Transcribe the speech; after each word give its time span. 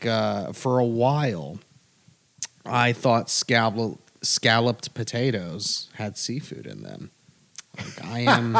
like 0.00 0.10
uh, 0.10 0.52
for 0.52 0.78
a 0.78 0.84
while, 0.84 1.58
I 2.64 2.92
thought 2.92 3.30
scallop, 3.30 3.98
scalloped 4.22 4.94
potatoes 4.94 5.88
had 5.94 6.16
seafood 6.16 6.66
in 6.66 6.82
them. 6.82 7.10
Like 7.84 8.04
I 8.04 8.20
am, 8.20 8.56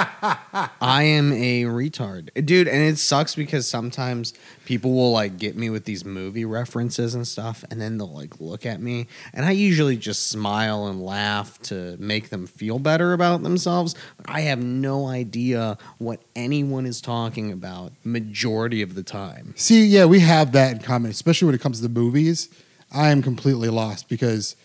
I 0.80 1.02
am 1.02 1.32
a 1.32 1.64
retard, 1.64 2.30
dude, 2.44 2.68
and 2.68 2.82
it 2.82 2.98
sucks 2.98 3.34
because 3.34 3.68
sometimes 3.68 4.32
people 4.64 4.92
will 4.92 5.12
like 5.12 5.38
get 5.38 5.56
me 5.56 5.70
with 5.70 5.84
these 5.84 6.04
movie 6.04 6.44
references 6.44 7.14
and 7.14 7.26
stuff, 7.26 7.64
and 7.70 7.80
then 7.80 7.98
they'll 7.98 8.12
like 8.12 8.40
look 8.40 8.64
at 8.64 8.80
me, 8.80 9.06
and 9.32 9.44
I 9.44 9.50
usually 9.50 9.96
just 9.96 10.28
smile 10.28 10.86
and 10.86 11.04
laugh 11.04 11.58
to 11.64 11.96
make 11.98 12.30
them 12.30 12.46
feel 12.46 12.78
better 12.78 13.12
about 13.12 13.42
themselves. 13.42 13.94
I 14.26 14.42
have 14.42 14.62
no 14.62 15.06
idea 15.06 15.78
what 15.98 16.20
anyone 16.34 16.86
is 16.86 17.00
talking 17.00 17.52
about 17.52 17.92
majority 18.04 18.82
of 18.82 18.94
the 18.94 19.02
time. 19.02 19.54
See, 19.56 19.84
yeah, 19.84 20.04
we 20.04 20.20
have 20.20 20.52
that 20.52 20.72
in 20.72 20.78
common, 20.80 21.10
especially 21.10 21.46
when 21.46 21.54
it 21.54 21.60
comes 21.60 21.78
to 21.78 21.88
the 21.88 22.00
movies. 22.00 22.48
I 22.92 23.10
am 23.10 23.22
completely 23.22 23.68
lost 23.68 24.08
because 24.08 24.56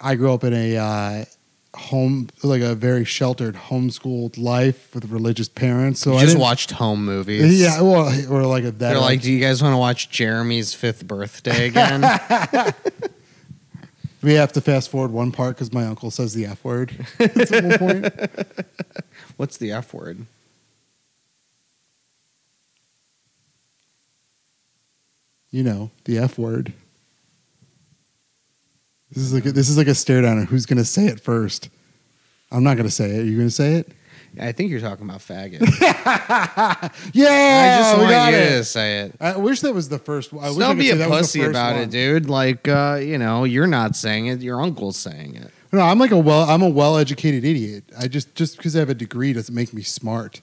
I 0.00 0.14
grew 0.14 0.32
up 0.32 0.44
in 0.44 0.54
a 0.54 0.76
uh, 0.76 1.24
home, 1.78 2.28
like 2.42 2.60
a 2.62 2.74
very 2.74 3.04
sheltered, 3.04 3.54
homeschooled 3.54 4.36
life 4.38 4.94
with 4.94 5.06
religious 5.10 5.48
parents. 5.48 6.00
So 6.00 6.12
you 6.12 6.16
I 6.16 6.20
just 6.20 6.32
didn't- 6.32 6.42
watched 6.42 6.70
home 6.72 7.04
movies. 7.04 7.60
Yeah, 7.60 7.80
well, 7.80 8.08
or 8.30 8.44
like 8.46 8.64
a 8.64 8.70
that. 8.72 8.78
They're 8.78 8.98
like, 9.00 9.22
do 9.22 9.32
you 9.32 9.40
guys 9.40 9.62
want 9.62 9.72
to 9.72 9.78
watch 9.78 10.10
Gheramy's 10.10 10.74
fifth 10.74 11.06
birthday 11.06 11.66
again? 11.68 12.02
we 14.22 14.34
have 14.34 14.52
to 14.52 14.60
fast 14.60 14.90
forward 14.90 15.12
one 15.12 15.30
part 15.32 15.56
because 15.56 15.72
my 15.72 15.84
uncle 15.86 16.10
says 16.10 16.34
the 16.34 16.46
f 16.46 16.64
word. 16.64 17.06
At 17.20 17.48
some 17.48 17.70
point. 17.78 18.12
What's 19.36 19.56
the 19.56 19.70
F 19.72 19.94
word? 19.94 20.26
You 25.50 25.62
know, 25.62 25.90
the 26.04 26.18
f 26.18 26.38
word. 26.38 26.72
This 29.12 29.22
is 29.22 29.32
like 29.32 29.46
a, 29.46 29.52
this 29.52 29.68
is 29.68 29.76
like 29.78 29.86
a 29.86 29.94
stare 29.94 30.22
down. 30.22 30.44
Who's 30.46 30.66
gonna 30.66 30.84
say 30.84 31.06
it 31.06 31.20
first? 31.20 31.70
I'm 32.52 32.62
not 32.62 32.76
gonna 32.76 32.90
say 32.90 33.10
it. 33.10 33.20
Are 33.20 33.24
you 33.24 33.36
gonna 33.36 33.50
say 33.50 33.74
it? 33.74 33.92
I 34.40 34.52
think 34.52 34.70
you're 34.70 34.80
talking 34.80 35.08
about 35.08 35.20
faggot. 35.20 35.60
Yeah, 37.14 37.74
I 37.74 37.78
just 37.80 37.96
we 37.96 38.02
want 38.02 38.10
got 38.10 38.32
you 38.32 38.38
it. 38.38 38.48
to 38.58 38.64
say 38.64 39.00
it. 39.00 39.14
I 39.20 39.36
wish 39.36 39.60
that 39.62 39.72
was 39.74 39.88
the 39.88 39.98
first. 39.98 40.32
one. 40.32 40.44
I 40.44 40.48
wish 40.50 40.56
I 40.58 40.60
Don't 40.60 40.70
could 40.76 40.78
be 40.80 40.86
say 40.88 40.92
a 40.92 40.96
that 40.96 41.10
was 41.10 41.18
the 41.18 41.22
pussy 41.22 41.38
first 41.40 41.50
about 41.50 41.74
one. 41.74 41.82
it, 41.84 41.90
dude. 41.90 42.28
Like, 42.28 42.68
uh, 42.68 42.98
you 43.02 43.18
know, 43.18 43.44
you're 43.44 43.66
not 43.66 43.96
saying 43.96 44.26
it. 44.26 44.40
Your 44.42 44.60
uncle's 44.60 44.96
saying 44.98 45.36
it. 45.36 45.50
No, 45.72 45.80
I'm 45.80 45.98
like 45.98 46.10
a 46.10 46.18
well. 46.18 46.48
I'm 46.48 46.62
a 46.62 46.68
well-educated 46.68 47.44
idiot. 47.44 47.84
I 47.98 48.06
just 48.08 48.34
just 48.34 48.56
because 48.58 48.76
I 48.76 48.80
have 48.80 48.90
a 48.90 48.94
degree 48.94 49.32
doesn't 49.32 49.54
make 49.54 49.72
me 49.72 49.82
smart. 49.82 50.40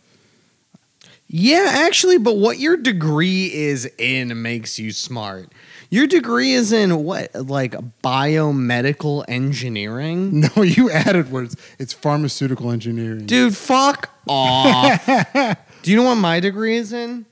Yeah, 1.27 1.67
actually, 1.69 2.17
but 2.19 2.38
what 2.38 2.59
your 2.59 2.77
degree 2.77 3.52
is 3.53 3.89
in 3.97 4.41
makes 4.41 4.77
you 4.77 4.91
smart. 4.91 5.52
Your 5.95 6.07
degree 6.07 6.51
is 6.51 6.73
in 6.73 7.05
what, 7.05 7.33
like 7.33 7.73
biomedical 8.03 9.23
engineering? 9.29 10.43
No, 10.55 10.61
you 10.61 10.91
added 10.91 11.31
words. 11.31 11.55
It's 11.79 11.93
pharmaceutical 11.93 12.69
engineering. 12.69 13.25
Dude, 13.25 13.55
fuck 13.55 14.09
off. 14.27 15.05
Do 15.83 15.91
you 15.91 15.95
know 15.95 16.03
what 16.03 16.16
my 16.16 16.41
degree 16.41 16.75
is 16.75 16.91
in? 16.91 17.25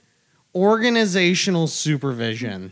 Organizational 0.56 1.67
supervision. 1.67 2.72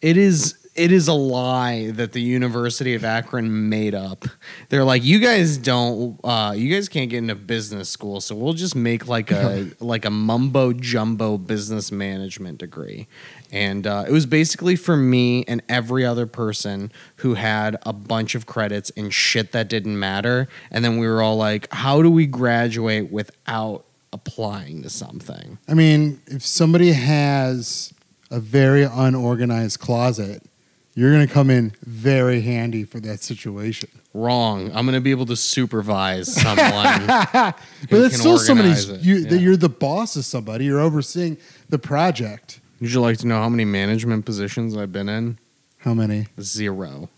It 0.00 0.16
is 0.16 0.57
it 0.78 0.92
is 0.92 1.08
a 1.08 1.12
lie 1.12 1.90
that 1.90 2.12
the 2.12 2.22
University 2.22 2.94
of 2.94 3.04
Akron 3.04 3.68
made 3.68 3.94
up. 3.94 4.24
They're 4.68 4.84
like, 4.84 5.04
you 5.04 5.18
guys 5.18 5.58
don't 5.58 6.18
uh 6.22 6.54
you 6.56 6.72
guys 6.72 6.88
can't 6.88 7.10
get 7.10 7.18
into 7.18 7.34
business 7.34 7.88
school, 7.88 8.20
so 8.20 8.36
we'll 8.36 8.52
just 8.52 8.76
make 8.76 9.08
like 9.08 9.30
a 9.32 9.70
like 9.80 10.04
a 10.04 10.10
mumbo 10.10 10.72
jumbo 10.72 11.36
business 11.36 11.90
management 11.90 12.58
degree. 12.58 13.08
And 13.50 13.86
uh, 13.86 14.04
it 14.06 14.12
was 14.12 14.26
basically 14.26 14.76
for 14.76 14.96
me 14.96 15.44
and 15.44 15.62
every 15.68 16.04
other 16.04 16.26
person 16.26 16.92
who 17.16 17.34
had 17.34 17.76
a 17.84 17.92
bunch 17.92 18.34
of 18.34 18.46
credits 18.46 18.90
and 18.96 19.12
shit 19.12 19.52
that 19.52 19.68
didn't 19.68 19.98
matter. 19.98 20.48
And 20.70 20.84
then 20.84 20.98
we 20.98 21.08
were 21.08 21.22
all 21.22 21.36
like, 21.36 21.66
how 21.72 22.02
do 22.02 22.10
we 22.10 22.26
graduate 22.26 23.10
without 23.10 23.84
applying 24.12 24.82
to 24.82 24.90
something? 24.90 25.58
I 25.66 25.74
mean, 25.74 26.20
if 26.26 26.44
somebody 26.44 26.92
has 26.92 27.92
a 28.30 28.38
very 28.38 28.84
unorganized 28.84 29.80
closet, 29.80 30.42
you're 30.98 31.12
going 31.12 31.24
to 31.26 31.32
come 31.32 31.48
in 31.48 31.72
very 31.84 32.40
handy 32.40 32.82
for 32.82 32.98
that 32.98 33.20
situation. 33.22 33.88
Wrong. 34.14 34.66
I'm 34.74 34.84
going 34.84 34.94
to 34.96 35.00
be 35.00 35.12
able 35.12 35.26
to 35.26 35.36
supervise 35.36 36.34
someone. 36.34 37.06
But 37.90 38.00
it's 38.06 38.18
still 38.18 38.38
somebody's. 38.38 38.88
it. 38.88 39.00
You, 39.02 39.16
Yeah. 39.18 39.30
that 39.30 39.38
You're 39.38 39.56
the 39.56 39.68
boss 39.68 40.16
of 40.16 40.24
somebody. 40.24 40.64
You're 40.64 40.80
overseeing 40.80 41.38
the 41.68 41.78
project. 41.78 42.60
Would 42.80 42.92
you 42.92 43.00
like 43.00 43.18
to 43.18 43.28
know 43.28 43.36
how 43.40 43.48
many 43.48 43.64
management 43.64 44.24
positions 44.24 44.76
I've 44.76 44.90
been 44.92 45.08
in? 45.08 45.38
How 45.78 45.94
many? 45.94 46.26
Zero. 46.40 47.08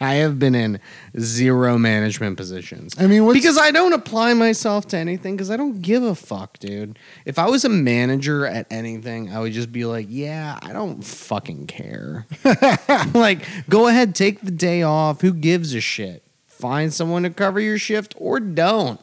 I 0.00 0.14
have 0.14 0.38
been 0.38 0.54
in 0.54 0.78
zero 1.18 1.78
management 1.78 2.36
positions. 2.36 2.94
I 2.98 3.06
mean, 3.06 3.24
what's, 3.24 3.38
because 3.38 3.56
I 3.56 3.70
don't 3.70 3.94
apply 3.94 4.34
myself 4.34 4.86
to 4.88 4.96
anything 4.98 5.36
because 5.36 5.50
I 5.50 5.56
don't 5.56 5.80
give 5.80 6.02
a 6.02 6.14
fuck, 6.14 6.58
dude. 6.58 6.98
If 7.24 7.38
I 7.38 7.48
was 7.48 7.64
a 7.64 7.70
manager 7.70 8.44
at 8.46 8.66
anything, 8.70 9.32
I 9.32 9.40
would 9.40 9.52
just 9.52 9.72
be 9.72 9.86
like, 9.86 10.06
yeah, 10.10 10.58
I 10.60 10.74
don't 10.74 11.02
fucking 11.02 11.66
care. 11.66 12.26
like, 13.14 13.46
go 13.70 13.88
ahead, 13.88 14.14
take 14.14 14.42
the 14.42 14.50
day 14.50 14.82
off. 14.82 15.22
Who 15.22 15.32
gives 15.32 15.74
a 15.74 15.80
shit? 15.80 16.22
Find 16.46 16.92
someone 16.92 17.22
to 17.22 17.30
cover 17.30 17.58
your 17.58 17.78
shift 17.78 18.14
or 18.18 18.38
don't. 18.38 19.00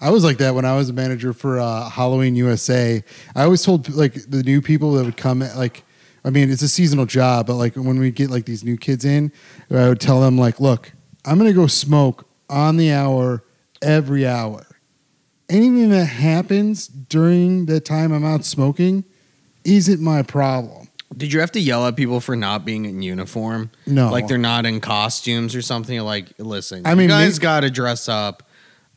I 0.00 0.10
was 0.10 0.24
like 0.24 0.38
that 0.38 0.54
when 0.54 0.64
I 0.64 0.76
was 0.76 0.88
a 0.88 0.92
manager 0.92 1.32
for 1.32 1.58
uh, 1.58 1.88
Halloween 1.88 2.36
USA. 2.36 3.02
I 3.34 3.44
always 3.44 3.64
told 3.64 3.88
like 3.94 4.14
the 4.14 4.42
new 4.42 4.60
people 4.60 4.92
that 4.92 5.04
would 5.04 5.16
come 5.16 5.40
like 5.40 5.84
I 6.26 6.30
mean 6.30 6.50
it's 6.50 6.60
a 6.62 6.68
seasonal 6.68 7.06
job, 7.06 7.46
but 7.46 7.54
like 7.54 7.74
when 7.76 7.98
we 7.98 8.10
get 8.10 8.28
like 8.30 8.44
these 8.44 8.64
new 8.64 8.76
kids 8.76 9.04
in, 9.04 9.32
I 9.70 9.88
would 9.88 10.00
tell 10.00 10.20
them 10.20 10.36
like, 10.36 10.60
look, 10.60 10.92
I'm 11.24 11.38
gonna 11.38 11.52
go 11.54 11.66
smoke 11.68 12.26
on 12.50 12.76
the 12.76 12.92
hour 12.92 13.42
every 13.80 14.26
hour. 14.26 14.66
Anything 15.48 15.90
that 15.90 16.06
happens 16.06 16.88
during 16.88 17.66
the 17.66 17.78
time 17.80 18.10
I'm 18.12 18.24
out 18.24 18.44
smoking 18.44 19.04
isn't 19.64 20.00
my 20.00 20.22
problem. 20.22 20.88
Did 21.16 21.32
you 21.32 21.38
have 21.38 21.52
to 21.52 21.60
yell 21.60 21.86
at 21.86 21.94
people 21.94 22.20
for 22.20 22.34
not 22.34 22.64
being 22.64 22.84
in 22.84 23.00
uniform? 23.00 23.70
No. 23.86 24.10
Like 24.10 24.26
they're 24.26 24.38
not 24.38 24.66
in 24.66 24.80
costumes 24.80 25.54
or 25.54 25.62
something? 25.62 26.00
Like, 26.00 26.32
listen, 26.38 26.84
I 26.84 26.90
you 26.90 26.96
mean, 26.96 27.08
guys 27.08 27.38
may- 27.38 27.42
got 27.44 27.60
to 27.60 27.70
dress 27.70 28.08
up 28.08 28.42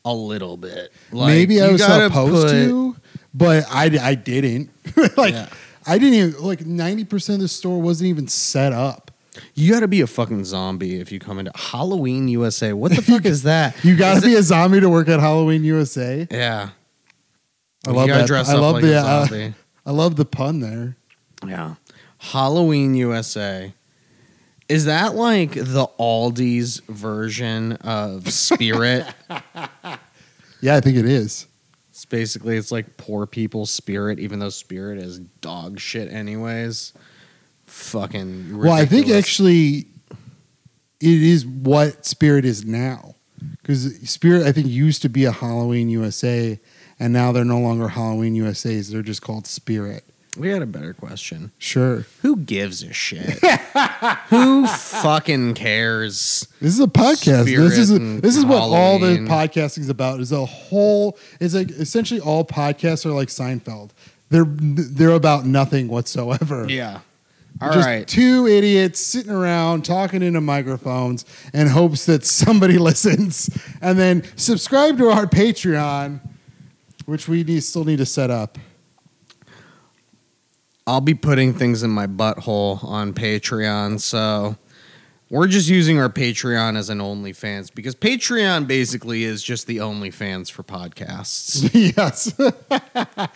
a 0.03 0.11
little 0.13 0.57
bit. 0.57 0.91
Like, 1.11 1.27
Maybe 1.27 1.61
I 1.61 1.71
was 1.71 1.83
supposed 1.83 2.47
put- 2.47 2.51
to, 2.51 2.95
but 3.35 3.65
I, 3.69 3.95
I 4.01 4.15
didn't. 4.15 4.71
like 5.17 5.33
Yeah. 5.35 5.49
I 5.89 5.97
didn't 5.97 6.13
even 6.13 6.41
like 6.41 6.65
ninety 6.65 7.03
percent 7.03 7.35
of 7.37 7.41
the 7.41 7.47
store 7.47 7.81
wasn't 7.81 8.07
even 8.09 8.27
set 8.27 8.73
up. 8.73 9.11
You 9.53 9.71
got 9.71 9.81
to 9.81 9.87
be 9.87 10.01
a 10.01 10.07
fucking 10.07 10.43
zombie 10.45 10.99
if 10.99 11.11
you 11.11 11.19
come 11.19 11.39
into 11.39 11.51
Halloween 11.55 12.27
USA. 12.27 12.73
What 12.73 12.95
the 12.95 13.01
fuck 13.01 13.25
is 13.25 13.43
that? 13.43 13.75
You 13.85 13.95
got 13.95 14.13
to 14.15 14.17
it- 14.19 14.25
be 14.25 14.35
a 14.35 14.43
zombie 14.43 14.79
to 14.81 14.89
work 14.89 15.07
at 15.07 15.19
Halloween 15.19 15.63
USA. 15.63 16.27
Yeah. 16.29 16.69
I 17.87 17.91
love 17.91 18.07
that. 18.09 18.27
dress 18.27 18.49
I 18.49 18.55
love 18.55 18.75
like 18.75 18.83
the 18.83 18.95
uh. 18.97 19.27
I 19.85 19.91
love 19.91 20.15
the 20.17 20.25
pun 20.25 20.59
there. 20.59 20.97
yeah. 21.47 21.75
Halloween 22.17 22.95
USA. 22.95 23.73
Is 24.67 24.85
that 24.85 25.15
like 25.15 25.53
the 25.53 25.87
Aldi's 25.99 26.81
version 26.89 27.73
of 27.73 28.31
Spirit? 28.33 29.05
Yeah, 30.61 30.75
I 30.75 30.81
think 30.81 30.97
it 30.97 31.05
is. 31.05 31.47
It's 31.99 32.05
basically 32.05 32.55
it's 32.55 32.71
like 32.71 32.95
poor 32.95 33.25
people's 33.25 33.69
Spirit, 33.69 34.19
even 34.19 34.39
though 34.39 34.47
Spirit 34.47 34.99
is 34.99 35.19
dog 35.19 35.81
shit 35.81 36.09
anyways. 36.09 36.93
Fucking. 37.65 38.37
Ridiculous. 38.37 38.63
Well, 38.63 38.73
I 38.73 38.85
think 38.85 39.09
actually 39.09 39.87
it 41.01 41.21
is 41.21 41.45
what 41.45 42.05
Spirit 42.05 42.45
is 42.45 42.63
now. 42.63 43.15
Because 43.61 44.09
Spirit, 44.09 44.43
I 44.47 44.53
think, 44.53 44.67
used 44.67 45.01
to 45.01 45.09
be 45.09 45.25
a 45.25 45.33
Halloween 45.33 45.89
USA, 45.89 46.57
and 47.01 47.11
now 47.11 47.33
they're 47.33 47.43
no 47.43 47.59
longer 47.59 47.89
Halloween 47.89 48.33
USA's. 48.33 48.91
They're 48.91 49.01
just 49.01 49.21
called 49.21 49.45
Spirit. 49.45 50.05
We 50.37 50.49
had 50.49 50.61
a 50.61 50.65
better 50.65 50.93
question. 50.93 51.51
Sure. 51.57 52.05
Who 52.21 52.37
gives 52.37 52.83
a 52.83 52.93
shit? 52.93 53.39
Who 54.29 54.67
fucking 54.67 55.55
cares? 55.55 56.47
This 56.61 56.73
is 56.73 56.79
a 56.79 56.87
podcast. 56.87 57.43
Spirit 57.47 57.69
this 57.69 57.77
is 57.77 57.89
and 57.89 58.21
this 58.21 58.37
is 58.37 58.45
what 58.45 58.57
all 58.59 58.99
the 58.99 59.07
Halloween. 59.07 59.27
podcasting 59.27 59.79
is 59.79 59.89
about. 59.89 60.19
Is 60.19 60.31
a 60.31 60.45
whole. 60.45 61.17
It's 61.39 61.53
like 61.55 61.71
essentially 61.71 62.19
all 62.19 62.45
podcasts 62.45 63.05
are 63.05 63.11
like 63.11 63.29
Seinfeld. 63.29 63.89
They're 64.29 64.45
they're 64.47 65.11
about 65.11 65.45
nothing 65.45 65.87
whatsoever. 65.87 66.67
Yeah. 66.69 66.99
All 67.61 67.69
All 67.69 67.73
just 67.73 67.87
right. 67.87 68.07
two 68.07 68.47
idiots 68.47 68.99
sitting 69.01 69.31
around 69.31 69.83
talking 69.83 70.21
into 70.21 70.39
microphones 70.39 71.25
in 71.53 71.67
hopes 71.67 72.05
that 72.05 72.23
somebody 72.23 72.77
listens, 72.77 73.49
and 73.81 73.99
then 73.99 74.23
subscribe 74.37 74.97
to 74.99 75.09
our 75.09 75.25
Patreon, 75.25 76.21
which 77.05 77.27
we 77.27 77.43
need, 77.43 77.61
still 77.61 77.83
need 77.83 77.97
to 77.97 78.05
set 78.05 78.29
up. 78.29 78.57
I'll 80.89 81.01
be 81.01 81.13
putting 81.13 81.53
things 81.53 81.83
in 81.83 81.91
my 81.91 82.07
butthole 82.07 82.83
on 82.83 83.13
Patreon, 83.13 83.99
so 84.01 84.57
We're 85.29 85.45
just 85.45 85.69
using 85.69 85.99
our 85.99 86.09
Patreon 86.09 86.75
as 86.75 86.89
an 86.89 86.97
OnlyFans 86.97 87.71
because 87.71 87.93
Patreon 87.93 88.65
basically 88.65 89.23
is 89.23 89.43
just 89.43 89.67
the 89.67 89.77
OnlyFans 89.77 90.51
for 90.51 90.63
podcasts. 90.63 91.69
yes. 91.95 92.33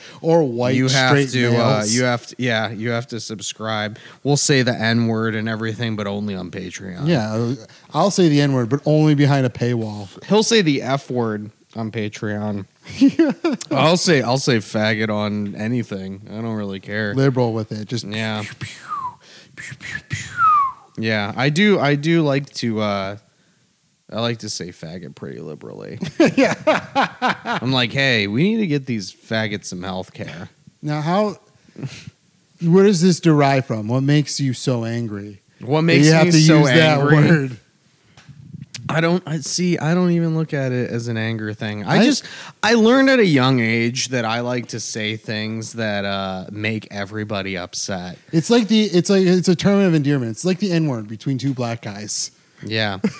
or 0.22 0.44
white 0.44 0.74
you 0.74 0.88
have 0.88 1.10
straight 1.10 1.30
to, 1.30 1.56
uh, 1.56 1.84
you 1.88 2.06
have 2.06 2.26
to, 2.26 2.36
yeah, 2.40 2.72
you 2.72 2.90
have 2.90 3.06
to 3.10 3.20
subscribe. 3.20 4.00
We'll 4.24 4.36
say 4.36 4.64
the 4.64 4.74
N 4.74 5.06
word 5.06 5.36
and 5.36 5.48
everything, 5.48 5.96
but 5.96 6.08
only 6.08 6.34
on 6.34 6.50
Patreon. 6.50 7.08
yeah, 7.08 7.54
I'll 7.94 8.10
say 8.10 8.30
the 8.30 8.42
N 8.42 8.54
word, 8.54 8.70
but 8.70 8.80
only 8.88 9.14
behind 9.14 9.46
a 9.46 9.50
paywall. 9.50 10.10
he'll 10.26 10.42
say 10.42 10.64
the 10.64 10.82
F 10.82 11.12
word 11.12 11.52
on 11.76 11.92
Patreon. 11.92 12.66
I'll 13.72 13.98
say, 13.98 14.22
I'll 14.22 14.38
say 14.38 14.58
faggot 14.58 15.10
on 15.10 15.56
anything. 15.56 16.28
I 16.30 16.42
don't 16.42 16.56
really 16.56 16.80
care. 16.80 17.14
Liberal 17.14 17.54
with 17.54 17.72
it. 17.72 17.88
Just 17.88 18.06
Yeah. 18.06 18.44
Yeah, 20.98 21.34
I 21.36 21.50
do. 21.50 21.80
I 21.80 21.96
do 21.96 22.22
like 22.22 22.50
to. 22.56 22.82
uh 22.82 23.18
I 24.12 24.20
like 24.20 24.40
to 24.40 24.50
say 24.50 24.68
faggot 24.70 25.16
pretty 25.16 25.40
liberally. 25.40 25.98
yeah. 26.36 26.54
I'm 27.62 27.72
like, 27.72 27.92
hey, 27.92 28.28
we 28.28 28.44
need 28.44 28.58
to 28.58 28.68
get 28.68 28.86
these 28.86 29.12
faggots 29.12 29.66
some 29.66 29.82
health 29.82 30.14
care. 30.14 30.50
Now, 30.84 31.02
how? 31.02 31.38
Where 32.62 32.84
does 32.84 33.02
this 33.02 33.20
derive 33.20 33.66
from? 33.66 33.88
What 33.88 34.02
makes 34.02 34.40
you 34.40 34.54
so 34.54 34.86
angry? 34.86 35.42
What 35.62 35.82
makes 35.82 36.06
you 36.06 36.14
have 36.14 36.26
to 36.28 36.32
so 36.34 36.60
use 36.60 36.70
angry? 36.70 36.80
that 36.80 37.04
word. 37.04 37.58
I 38.90 39.00
don't. 39.02 39.24
I 39.26 39.38
see. 39.40 39.78
I 39.78 39.94
don't 39.94 40.12
even 40.12 40.36
look 40.36 40.54
at 40.54 40.72
it 40.72 40.90
as 40.92 41.08
an 41.08 41.18
anger 41.18 41.54
thing. 41.54 41.84
I, 41.86 41.98
I- 42.00 42.04
just. 42.06 42.26
I 42.62 42.74
learned 42.74 43.10
at 43.10 43.20
a 43.20 43.26
young 43.26 43.60
age 43.60 44.10
that 44.10 44.26
I 44.26 44.42
like 44.42 44.68
to 44.70 44.80
say 44.80 45.16
things 45.16 45.74
that 45.74 46.06
uh 46.06 46.48
make 46.52 46.88
everybody 46.92 47.58
upset. 47.58 48.18
It's 48.32 48.50
like 48.50 48.68
the. 48.68 48.84
It's 48.84 49.10
like 49.10 49.26
it's 49.26 49.48
a 49.48 49.56
term 49.56 49.80
of 49.82 49.94
endearment. 49.94 50.32
It's 50.32 50.46
like 50.46 50.60
the 50.60 50.72
N 50.72 50.88
word 50.88 51.08
between 51.08 51.38
two 51.38 51.54
black 51.54 51.82
guys. 51.82 52.32
Yeah, 52.66 53.00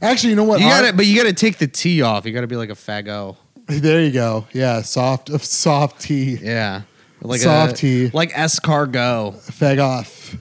Actually, 0.00 0.30
you 0.30 0.36
know 0.36 0.44
what? 0.44 0.60
you 0.60 0.68
got 0.68 0.88
to 0.90 0.96
But 0.96 1.06
you 1.06 1.16
got 1.20 1.28
to 1.28 1.32
take 1.34 1.58
the 1.58 1.66
T 1.66 2.02
off. 2.02 2.24
You 2.24 2.32
got 2.32 2.42
to 2.42 2.46
be 2.46 2.54
like 2.56 2.70
a 2.70 2.74
fago. 2.74 3.36
There 3.66 4.00
you 4.02 4.12
go. 4.12 4.46
Yeah, 4.52 4.80
soft, 4.82 5.28
of 5.28 5.44
soft 5.44 6.00
tea, 6.00 6.36
Yeah, 6.40 6.82
like 7.20 7.40
soft 7.40 7.72
a, 7.72 7.76
tea. 7.76 8.10
like 8.14 8.30
escargot. 8.32 9.34
Fag 9.52 9.82
off, 9.82 10.36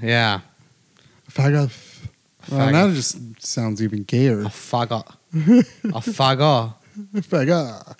Yeah, 0.00 0.40
fag 1.30 1.64
off. 1.64 1.89
Well, 2.50 2.70
now 2.72 2.86
it 2.88 2.94
just 2.94 3.16
sounds 3.44 3.82
even 3.82 4.02
gayer. 4.04 4.40
a 4.40 4.44
fago. 4.46 5.04
a 5.34 6.00
fago. 6.00 6.74
Fag 7.14 7.54
off. 7.54 7.96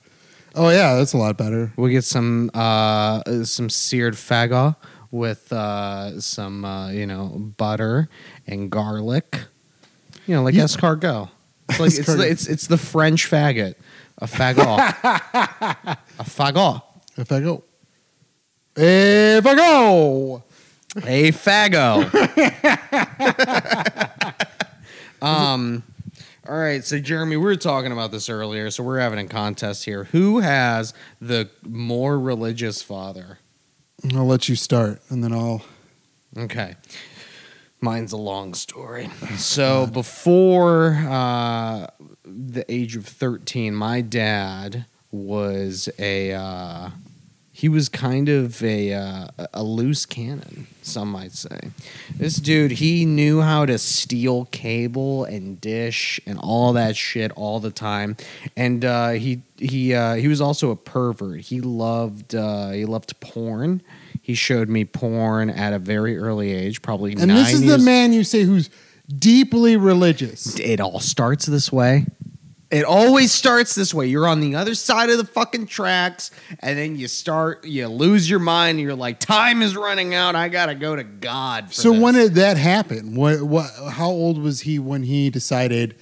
Oh 0.55 0.69
yeah, 0.70 0.94
that's 0.97 1.12
a 1.12 1.17
lot 1.17 1.37
better. 1.38 1.73
We 1.76 1.91
get 1.91 2.05
some 2.05 2.50
uh 2.55 3.44
some 3.44 3.70
seared 3.70 4.14
fago 4.14 4.75
with 5.12 5.52
uh 5.52 6.20
some 6.20 6.64
uh, 6.64 6.91
you 6.91 7.06
know 7.06 7.29
butter 7.56 8.08
and 8.47 8.70
garlic. 8.70 9.41
You 10.26 10.35
know, 10.37 10.43
like 10.43 10.55
Yeah. 10.55 10.64
escargot. 10.64 11.31
It's 11.69 11.79
like 11.81 11.93
it's 11.94 12.06
the, 12.06 12.29
it's 12.29 12.47
it's 12.49 12.67
the 12.67 12.76
French 12.79 13.31
faggot. 13.31 13.75
A 14.19 14.26
fagot. 14.26 14.79
a 16.19 16.25
fagot. 16.25 16.82
a 17.17 17.25
I 18.76 18.82
a 18.82 19.55
go, 19.56 20.43
A 21.06 21.31
fago. 21.32 22.11
um 25.22 25.82
all 26.49 26.58
right, 26.58 26.82
so 26.82 26.96
Gheramy, 26.96 27.31
we 27.31 27.37
were 27.37 27.55
talking 27.55 27.93
about 27.93 28.11
this 28.11 28.28
earlier, 28.28 28.70
so 28.70 28.82
we're 28.82 28.99
having 28.99 29.19
a 29.19 29.28
contest 29.28 29.84
here. 29.84 30.05
Who 30.05 30.40
has 30.40 30.94
the 31.20 31.50
more 31.62 32.19
religious 32.19 32.82
father? 32.82 33.38
I'll 34.14 34.26
let 34.26 34.49
you 34.49 34.56
start, 34.56 35.02
and 35.11 35.22
then 35.22 35.32
I'll. 35.32 35.62
Okay. 36.37 36.76
Mine's 37.81 38.12
a 38.12 38.17
long 38.17 38.55
story. 38.55 39.11
So 39.37 39.87
before 39.87 40.94
uh, 41.08 41.87
the 42.25 42.64
age 42.69 42.96
of 42.96 43.06
13, 43.06 43.75
my 43.75 44.00
dad 44.00 44.87
was 45.12 45.88
a 45.99 46.32
uh, 46.32 46.90
he 47.60 47.68
was 47.68 47.90
kind 47.90 48.30
of 48.30 48.64
a 48.64 48.94
uh, 48.94 49.26
a 49.52 49.62
loose 49.62 50.06
cannon, 50.06 50.66
some 50.80 51.12
might 51.12 51.32
say. 51.32 51.58
This 52.16 52.36
dude, 52.36 52.70
he 52.70 53.04
knew 53.04 53.42
how 53.42 53.66
to 53.66 53.76
steal 53.76 54.46
cable 54.46 55.24
and 55.24 55.60
dish 55.60 56.18
and 56.24 56.38
all 56.38 56.72
that 56.72 56.96
shit 56.96 57.30
all 57.32 57.60
the 57.60 57.70
time, 57.70 58.16
and 58.56 58.82
uh, 58.82 59.10
he 59.10 59.42
he 59.58 59.92
uh, 59.92 60.14
he 60.14 60.26
was 60.26 60.40
also 60.40 60.70
a 60.70 60.76
pervert. 60.76 61.40
He 61.40 61.60
loved 61.60 62.34
uh, 62.34 62.70
he 62.70 62.86
loved 62.86 63.20
porn. 63.20 63.82
He 64.22 64.34
showed 64.34 64.70
me 64.70 64.86
porn 64.86 65.50
at 65.50 65.74
a 65.74 65.78
very 65.78 66.16
early 66.16 66.52
age, 66.52 66.80
probably 66.80 67.12
And 67.12 67.26
nine 67.26 67.36
this 67.36 67.52
is 67.52 67.66
the 67.66 67.76
man 67.76 68.14
you 68.14 68.24
say 68.24 68.44
who's 68.44 68.70
deeply 69.06 69.76
religious. 69.76 70.58
it 70.58 70.80
all 70.80 71.00
starts 71.00 71.44
this 71.44 71.70
way. 71.70 72.06
It 72.70 72.84
always 72.84 73.32
starts 73.32 73.75
this 73.75 73.93
way. 73.93 74.06
You're 74.06 74.28
on 74.28 74.38
the 74.40 74.55
other 74.55 74.76
side 74.76 75.11
of 75.11 75.19
the 75.19 75.25
fucking 75.25 75.67
tracks, 75.67 76.31
and 76.61 76.78
then 76.78 76.94
you 76.96 77.08
start, 77.08 77.64
you 77.64 77.88
lose 77.88 78.31
your 78.31 78.38
mind, 78.38 78.78
and 78.78 78.87
you're 78.87 78.94
like, 78.94 79.19
time 79.19 79.61
is 79.61 79.76
running 79.76 80.14
out. 80.14 80.37
I 80.37 80.49
gotta 80.49 80.76
go 80.76 80.94
to 80.94 81.02
God. 81.02 81.69
For 81.69 81.75
So 81.75 81.90
this." 81.93 82.00
when 82.00 82.14
did 82.14 82.34
that 82.37 82.56
happen? 82.56 83.17
What? 83.17 83.43
What? 83.43 83.70
How 83.90 84.08
old 84.08 84.40
was 84.40 84.61
he 84.61 84.78
when 84.78 85.02
he 85.02 85.31
decided, 85.31 85.96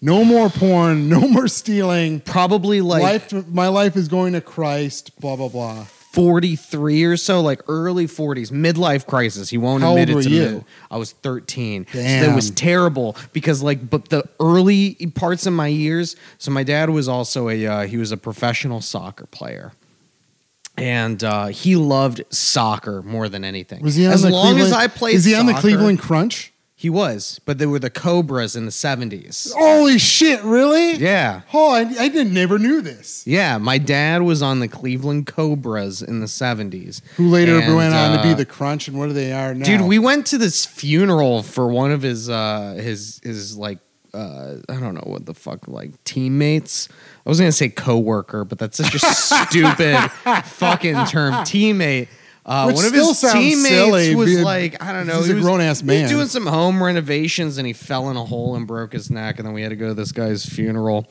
no 0.00 0.24
more 0.24 0.48
porn, 0.48 1.08
no 1.10 1.20
more 1.20 1.46
stealing. 1.46 2.20
probably 2.20 2.80
like 2.80 3.02
life, 3.02 3.46
my 3.48 3.68
life 3.68 3.94
is 3.94 4.08
going 4.08 4.32
to 4.32 4.40
Christ. 4.40 5.18
Blah 5.20 5.36
blah 5.36 5.48
blah. 5.48 5.86
43 6.14 7.04
or 7.04 7.16
so, 7.16 7.40
like 7.40 7.60
early 7.66 8.06
40s, 8.06 8.52
midlife 8.52 9.04
crisis. 9.04 9.50
He 9.50 9.58
won't 9.58 9.82
How 9.82 9.96
admit 9.96 10.10
it 10.10 10.22
to 10.22 10.30
you? 10.30 10.50
me. 10.58 10.64
I 10.90 10.96
was 10.96 11.10
13. 11.10 11.86
So 11.92 11.98
that 11.98 12.34
was 12.34 12.52
terrible 12.52 13.16
because, 13.32 13.62
like, 13.62 13.90
but 13.90 14.10
the 14.10 14.22
early 14.38 14.94
parts 15.16 15.44
of 15.46 15.52
my 15.52 15.66
years. 15.66 16.14
So 16.38 16.52
my 16.52 16.62
dad 16.62 16.90
was 16.90 17.08
also 17.08 17.48
a 17.48 17.66
uh, 17.66 17.86
he 17.86 17.96
was 17.96 18.12
a 18.12 18.16
professional 18.16 18.80
soccer 18.80 19.26
player. 19.26 19.72
And 20.76 21.22
uh, 21.22 21.46
he 21.46 21.76
loved 21.76 22.22
soccer 22.30 23.02
more 23.02 23.28
than 23.28 23.44
anything. 23.44 23.82
Was 23.82 23.94
he 23.96 24.06
on 24.06 24.12
as 24.12 24.22
the 24.22 24.30
long 24.30 24.58
as 24.58 24.72
I 24.72 24.86
played? 24.88 25.16
Is 25.16 25.24
he 25.24 25.34
on 25.34 25.46
the 25.46 25.54
Cleveland 25.54 26.00
Crunch? 26.00 26.52
He 26.84 26.90
was, 26.90 27.40
but 27.46 27.56
they 27.56 27.64
were 27.64 27.78
the 27.78 27.88
Cobras 27.88 28.54
in 28.54 28.66
the 28.66 28.70
seventies. 28.70 29.50
Holy 29.56 29.98
shit! 29.98 30.42
Really? 30.42 30.96
Yeah, 30.96 31.40
Oh, 31.54 31.72
I, 31.72 31.80
I 31.80 32.08
didn't 32.08 32.34
never 32.34 32.58
knew 32.58 32.82
this. 32.82 33.26
yeah. 33.26 33.56
My 33.56 33.78
dad 33.78 34.20
was 34.20 34.42
on 34.42 34.60
the 34.60 34.68
Cleveland 34.68 35.26
Cobras 35.26 36.02
in 36.02 36.20
the 36.20 36.28
seventies. 36.28 37.00
Who 37.16 37.28
later 37.30 37.58
And, 37.58 37.74
went 37.74 37.94
on 37.94 38.16
to 38.18 38.22
be 38.22 38.32
uh, 38.32 38.34
the 38.34 38.44
Crunch, 38.44 38.86
and 38.86 38.98
what 38.98 39.06
do 39.06 39.14
they 39.14 39.32
are 39.32 39.54
now? 39.54 39.64
Dude, 39.64 39.80
we 39.80 39.98
went 39.98 40.26
to 40.26 40.36
this 40.36 40.66
funeral 40.66 41.42
for 41.42 41.68
one 41.68 41.90
of 41.90 42.02
his 42.02 42.28
uh 42.28 42.74
his 42.78 43.18
his 43.24 43.56
like 43.56 43.78
uh 44.12 44.56
I 44.68 44.74
don't 44.78 44.94
know 44.94 45.04
what 45.06 45.24
the 45.24 45.32
fuck 45.32 45.66
like 45.66 46.04
teammates. 46.04 46.90
I 47.24 47.30
was 47.30 47.40
gonna 47.40 47.50
say 47.50 47.70
coworker, 47.70 48.44
but 48.44 48.58
that's 48.58 48.76
such 48.76 48.94
a 48.94 48.98
stupid 49.48 49.96
fucking 50.44 51.06
term. 51.06 51.32
Teammate. 51.44 52.08
Uh, 52.46 52.66
Which 52.66 52.76
one 52.76 52.84
of 52.84 52.90
still 52.90 53.08
his 53.08 53.18
sounds 53.18 53.34
teammates 53.34 53.68
silly, 53.68 54.14
was 54.14 54.38
like, 54.40 54.82
I 54.82 54.92
don't 54.92 55.06
know, 55.06 55.16
he's 55.18 55.26
he 55.26 55.32
a 55.32 55.36
was- 55.36 55.44
grown-ass 55.44 55.80
He 55.80 56.02
was 56.02 56.10
doing 56.10 56.26
some 56.26 56.46
home 56.46 56.82
renovations 56.82 57.56
and 57.56 57.66
he 57.66 57.72
fell 57.72 58.10
in 58.10 58.16
a 58.18 58.24
hole 58.26 58.54
and 58.54 58.66
broke 58.66 58.92
his 58.92 59.10
neck, 59.10 59.38
and 59.38 59.46
then 59.46 59.54
we 59.54 59.62
had 59.62 59.70
to 59.70 59.76
go 59.76 59.88
to 59.88 59.94
this 59.94 60.12
guy's 60.12 60.44
funeral. 60.44 61.06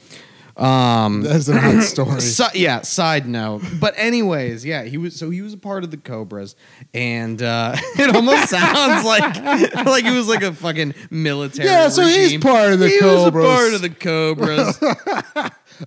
Um, 0.56 1.22
That's 1.24 1.48
a 1.48 1.54
good 1.60 1.82
story. 1.96 2.22
Si- 2.22 2.44
yeah, 2.62 2.82
side 2.82 3.28
note. 3.28 3.64
But 3.80 3.96
anyways, 3.98 4.64
yeah, 4.64 4.84
he 4.84 5.00
was 5.00 5.16
so 5.18 5.32
he 5.32 5.42
was 5.42 5.54
a 5.54 5.58
part 5.58 5.84
of 5.84 5.90
the 5.90 5.98
Cobras, 5.98 6.56
and 6.94 7.42
uh, 7.42 7.74
it 7.98 8.16
almost 8.16 8.50
sounds 8.50 9.04
like 9.04 9.36
like 9.88 10.06
he 10.06 10.12
was 10.16 10.28
like 10.28 10.44
a 10.44 10.54
fucking 10.54 10.94
military. 11.10 11.68
Yeah, 11.68 11.90
so 11.90 12.04
he's 12.04 12.18
regime. 12.34 12.42
part 12.42 12.72
of 12.74 12.78
the 12.78 12.90
he 12.90 13.00
Cobras. 13.00 13.34
was 13.34 13.46
a 13.46 13.48
part 13.48 13.74
of 13.74 13.82
the 13.82 13.90
Cobras. 13.90 14.80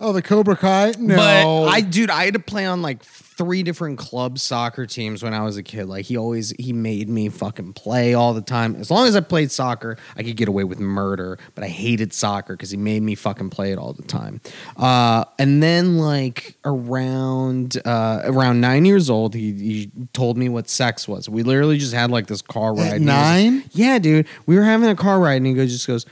Oh, 0.00 0.12
the 0.12 0.22
Cobra 0.22 0.56
Kai? 0.56 0.94
No. 0.98 1.16
But 1.16 1.68
I, 1.68 1.80
dude, 1.80 2.10
I 2.10 2.24
had 2.24 2.34
to 2.34 2.40
play 2.40 2.66
on 2.66 2.82
like 2.82 3.02
three 3.02 3.62
different 3.62 3.98
club 3.98 4.38
soccer 4.38 4.86
teams 4.86 5.22
when 5.22 5.34
I 5.34 5.42
was 5.42 5.56
a 5.56 5.62
kid. 5.62 5.86
Like 5.86 6.06
he 6.06 6.16
always 6.16 6.50
he 6.58 6.72
made 6.72 7.08
me 7.08 7.28
fucking 7.28 7.74
play 7.74 8.14
all 8.14 8.32
the 8.32 8.40
time. 8.40 8.76
As 8.76 8.90
long 8.90 9.06
as 9.06 9.14
I 9.14 9.20
played 9.20 9.50
soccer, 9.50 9.98
I 10.16 10.22
could 10.22 10.36
get 10.36 10.48
away 10.48 10.64
with 10.64 10.80
murder. 10.80 11.38
But 11.54 11.64
I 11.64 11.68
hated 11.68 12.12
soccer 12.12 12.54
because 12.54 12.70
he 12.70 12.76
made 12.76 13.02
me 13.02 13.14
fucking 13.14 13.50
play 13.50 13.72
it 13.72 13.78
all 13.78 13.92
the 13.92 14.02
time. 14.02 14.40
Uh, 14.76 15.24
and 15.38 15.62
then 15.62 15.98
like 15.98 16.56
around 16.64 17.76
uh, 17.84 18.22
around 18.24 18.60
nine 18.60 18.84
years 18.84 19.10
old, 19.10 19.34
he, 19.34 19.52
he 19.52 19.90
told 20.12 20.38
me 20.38 20.48
what 20.48 20.68
sex 20.68 21.06
was. 21.06 21.28
We 21.28 21.42
literally 21.42 21.78
just 21.78 21.92
had 21.92 22.10
like 22.10 22.26
this 22.26 22.42
car 22.42 22.74
ride. 22.74 22.86
At 22.86 22.92
he 22.92 22.98
was 23.00 23.06
nine? 23.06 23.64
yeah, 23.72 23.98
dude. 23.98 24.26
We 24.46 24.56
were 24.56 24.64
having 24.64 24.88
a 24.88 24.96
car 24.96 25.20
ride, 25.20 25.36
and 25.36 25.46
he 25.46 25.52
goes, 25.52 25.72
just 25.72 25.86
goes, 25.86 26.06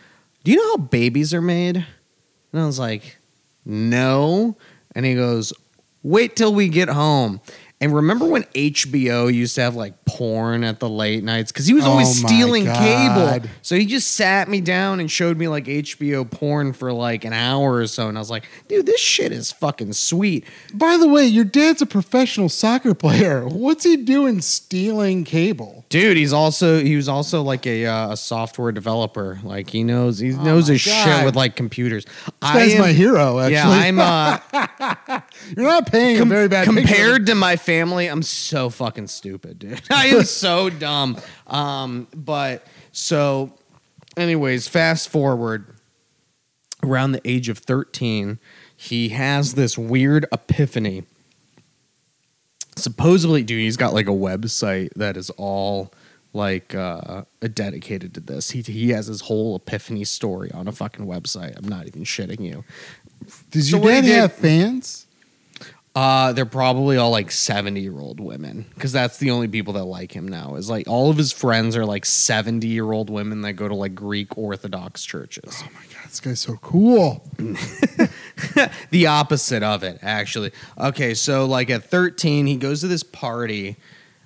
"Do 0.45 0.53
you 0.53 0.59
know 0.59 0.77
how 0.77 0.85
babies 0.85 1.33
are 1.33 1.43
made?" 1.43 1.87
And 2.53 2.63
I 2.63 2.67
was 2.67 2.79
like, 2.79 3.17
"No." 3.65 4.57
And 4.95 5.05
he 5.05 5.15
goes, 5.15 5.53
"Wait 6.03 6.37
till 6.37 6.55
we 6.55 6.69
get 6.69 6.89
home." 6.89 7.41
And 7.85 7.95
remember 7.95 8.25
when 8.25 8.45
HBO 8.55 9.31
used 9.31 9.57
to 9.57 9.61
have 9.61 9.75
like 9.75 10.07
porn 10.07 10.65
at 10.65 10.81
the 10.81 10.89
late 10.89 11.23
nights? 11.23 11.53
Because 11.53 11.67
he 11.67 11.75
was 11.75 11.85
Oh 11.85 11.91
always 11.91 12.23
my 12.23 12.29
stealing 12.31 12.65
God. 12.65 13.43
cable. 13.43 13.51
So 13.61 13.77
he 13.77 13.85
just 13.85 14.13
sat 14.13 14.49
me 14.49 14.63
down 14.63 15.01
and 15.01 15.11
showed 15.11 15.37
me 15.37 15.49
like 15.49 15.67
HBO 15.67 16.29
porn 16.31 16.73
for 16.73 16.95
like 16.95 17.27
an 17.27 17.35
hour 17.35 17.75
or 17.75 17.87
so. 17.87 18.09
And 18.09 18.17
I 18.17 18.23
was 18.23 18.31
like, 18.31 18.49
dude, 18.69 18.87
this 18.87 19.03
shit 19.03 19.33
is 19.33 19.53
fucking 19.53 19.93
sweet. 19.93 20.47
By 20.73 20.97
the 20.97 21.07
way, 21.07 21.27
your 21.27 21.45
dad's 21.45 21.83
a 21.83 21.87
professional 21.87 22.49
soccer 22.49 22.95
player. 23.05 23.47
What's 23.47 23.85
he 23.85 23.99
doing 23.99 24.41
stealing 24.41 25.25
cable? 25.25 25.85
Dude, 25.91 26.17
he's 26.17 26.33
also 26.33 26.83
he 26.83 26.97
was 26.97 27.07
also 27.09 27.43
like 27.43 27.67
a, 27.67 27.85
uh, 27.85 28.13
a 28.13 28.17
software 28.17 28.73
developer. 28.73 29.41
Like 29.45 29.69
he 29.69 29.85
knows 29.85 30.21
he 30.21 30.31
knows 30.31 30.71
Oh 30.71 30.73
my 30.73 30.73
his 30.73 30.81
shit 30.81 31.25
with 31.27 31.37
like 31.37 31.55
computers. 31.55 32.07
This 32.07 32.33
guy's 32.41 32.79
my 32.79 32.93
hero, 32.93 33.41
actually. 33.41 33.53
Yeah, 33.55 33.69
I'm 33.69 34.01
uh, 34.01 35.21
You're 35.57 35.67
not 35.67 35.91
paying 35.91 36.21
a 36.21 36.25
very 36.25 36.49
bad 36.49 36.67
picture. 36.67 36.81
compared 36.81 37.27
to 37.27 37.35
my 37.35 37.57
family, 37.57 38.07
I'm 38.07 38.23
so 38.23 38.71
fucking 38.71 39.09
stupid, 39.09 39.59
dude. 39.59 39.83
I 39.91 40.07
am 40.07 40.25
so 40.25 40.71
dumb. 40.71 41.19
Um, 41.47 42.09
but 42.15 42.67
so, 42.93 43.53
anyways, 44.17 44.69
fast 44.69 45.09
forward 45.09 45.67
around 46.83 47.13
the 47.13 47.21
age 47.25 47.49
of 47.49 47.59
13, 47.59 48.39
he 48.77 49.11
has 49.11 49.55
this 49.55 49.79
weird 49.79 50.27
epiphany. 50.33 51.05
Supposedly, 52.77 53.43
dude, 53.43 53.61
he's 53.61 53.77
got 53.77 53.95
like 53.95 54.07
a 54.07 54.13
website 54.13 54.91
that 54.97 55.17
is 55.17 55.31
all 55.31 55.93
like 56.33 56.75
uh 56.75 57.23
dedicated 57.53 58.13
to 58.15 58.21
this. 58.21 58.51
He 58.51 58.61
he 58.63 58.91
has 58.91 59.07
his 59.07 59.23
whole 59.23 59.57
epiphany 59.57 60.05
story 60.05 60.51
on 60.53 60.67
a 60.67 60.73
fucking 60.73 61.07
website. 61.07 61.57
I'm 61.57 61.69
not 61.69 61.87
even 61.87 62.03
shitting 62.03 62.41
you. 62.41 62.65
Does 63.51 63.71
So 63.71 63.79
your 63.79 64.03
dad 64.03 64.05
have 64.05 64.33
fans? 64.33 65.04
Uh, 65.95 66.33
they're 66.33 66.45
probably 66.45 66.97
all 66.97 67.11
like 67.11 67.31
70 67.31 67.81
year 67.81 68.01
old 68.01 68.19
women 68.19 68.67
because 68.75 68.91
that's 68.91 69.19
the 69.19 69.31
only 69.31 69.47
people 69.47 69.75
that 69.75 69.85
like 69.85 70.11
him 70.11 70.27
now. 70.27 70.57
Is 70.57 70.69
like 70.69 70.89
all 70.89 71.09
of 71.09 71.17
his 71.17 71.33
friends 71.33 71.77
are 71.77 71.87
like 71.87 72.05
70 72.05 72.67
year 72.67 72.91
old 72.91 73.11
women 73.11 73.43
that 73.43 73.53
go 73.53 73.69
to 73.69 73.75
like 73.75 73.95
Greek 73.95 74.37
Orthodox 74.37 75.05
churches. 75.05 75.63
Oh 75.63 75.69
my 75.73 75.83
god, 75.95 76.11
this 76.11 76.19
guy's 76.19 76.41
so 76.41 76.57
cool. 76.57 77.25
the 78.91 79.07
opposite 79.07 79.63
of 79.63 79.85
it, 79.85 80.01
actually. 80.03 80.51
Okay, 80.77 81.15
so 81.15 81.47
like 81.47 81.71
at 81.71 81.85
13, 81.85 82.47
he 82.47 82.57
goes 82.57 82.81
to 82.81 82.89
this 82.89 83.05
party. 83.05 83.77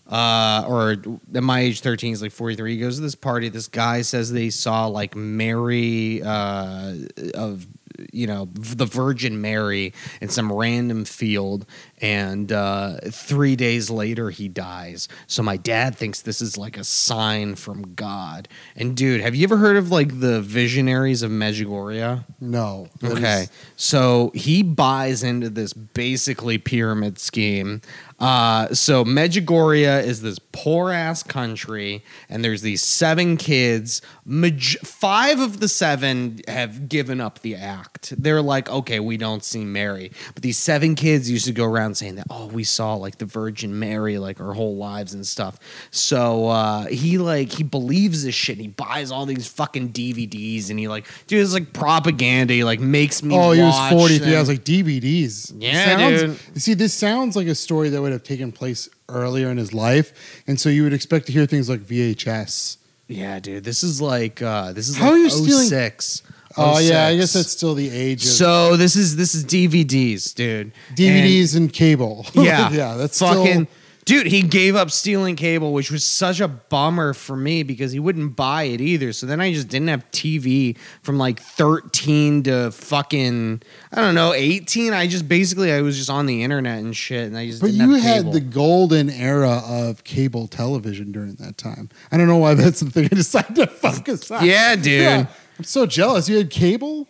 Uh, 0.06 0.64
or 0.66 0.92
at 1.34 1.42
my 1.42 1.60
age 1.60 1.82
13, 1.82 2.12
he's 2.12 2.22
like 2.22 2.32
43. 2.32 2.72
He 2.72 2.80
goes 2.80 2.96
to 2.96 3.02
this 3.02 3.14
party. 3.14 3.50
This 3.50 3.68
guy 3.68 4.00
says 4.00 4.32
they 4.32 4.48
saw 4.48 4.86
like 4.86 5.14
Mary, 5.14 6.22
uh, 6.22 6.94
of 7.34 7.66
you 8.12 8.26
know, 8.26 8.48
the 8.52 8.86
Virgin 8.86 9.40
Mary 9.40 9.92
in 10.20 10.28
some 10.28 10.52
random 10.52 11.04
field, 11.04 11.66
and 12.00 12.50
uh, 12.52 12.98
three 13.10 13.56
days 13.56 13.90
later 13.90 14.30
he 14.30 14.48
dies. 14.48 15.08
So 15.26 15.42
my 15.42 15.56
dad 15.56 15.96
thinks 15.96 16.20
this 16.22 16.40
is 16.40 16.56
like 16.56 16.76
a 16.76 16.84
sign 16.84 17.54
from 17.54 17.94
God. 17.94 18.48
And 18.76 18.96
dude, 18.96 19.20
have 19.20 19.34
you 19.34 19.44
ever 19.44 19.56
heard 19.56 19.76
of 19.76 19.90
like 19.90 20.20
the 20.20 20.40
visionaries 20.40 21.22
of 21.22 21.30
Medjugorje? 21.30 22.24
No. 22.40 22.88
Okay. 23.04 23.42
is- 23.42 23.50
So 23.76 24.30
he 24.34 24.62
buys 24.62 25.22
into 25.22 25.50
this 25.50 25.72
basically 25.72 26.58
pyramid 26.58 27.18
scheme. 27.18 27.80
Uh, 28.18 28.74
so 28.74 29.04
Medjugorje 29.04 30.02
is 30.02 30.22
this 30.22 30.38
poor 30.50 30.90
ass 30.90 31.22
country, 31.22 32.02
and 32.28 32.44
there's 32.44 32.62
these 32.62 32.82
seven 32.82 33.36
kids. 33.36 34.02
Maj- 34.24 34.76
five 34.78 35.38
of 35.38 35.60
the 35.60 35.68
seven 35.68 36.40
have 36.48 36.88
given 36.88 37.20
up 37.20 37.38
the 37.40 37.54
act. 37.54 38.12
They're 38.20 38.42
like, 38.42 38.68
okay, 38.68 38.98
we 38.98 39.16
don't 39.16 39.44
see 39.44 39.64
Mary. 39.64 40.10
But 40.34 40.42
these 40.42 40.58
seven 40.58 40.96
kids 40.96 41.30
used 41.30 41.44
to 41.46 41.52
go 41.52 41.64
around 41.64 41.87
saying 41.94 42.16
that, 42.16 42.26
oh, 42.30 42.46
we 42.46 42.64
saw 42.64 42.94
like 42.94 43.18
the 43.18 43.24
Virgin 43.26 43.78
Mary 43.78 44.18
like 44.18 44.40
our 44.40 44.52
whole 44.52 44.76
lives 44.76 45.14
and 45.14 45.26
stuff. 45.26 45.58
So 45.90 46.48
uh, 46.48 46.86
he 46.86 47.18
like 47.18 47.50
he 47.52 47.62
believes 47.62 48.24
this 48.24 48.34
shit. 48.34 48.56
And 48.56 48.62
he 48.62 48.68
buys 48.68 49.10
all 49.10 49.26
these 49.26 49.46
fucking 49.46 49.92
DVDs, 49.92 50.70
and 50.70 50.78
he 50.78 50.88
like, 50.88 51.06
dude, 51.26 51.42
it's 51.42 51.52
like 51.52 51.72
propaganda. 51.72 52.54
He 52.54 52.64
like 52.64 52.80
makes 52.80 53.22
me. 53.22 53.34
Oh, 53.34 53.52
he 53.52 53.60
was 53.62 53.90
43. 53.92 54.18
them. 54.26 54.36
I 54.36 54.40
was 54.40 54.48
like, 54.48 54.64
DVDs. 54.64 55.54
Yeah, 55.58 55.96
sounds, 55.96 56.20
dude. 56.52 56.62
See, 56.62 56.74
this 56.74 56.94
sounds 56.94 57.36
like 57.36 57.46
a 57.46 57.54
story 57.54 57.88
that 57.90 58.00
would 58.02 58.12
have 58.12 58.22
taken 58.22 58.52
place 58.52 58.88
earlier 59.08 59.50
in 59.50 59.56
his 59.56 59.72
life. 59.72 60.42
And 60.46 60.60
so 60.60 60.68
you 60.68 60.82
would 60.84 60.92
expect 60.92 61.26
to 61.26 61.32
hear 61.32 61.46
things 61.46 61.68
like 61.68 61.80
VHS. 61.80 62.76
Yeah, 63.06 63.38
dude. 63.40 63.64
This 63.64 63.82
is 63.82 64.02
like 64.02 64.42
uh 64.42 64.72
this 64.72 64.88
is 64.88 64.96
How 64.98 65.06
like 65.06 65.14
are 65.14 65.18
you 65.18 65.30
stealing- 65.30 65.66
06. 65.66 66.22
Oh, 66.58 66.78
yeah, 66.78 67.06
I 67.06 67.16
guess 67.16 67.32
that's 67.32 67.50
still 67.50 67.74
the 67.74 67.90
age 67.90 68.22
of 68.22 68.28
so 68.28 68.76
this 68.76 68.96
is 68.96 69.16
this 69.16 69.34
is 69.34 69.44
DVDs, 69.44 70.34
dude. 70.34 70.72
DVDs 70.94 71.56
and, 71.56 71.72
cable. 71.72 72.26
And- 72.34 72.44
yeah. 72.46 72.70
yeah, 72.70 72.94
that's 72.94 73.18
fucking 73.18 73.64
still, 73.64 73.66
Dude, 74.08 74.28
he 74.28 74.40
gave 74.40 74.74
up 74.74 74.90
stealing 74.90 75.36
cable, 75.36 75.74
which 75.74 75.90
was 75.90 76.02
such 76.02 76.40
a 76.40 76.48
bummer 76.48 77.12
for 77.12 77.36
me 77.36 77.62
because 77.62 77.92
he 77.92 77.98
wouldn't 77.98 78.36
buy 78.36 78.62
it 78.62 78.80
either. 78.80 79.12
So 79.12 79.26
then 79.26 79.38
I 79.38 79.52
just 79.52 79.68
didn't 79.68 79.88
have 79.88 80.10
TV 80.12 80.78
from 81.02 81.18
like 81.18 81.38
13 81.40 82.44
to 82.44 82.70
fucking 82.70 83.60
I 83.92 84.00
don't 84.00 84.14
know, 84.14 84.32
18. 84.32 84.94
I 84.94 85.08
just 85.08 85.28
basically 85.28 85.74
I 85.74 85.82
was 85.82 85.98
just 85.98 86.08
on 86.08 86.24
the 86.24 86.42
internet 86.42 86.78
and 86.78 86.96
shit 86.96 87.26
and 87.26 87.36
I 87.36 87.48
just 87.48 87.60
But 87.60 87.72
didn't 87.72 87.86
you 87.86 87.94
have 87.96 88.02
had 88.02 88.16
cable. 88.20 88.32
the 88.32 88.40
golden 88.40 89.10
era 89.10 89.60
of 89.66 90.04
cable 90.04 90.46
television 90.48 91.12
during 91.12 91.34
that 91.34 91.58
time. 91.58 91.90
I 92.10 92.16
don't 92.16 92.28
know 92.28 92.38
why 92.38 92.54
that's 92.54 92.80
the 92.80 92.90
thing 92.90 93.10
I 93.12 93.14
decided 93.14 93.56
to 93.56 93.66
focus 93.66 94.30
on. 94.30 94.42
Yeah, 94.46 94.74
dude. 94.74 95.28
I'm 95.58 95.64
so 95.64 95.86
jealous. 95.86 96.28
You 96.28 96.38
had 96.38 96.50
cable? 96.50 97.06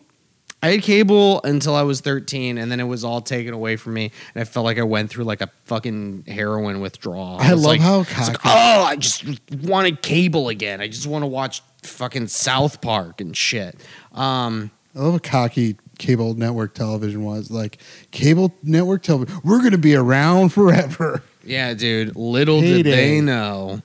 I 0.62 0.70
had 0.72 0.82
cable 0.82 1.40
until 1.44 1.76
I 1.76 1.82
was 1.82 2.00
13, 2.00 2.58
and 2.58 2.72
then 2.72 2.80
it 2.80 2.84
was 2.84 3.04
all 3.04 3.20
taken 3.20 3.54
away 3.54 3.76
from 3.76 3.94
me, 3.94 4.10
and 4.34 4.40
I 4.40 4.44
felt 4.44 4.64
like 4.64 4.78
I 4.78 4.82
went 4.82 5.08
through 5.08 5.22
like 5.24 5.40
a 5.40 5.50
fucking 5.66 6.24
heroin 6.26 6.80
withdrawal. 6.80 7.38
I 7.38 7.52
was 7.52 7.62
love 7.62 7.72
like, 7.72 7.80
how 7.80 8.00
it's 8.00 8.10
like, 8.28 8.38
cocky- 8.38 8.48
oh, 8.48 8.82
I 8.82 8.96
just 8.96 9.24
wanted 9.62 10.02
cable 10.02 10.48
again. 10.48 10.80
I 10.80 10.88
just 10.88 11.06
want 11.06 11.22
to 11.22 11.26
watch 11.28 11.62
fucking 11.84 12.26
South 12.26 12.80
Park 12.80 13.20
and 13.20 13.36
shit. 13.36 13.76
Um, 14.12 14.72
I 14.96 15.00
love 15.00 15.12
how 15.12 15.18
cocky 15.18 15.76
cable 15.98 16.34
network 16.34 16.74
television 16.74 17.22
was. 17.22 17.52
Like 17.52 17.78
cable 18.10 18.52
network 18.64 19.04
television, 19.04 19.40
we're 19.44 19.60
going 19.60 19.72
to 19.72 19.78
be 19.78 19.94
around 19.94 20.48
forever. 20.52 21.22
yeah, 21.44 21.72
dude. 21.74 22.16
Little 22.16 22.60
did 22.60 22.84
they 22.84 23.20
know. 23.20 23.80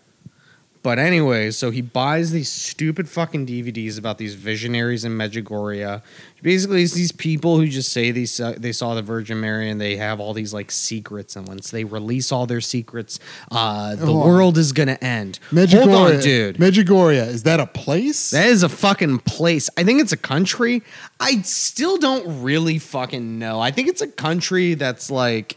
But 0.84 1.00
anyway, 1.00 1.52
so 1.52 1.72
he 1.72 1.82
buys 1.82 2.32
these 2.32 2.50
stupid 2.50 3.08
fucking 3.08 3.48
DVDs 3.48 3.98
about 3.98 4.18
these 4.18 4.36
visionaries 4.36 5.06
in 5.06 5.14
Medjugorje. 5.14 6.02
Basically, 6.42 6.84
it's 6.84 6.94
these 6.94 7.14
people 7.14 7.58
who 7.58 7.68
just 7.70 7.94
say 7.94 8.12
they 8.12 8.26
saw, 8.26 8.52
they 8.52 8.74
saw 8.74 8.94
the 8.94 9.02
Virgin 9.02 9.40
Mary 9.40 9.70
and 9.70 9.80
they 9.80 9.96
have 9.96 10.20
all 10.20 10.34
these 10.34 10.54
like 10.54 10.72
secrets, 10.72 11.38
and 11.38 11.48
once 11.48 11.72
they 11.72 11.86
release 11.86 12.34
all 12.34 12.46
their 12.46 12.60
secrets, 12.60 13.18
uh, 13.50 13.96
the 13.96 14.06
Hold 14.06 14.24
on. 14.24 14.28
world 14.28 14.58
is 14.58 14.74
gonna 14.74 14.98
end. 15.02 15.40
Medjugorje, 15.52 15.84
Hold 15.90 16.12
on, 16.16 16.20
dude. 16.20 16.58
Medjugorje, 16.58 17.28
is 17.28 17.44
that 17.44 17.62
a 17.62 17.66
place? 17.66 18.32
That 18.32 18.48
is 18.48 18.62
a 18.62 18.68
fucking 18.70 19.20
place. 19.20 19.70
I 19.78 19.86
think 19.86 20.02
it's 20.02 20.12
a 20.12 20.18
country. 20.18 20.84
I 21.18 21.42
still 21.44 21.98
don't 21.98 22.44
really 22.44 22.78
fucking 22.78 23.40
know. 23.40 23.62
I 23.62 23.72
think 23.72 23.88
it's 23.88 24.02
a 24.02 24.08
country 24.08 24.74
that's 24.74 25.10
like 25.10 25.56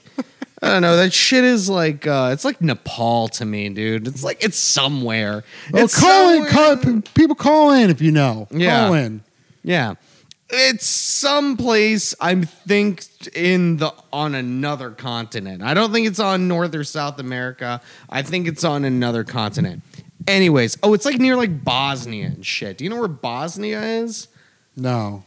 I 0.63 0.69
don't 0.71 0.83
know. 0.83 0.97
That 0.97 1.13
shit 1.13 1.45
is 1.45 1.69
like 1.69 2.07
uh 2.07 2.31
it's 2.33 2.45
like 2.45 2.61
Nepal 2.61 3.29
to 3.29 3.45
me, 3.45 3.69
dude. 3.69 4.09
It's 4.09 4.25
like 4.25 4.43
it's 4.43 4.59
somewhere. 4.59 5.45
oh, 5.75 5.85
it's 5.85 5.99
call 5.99 6.31
in. 6.31 6.47
Call, 6.47 7.03
people 7.15 7.37
call 7.37 7.73
in 7.73 7.91
if 7.91 8.01
you 8.01 8.13
know. 8.13 8.49
Yeah. 8.51 8.87
Call 8.87 8.95
in. 8.95 9.23
Yeah. 9.63 9.95
It's 10.49 10.87
someplace 10.87 12.15
I 12.21 12.41
think 12.41 13.05
in 13.35 13.79
the 13.79 13.93
on 14.13 14.35
another 14.35 14.91
continent. 14.91 15.63
I 15.63 15.75
don't 15.75 15.93
think 15.93 16.07
it's 16.07 16.21
on 16.21 16.49
North 16.49 16.75
or 16.75 16.85
South 16.85 17.19
America. 17.19 17.81
I 18.09 18.23
think 18.23 18.47
it's 18.47 18.65
on 18.65 18.85
another 18.85 19.25
continent. 19.25 19.83
Anyways, 20.29 20.79
oh, 20.83 20.95
it's 20.95 21.05
like 21.05 21.19
near 21.19 21.37
like 21.37 21.65
Bosnia 21.65 22.27
and 22.27 22.47
shit. 22.47 22.79
Do 22.79 22.85
you 22.85 22.91
know 22.91 22.99
where 22.99 23.09
Bosnia 23.09 23.83
is? 23.83 24.29
No. 24.77 25.25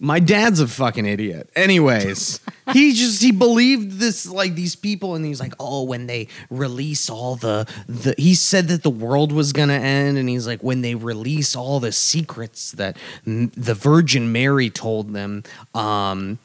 My 0.00 0.20
dad's 0.20 0.60
a 0.60 0.68
fucking 0.68 1.06
idiot. 1.06 1.50
Anyways, 1.56 2.40
he 2.72 2.92
just 2.92 3.20
he 3.22 3.32
believed 3.32 3.98
this 3.98 4.26
like 4.28 4.54
these 4.54 4.76
people 4.76 5.14
and 5.14 5.24
he's 5.24 5.40
like, 5.40 5.54
"Oh, 5.58 5.82
when 5.82 6.06
they 6.06 6.28
release 6.50 7.10
all 7.10 7.34
the 7.34 7.66
the 7.88 8.14
he 8.16 8.34
said 8.34 8.68
that 8.68 8.82
the 8.82 8.90
world 8.90 9.32
was 9.32 9.52
to 9.68 9.74
end 9.74 10.16
and 10.16 10.28
he's 10.28 10.46
like, 10.46 10.62
"When 10.62 10.82
they 10.82 10.94
release 10.94 11.56
all 11.56 11.80
the 11.80 11.92
secrets 11.92 12.72
that 12.72 12.96
m- 13.26 13.50
the 13.56 13.74
Virgin 13.74 14.30
Mary 14.30 14.70
told 14.70 15.12
them, 15.12 15.42
um 15.74 16.38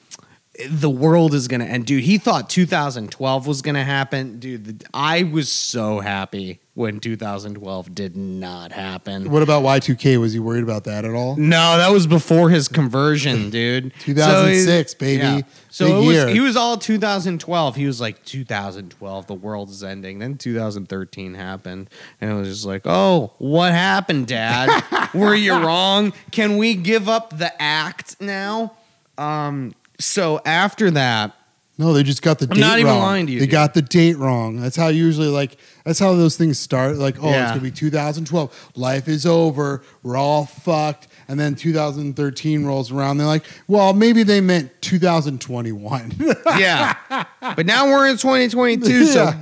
the 0.69 0.89
world 0.89 1.33
is 1.33 1.47
gonna 1.47 1.65
end, 1.65 1.87
dude. 1.87 2.03
He 2.03 2.17
thought 2.19 2.49
2012 2.49 3.47
was 3.47 3.61
gonna 3.63 3.83
happen, 3.83 4.39
dude. 4.39 4.79
The, 4.79 4.85
I 4.93 5.23
was 5.23 5.49
so 5.49 5.99
happy 5.99 6.59
when 6.75 6.99
2012 6.99 7.95
did 7.95 8.15
not 8.15 8.71
happen. 8.71 9.31
What 9.31 9.41
about 9.41 9.63
Y2K? 9.63 10.19
Was 10.19 10.33
he 10.33 10.39
worried 10.39 10.63
about 10.63 10.83
that 10.83 11.05
at 11.05 11.13
all? 11.13 11.35
No, 11.37 11.77
that 11.77 11.91
was 11.91 12.05
before 12.05 12.51
his 12.51 12.67
conversion, 12.67 13.49
dude. 13.51 13.93
2006, 14.01 14.91
So 14.91 14.97
baby. 14.99 15.45
So 15.69 15.85
Big 15.85 15.95
it 15.95 16.07
was, 16.07 16.33
he 16.33 16.39
was 16.39 16.55
all 16.55 16.77
2012. 16.77 17.75
He 17.75 17.87
was 17.87 17.99
like 17.99 18.23
2012, 18.23 19.25
the 19.27 19.33
world 19.33 19.69
is 19.69 19.83
ending. 19.83 20.19
Then 20.19 20.37
2013 20.37 21.33
happened, 21.33 21.89
and 22.21 22.29
it 22.29 22.33
was 22.35 22.47
just 22.47 22.65
like, 22.65 22.83
oh, 22.85 23.33
what 23.39 23.71
happened, 23.71 24.27
Dad? 24.27 24.83
Were 25.15 25.33
you 25.33 25.53
wrong? 25.53 26.13
Can 26.31 26.57
we 26.57 26.75
give 26.75 27.09
up 27.09 27.37
the 27.39 27.59
act 27.59 28.21
now? 28.21 28.73
Um. 29.17 29.73
So 30.03 30.41
after 30.45 30.91
that, 30.91 31.33
No, 31.77 31.91
they 31.93 32.03
just 32.03 32.21
got 32.21 32.37
the 32.37 32.45
I'm 32.45 32.55
date 32.55 32.59
not 32.61 32.77
even 32.79 32.91
wrong. 32.91 33.01
lying 33.01 33.25
to 33.27 33.31
you, 33.33 33.39
They 33.39 33.45
dude. 33.47 33.51
got 33.51 33.73
the 33.73 33.81
date 33.81 34.17
wrong. 34.17 34.59
That's 34.61 34.75
how 34.75 34.89
usually 34.89 35.27
like 35.27 35.57
that's 35.85 35.97
how 35.97 36.13
those 36.15 36.37
things 36.37 36.59
start. 36.59 36.97
Like, 36.97 37.15
oh, 37.21 37.29
Yeah. 37.29 37.43
it's 37.43 37.51
gonna 37.51 37.61
be 37.61 37.71
2012. 37.71 38.71
Life 38.75 39.07
is 39.07 39.25
over. 39.25 39.81
We're 40.03 40.15
all 40.17 40.45
fucked. 40.45 41.07
And 41.27 41.39
then 41.39 41.55
2013 41.55 42.63
rolls 42.65 42.91
around. 42.91 43.17
They're 43.17 43.25
like, 43.27 43.43
well, 43.67 43.93
maybe 43.93 44.21
they 44.23 44.39
meant 44.41 44.71
2021. 44.81 46.13
yeah. 46.57 46.93
But 47.41 47.65
now 47.65 47.87
we're 47.87 48.07
in 48.07 48.17
2022, 48.17 49.05
so 49.05 49.23
Yeah. 49.23 49.37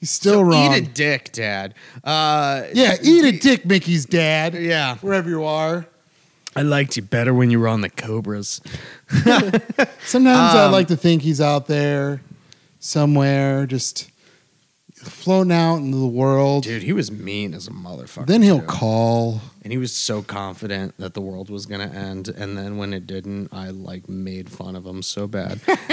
He's 0.00 0.10
still 0.10 0.34
so 0.34 0.42
wrong. 0.42 0.74
Eat 0.74 0.76
a 0.78 0.80
dick, 0.82 1.32
Dad. 1.32 1.74
Uh, 2.04 2.62
yeah, 2.74 2.96
eat 3.02 3.24
a 3.24 3.32
dick, 3.38 3.64
Miki's 3.64 4.04
dad. 4.04 4.54
Yeah. 4.54 4.96
Wherever 4.96 5.28
you 5.28 5.44
are. 5.44 5.86
I 6.56 6.62
liked 6.62 6.96
you 6.96 7.02
better 7.02 7.32
when 7.34 7.50
you 7.50 7.60
were 7.60 7.68
on 7.68 7.82
the 7.82 7.90
Cobras. 7.90 8.60
Sometimes 9.10 10.54
I 10.54 10.64
Um, 10.66 10.72
like 10.72 10.88
to 10.88 10.96
think 10.96 11.22
he's 11.22 11.40
out 11.40 11.66
there 11.66 12.22
somewhere, 12.80 13.66
just 13.66 14.10
floating 14.94 15.52
out 15.52 15.76
into 15.76 15.98
the 15.98 16.06
world. 16.06 16.64
Dude, 16.64 16.82
he 16.82 16.92
was 16.92 17.10
mean 17.12 17.52
as 17.54 17.68
a 17.68 17.70
motherfucker. 17.70 18.26
then 18.26 18.42
he'll 18.42 18.60
too. 18.60 18.66
call. 18.66 19.40
and 19.62 19.70
he 19.72 19.78
was 19.78 19.94
so 19.94 20.22
confident 20.22 20.94
that 20.98 21.12
the 21.14 21.20
world 21.20 21.50
was 21.50 21.66
gonna 21.66 21.86
end, 21.92 22.28
and 22.28 22.56
then 22.56 22.76
when 22.76 22.92
it 22.94 23.06
didn't, 23.06 23.52
I 23.52 23.70
like 23.70 24.08
made 24.08 24.50
fun 24.50 24.74
of 24.76 24.86
him 24.86 25.02
so 25.02 25.26
bad. 25.26 25.60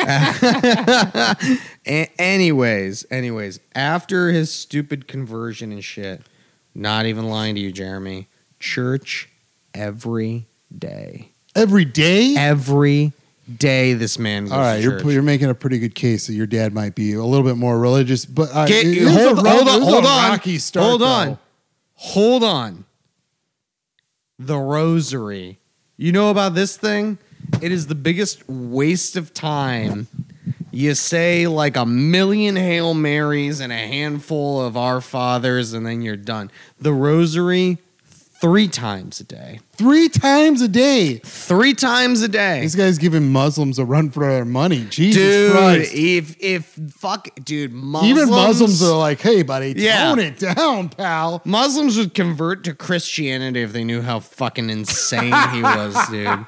A- 1.85 2.09
anyways, 2.19 3.05
anyways, 3.11 3.59
after 3.75 4.29
his 4.31 4.51
stupid 4.53 5.07
conversion 5.07 5.71
and 5.71 5.83
shit, 5.83 6.21
not 6.73 7.05
even 7.05 7.25
lying 7.27 7.55
to 7.55 7.61
you, 7.61 7.71
Gheramy, 7.73 8.27
church 8.59 9.29
every 9.73 10.45
day, 10.77 11.29
Every 11.55 11.85
day? 11.85 12.35
every 12.37 13.13
day. 13.57 13.93
This 13.93 14.17
man. 14.17 14.43
Goes 14.45 14.51
All 14.53 14.59
right, 14.59 14.77
to 14.77 14.81
you're, 14.81 14.99
church. 14.99 15.13
you're 15.13 15.21
making 15.23 15.49
a 15.49 15.53
pretty 15.55 15.79
good 15.79 15.95
case 15.95 16.27
that 16.27 16.33
your 16.33 16.47
dad 16.47 16.73
might 16.73 16.95
be 16.95 17.13
a 17.13 17.23
little 17.23 17.45
bit 17.45 17.57
more 17.57 17.77
religious, 17.79 18.25
but 18.25 18.49
uh, 18.53 18.65
Get- 18.65 18.85
it 18.87 19.07
hold, 19.07 19.37
a 19.37 19.49
hold 19.49 19.67
it 19.67 19.71
on, 19.71 19.81
a 19.81 19.85
hold 19.85 20.05
on, 20.05 20.29
rocky 20.31 20.57
start, 20.57 20.85
hold 20.85 21.01
though. 21.01 21.05
on, 21.05 21.37
hold 21.95 22.43
on. 22.43 22.85
The 24.39 24.57
rosary. 24.57 25.59
You 25.97 26.11
know 26.11 26.29
about 26.31 26.55
this 26.55 26.75
thing? 26.75 27.17
It 27.61 27.71
is 27.71 27.87
the 27.87 27.95
biggest 27.95 28.47
waste 28.49 29.15
of 29.15 29.33
time. 29.33 30.07
You 30.71 30.95
say 30.95 31.45
like 31.45 31.77
a 31.77 31.85
million 31.85 32.55
Hail 32.55 32.95
Marys 32.95 33.59
and 33.59 33.71
a 33.71 33.75
handful 33.77 34.59
of 34.59 34.75
Our 34.75 35.01
Fathers, 35.01 35.71
and 35.73 35.85
then 35.85 36.01
you're 36.01 36.15
done. 36.15 36.49
The 36.79 36.93
rosary, 36.93 37.77
three 38.43 38.67
times 38.67 39.21
a 39.21 39.23
day. 39.23 39.59
Three 39.77 40.09
times 40.09 40.61
a 40.61 40.67
day. 40.67 41.19
Three 41.23 41.73
times 41.73 42.21
a 42.21 42.27
day. 42.27 42.59
This 42.61 42.75
guy's 42.75 42.97
giving 42.97 43.31
Muslims 43.31 43.79
a 43.79 43.85
run 43.85 44.09
for 44.11 44.27
their 44.29 44.43
money. 44.43 44.85
Jesus 44.89 45.15
Dude, 45.23 45.51
Christ. 45.53 45.93
if 45.93 46.35
if 46.41 46.65
fuck, 46.91 47.29
dude, 47.45 47.71
Muslims, 47.71 48.11
Even 48.11 48.29
Muslims 48.29 48.83
are 48.83 48.97
like, 48.97 49.21
hey, 49.21 49.43
buddy, 49.43 49.73
Yeah. 49.77 50.09
tone 50.09 50.19
it 50.19 50.39
down, 50.39 50.89
pal. 50.89 51.41
Muslims 51.45 51.97
would 51.97 52.13
convert 52.13 52.65
to 52.65 52.73
Christianity 52.73 53.61
if 53.61 53.71
they 53.71 53.85
knew 53.85 54.01
how 54.01 54.19
fucking 54.19 54.69
insane 54.69 55.33
he 55.53 55.61
was, 55.63 55.95
dude. 56.11 56.45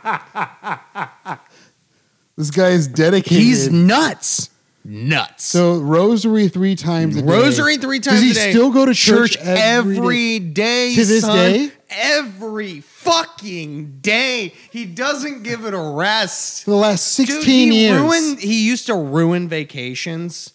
This 2.38 2.52
guy 2.52 2.70
is 2.72 2.88
dedicated. 2.90 3.38
He's 3.42 3.72
nuts. 3.72 4.50
Nuts. 4.88 5.44
so 5.46 5.80
rosary 5.80 6.48
three 6.48 6.76
times 6.76 7.18
a 7.18 7.22
day. 7.24 7.28
Rosary 7.28 7.78
three 7.78 8.00
times 8.00 8.18
Does 8.18 8.24
he 8.24 8.32
a 8.32 8.34
day. 8.36 8.52
still 8.52 8.72
go 8.72 8.86
to 8.86 8.94
church, 8.94 9.36
every 9.38 10.38
day? 10.38 10.94
To 10.94 11.06
this 11.06 11.22
son. 11.22 11.36
day? 11.54 11.72
Every 11.90 12.82
fucking 12.82 14.00
day. 14.02 14.54
He 14.72 14.86
doesn't 14.86 15.44
give 15.44 15.66
it 15.66 15.74
a 15.74 15.80
rest. 15.80 16.64
for 16.64 16.72
the 16.72 16.78
last 16.78 17.08
16 17.14 17.40
Dude, 17.40 17.46
he 17.74 17.82
years? 17.86 18.02
Ruined, 18.02 18.40
he 18.40 18.66
used 18.68 18.88
to 18.88 18.96
ruin 18.96 19.48
vacations. 19.48 20.54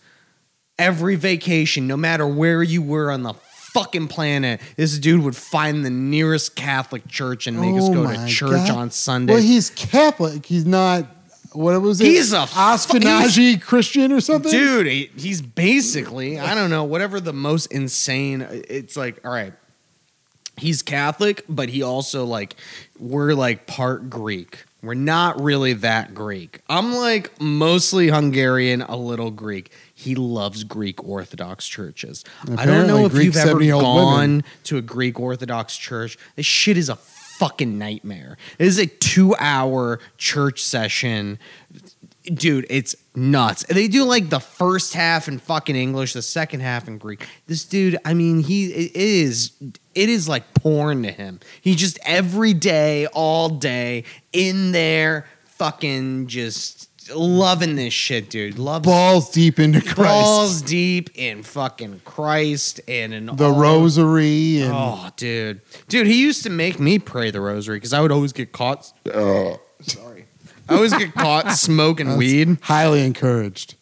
Every 0.78 1.14
vacation, 1.14 1.86
no 1.86 1.96
matter 1.96 2.26
where 2.26 2.62
you 2.62 2.80
were 2.82 3.10
on 3.10 3.22
the 3.22 3.34
fucking 3.34 4.08
planet, 4.08 4.60
this 4.76 4.98
dude 4.98 5.22
would 5.22 5.36
find 5.36 5.84
the 5.84 5.90
nearest 5.90 6.56
Catholic 6.56 7.06
church 7.06 7.46
and 7.46 7.60
make 7.60 7.76
us 7.76 7.88
Oh 7.88 7.94
go 7.94 8.12
to 8.12 8.26
church 8.26 8.50
God. 8.68 8.70
on 8.70 8.90
Sunday. 8.90 9.34
Well, 9.34 9.42
he's 9.42 9.70
Catholic. 9.70 10.46
He's 10.46 10.66
not. 10.66 11.06
What 11.52 11.80
was 11.82 12.00
it? 12.00 12.06
He's 12.06 12.32
a 12.32 12.46
Ashkenazi 12.46 13.60
Christian 13.60 14.12
or 14.12 14.20
something. 14.20 14.50
Dude, 14.52 14.86
he, 14.86 15.10
he's 15.16 15.42
basically, 15.42 16.38
I 16.38 16.54
don't 16.54 16.70
know, 16.70 16.84
whatever 16.84 17.20
the 17.20 17.32
most 17.32 17.66
insane. 17.66 18.46
It's 18.50 18.96
like, 18.96 19.20
all 19.24 19.32
right, 19.32 19.52
he's 20.60 20.82
Catholic, 20.82 21.44
but 21.48 21.68
he 21.68 21.82
also 21.82 22.24
like, 22.24 22.54
we're 22.98 23.34
like 23.34 23.66
part 23.66 24.10
Greek. 24.10 24.64
We're 24.82 24.94
not 24.94 25.40
really 25.40 25.74
that 25.74 26.14
Greek. 26.14 26.60
I'm 26.68 26.94
like 26.94 27.38
mostly 27.40 28.08
Hungarian, 28.08 28.80
a 28.82 28.96
little 28.96 29.30
Greek. 29.30 29.70
He 29.94 30.14
loves 30.14 30.64
Greek 30.64 31.04
Orthodox 31.04 31.68
churches. 31.68 32.24
I 32.56 32.64
don't 32.64 32.86
know 32.86 33.04
if 33.04 33.12
Greek 33.12 33.26
you've 33.26 33.36
ever 33.36 33.58
gone 33.58 34.18
women. 34.18 34.44
to 34.64 34.78
a 34.78 34.82
Greek 34.82 35.20
Orthodox 35.20 35.76
church. 35.76 36.16
This 36.36 36.46
shit 36.46 36.78
is 36.78 36.88
a 36.88 36.96
fucking 36.96 37.78
nightmare. 37.78 38.38
It 38.58 38.66
is 38.66 38.78
a 38.78 38.86
two 38.86 39.34
hour 39.38 40.00
church 40.16 40.62
session 40.62 41.38
dude, 42.24 42.66
it's 42.68 42.94
nuts. 43.14 43.64
They 43.68 43.88
do 43.88 44.04
like 44.04 44.30
the 44.30 44.40
first 44.40 44.94
half 44.94 45.28
in 45.28 45.38
fucking 45.38 45.76
English, 45.76 46.12
the 46.12 46.22
second 46.22 46.60
half 46.60 46.86
in 46.88 46.98
Greek. 46.98 47.26
This 47.46 47.64
dude, 47.64 47.98
I 48.04 48.14
mean, 48.14 48.40
he 48.40 48.66
it 48.72 48.96
is 48.96 49.52
it 49.94 50.08
is 50.08 50.28
like 50.28 50.54
porn 50.54 51.02
to 51.02 51.10
him. 51.12 51.40
He 51.60 51.74
just 51.74 51.98
every 52.04 52.54
day, 52.54 53.06
all 53.08 53.48
day, 53.48 54.04
in 54.32 54.72
there, 54.72 55.26
fucking 55.44 56.26
just 56.28 56.86
loving 57.12 57.74
this 57.74 57.92
shit, 57.92 58.30
dude. 58.30 58.56
Loves 58.56 58.86
balls 58.86 59.30
deep 59.30 59.58
into 59.58 59.80
Christ. 59.80 59.96
balls 59.96 60.62
deep 60.62 61.10
in 61.16 61.42
fucking 61.42 62.02
Christ 62.04 62.80
and 62.86 63.12
in 63.12 63.26
the 63.26 63.44
all- 63.50 63.58
rosary 63.60 64.60
and 64.60 64.72
Oh, 64.72 65.10
dude, 65.16 65.60
dude, 65.88 66.06
he 66.06 66.20
used 66.22 66.44
to 66.44 66.50
make 66.50 66.78
me 66.78 67.00
pray 67.00 67.32
the 67.32 67.40
rosary 67.40 67.76
because 67.76 67.92
I 67.92 68.00
would 68.00 68.12
always 68.12 68.32
get 68.32 68.52
caught. 68.52 68.92
Oh, 69.12 69.60
sorry, 69.82 70.19
I 70.70 70.74
always 70.76 70.94
get 70.94 71.12
caught 71.14 71.50
smoking 71.52 72.16
weed. 72.16 72.58
highly 72.62 73.04
encouraged. 73.04 73.74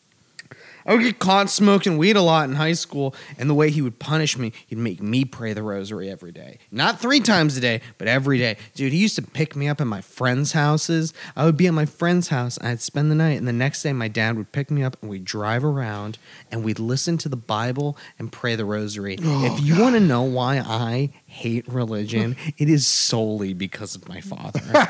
I 0.88 0.94
would 0.94 1.02
get 1.02 1.18
caught 1.18 1.50
smoking 1.50 1.98
weed 1.98 2.16
a 2.16 2.22
lot 2.22 2.48
in 2.48 2.56
high 2.56 2.72
school, 2.72 3.14
and 3.36 3.50
the 3.50 3.54
way 3.54 3.70
he 3.70 3.82
would 3.82 3.98
punish 3.98 4.38
me, 4.38 4.52
he'd 4.66 4.78
make 4.78 5.02
me 5.02 5.26
pray 5.26 5.52
the 5.52 5.62
rosary 5.62 6.10
every 6.10 6.32
day. 6.32 6.58
Not 6.70 6.98
three 6.98 7.20
times 7.20 7.58
a 7.58 7.60
day, 7.60 7.82
but 7.98 8.08
every 8.08 8.38
day. 8.38 8.56
Dude, 8.74 8.92
he 8.92 8.98
used 8.98 9.14
to 9.16 9.22
pick 9.22 9.54
me 9.54 9.68
up 9.68 9.82
at 9.82 9.86
my 9.86 10.00
friends' 10.00 10.52
houses. 10.52 11.12
I 11.36 11.44
would 11.44 11.58
be 11.58 11.66
at 11.66 11.74
my 11.74 11.84
friend's 11.84 12.28
house, 12.28 12.56
and 12.56 12.68
I'd 12.68 12.80
spend 12.80 13.10
the 13.10 13.14
night, 13.14 13.36
and 13.36 13.46
the 13.46 13.52
next 13.52 13.82
day 13.82 13.92
my 13.92 14.08
dad 14.08 14.38
would 14.38 14.50
pick 14.50 14.70
me 14.70 14.82
up, 14.82 14.96
and 15.02 15.10
we'd 15.10 15.26
drive 15.26 15.62
around, 15.62 16.16
and 16.50 16.64
we'd 16.64 16.78
listen 16.78 17.18
to 17.18 17.28
the 17.28 17.36
Bible 17.36 17.98
and 18.18 18.32
pray 18.32 18.56
the 18.56 18.64
rosary. 18.64 19.18
Oh, 19.22 19.44
if 19.44 19.62
you 19.62 19.78
want 19.78 19.94
to 19.94 20.00
know 20.00 20.22
why 20.22 20.58
I 20.58 21.10
hate 21.26 21.68
religion, 21.68 22.34
it 22.56 22.70
is 22.70 22.86
solely 22.86 23.52
because 23.52 23.94
of 23.94 24.08
my 24.08 24.22
father. 24.22 24.62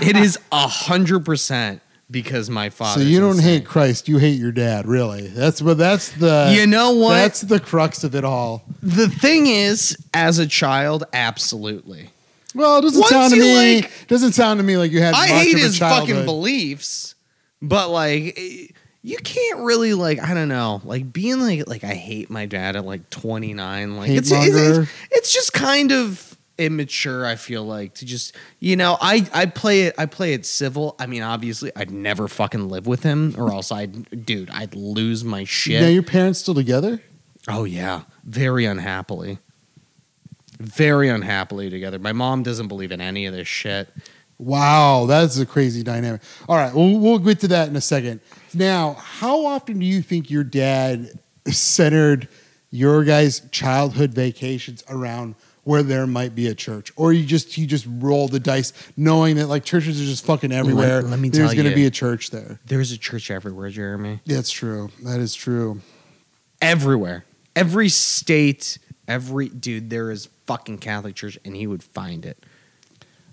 it 0.00 0.14
is 0.14 0.38
a 0.52 0.68
hundred 0.68 1.24
percent 1.24 1.82
because 2.10 2.50
my 2.50 2.70
father. 2.70 3.00
So 3.00 3.06
you 3.06 3.20
don't 3.20 3.40
hate 3.40 3.64
Christ, 3.64 4.08
you 4.08 4.18
hate 4.18 4.38
your 4.38 4.52
dad, 4.52 4.86
really. 4.86 5.28
That's 5.28 5.62
what 5.62 5.78
that's 5.78 6.10
the 6.12 6.52
You 6.54 6.66
know 6.66 6.92
what? 6.92 7.14
That's 7.14 7.42
the 7.42 7.60
crux 7.60 8.04
of 8.04 8.14
it 8.14 8.24
all. 8.24 8.64
The 8.82 9.08
thing 9.08 9.46
is, 9.46 9.96
as 10.12 10.38
a 10.38 10.46
child, 10.46 11.04
absolutely. 11.12 12.10
Well, 12.54 12.78
it 12.78 12.82
doesn't 12.82 13.00
Once 13.00 13.10
sound 13.10 13.32
to 13.34 13.40
me 13.40 13.80
like- 13.82 14.08
doesn't 14.08 14.32
sound 14.32 14.58
to 14.58 14.64
me 14.64 14.76
like 14.76 14.90
you 14.90 15.00
had 15.00 15.14
I 15.14 15.20
much 15.20 15.28
hate 15.28 15.54
of 15.54 15.60
a 15.60 15.62
his 15.64 15.78
fucking 15.78 16.24
beliefs, 16.24 17.14
but 17.62 17.90
like, 17.90 18.38
you 19.02 19.16
can't 19.18 19.60
really 19.60 19.94
like. 19.94 20.20
I 20.20 20.34
don't 20.34 20.48
know, 20.48 20.80
like 20.84 21.12
being 21.12 21.40
like 21.40 21.68
like 21.68 21.84
I 21.84 21.94
hate 21.94 22.28
my 22.28 22.46
dad 22.46 22.74
at 22.76 22.84
like 22.84 23.08
twenty 23.10 23.54
nine. 23.54 23.96
Like 23.96 24.10
it's, 24.10 24.30
it's 24.32 24.90
it's 25.12 25.32
just 25.32 25.52
kind 25.52 25.92
of 25.92 26.29
immature. 26.60 27.26
I 27.26 27.36
feel 27.36 27.64
like 27.64 27.94
to 27.94 28.06
just 28.06 28.36
you 28.58 28.76
know 28.76 28.96
I 29.00 29.28
I 29.32 29.46
play 29.46 29.82
it 29.82 29.94
I 29.98 30.06
play 30.06 30.34
it 30.34 30.46
civil. 30.46 30.94
I 30.98 31.06
mean, 31.06 31.22
obviously, 31.22 31.72
I'd 31.74 31.90
never 31.90 32.28
fucking 32.28 32.68
live 32.68 32.86
with 32.86 33.02
him, 33.02 33.34
or 33.36 33.50
else 33.50 33.72
I'd 33.72 34.24
dude 34.26 34.50
I'd 34.50 34.74
lose 34.74 35.24
my 35.24 35.44
shit. 35.44 35.80
Now 35.80 35.88
your 35.88 36.02
parents 36.02 36.40
still 36.40 36.54
together? 36.54 37.00
Oh 37.48 37.64
yeah, 37.64 38.02
very 38.24 38.64
unhappily. 38.64 39.38
Very 40.58 41.08
unhappily 41.08 41.70
together. 41.70 41.98
My 41.98 42.12
mom 42.12 42.42
doesn't 42.42 42.68
believe 42.68 42.92
in 42.92 43.00
any 43.00 43.24
of 43.24 43.32
this 43.32 43.48
shit. 43.48 43.88
Wow, 44.36 45.06
that's 45.06 45.38
a 45.38 45.46
crazy 45.46 45.82
dynamic. 45.82 46.22
All 46.48 46.56
right, 46.56 46.74
we'll, 46.74 46.98
we'll 46.98 47.18
get 47.18 47.40
to 47.40 47.48
that 47.48 47.68
in 47.68 47.76
a 47.76 47.80
second. 47.80 48.20
Now, 48.54 48.94
how 48.94 49.44
often 49.44 49.78
do 49.78 49.86
you 49.86 50.00
think 50.00 50.30
your 50.30 50.44
dad 50.44 51.18
centered 51.46 52.28
your 52.70 53.04
guys' 53.04 53.42
childhood 53.50 54.14
vacations 54.14 54.84
around 54.88 55.34
where 55.70 55.84
there 55.84 56.04
might 56.04 56.34
be 56.34 56.48
a 56.48 56.54
church, 56.54 56.90
or 56.96 57.12
you 57.12 57.24
just 57.24 57.56
you 57.56 57.64
just 57.64 57.86
roll 57.88 58.26
the 58.26 58.40
dice 58.40 58.72
knowing 58.96 59.36
that 59.36 59.46
like 59.46 59.64
churches 59.64 60.00
are 60.00 60.04
just 60.04 60.26
fucking 60.26 60.50
everywhere? 60.50 61.00
let 61.00 61.20
me 61.20 61.30
tell 61.30 61.42
you. 61.42 61.46
There's 61.46 61.54
going 61.54 61.68
to 61.68 61.76
be 61.76 61.86
a 61.86 61.92
church 61.92 62.30
there. 62.30 62.58
There's 62.66 62.90
a 62.90 62.98
church 62.98 63.30
everywhere, 63.30 63.70
Gheramy. 63.70 64.18
That's 64.26 64.50
true. 64.50 64.90
That 65.04 65.20
is 65.20 65.32
true. 65.32 65.80
Everywhere. 66.60 67.24
Every 67.54 67.88
state, 67.88 68.78
every 69.06 69.48
dude, 69.48 69.90
there 69.90 70.10
is 70.10 70.28
fucking 70.44 70.78
Catholic 70.78 71.14
church, 71.14 71.38
and 71.44 71.54
he 71.54 71.68
would 71.68 71.84
find 71.84 72.26
it. 72.26 72.44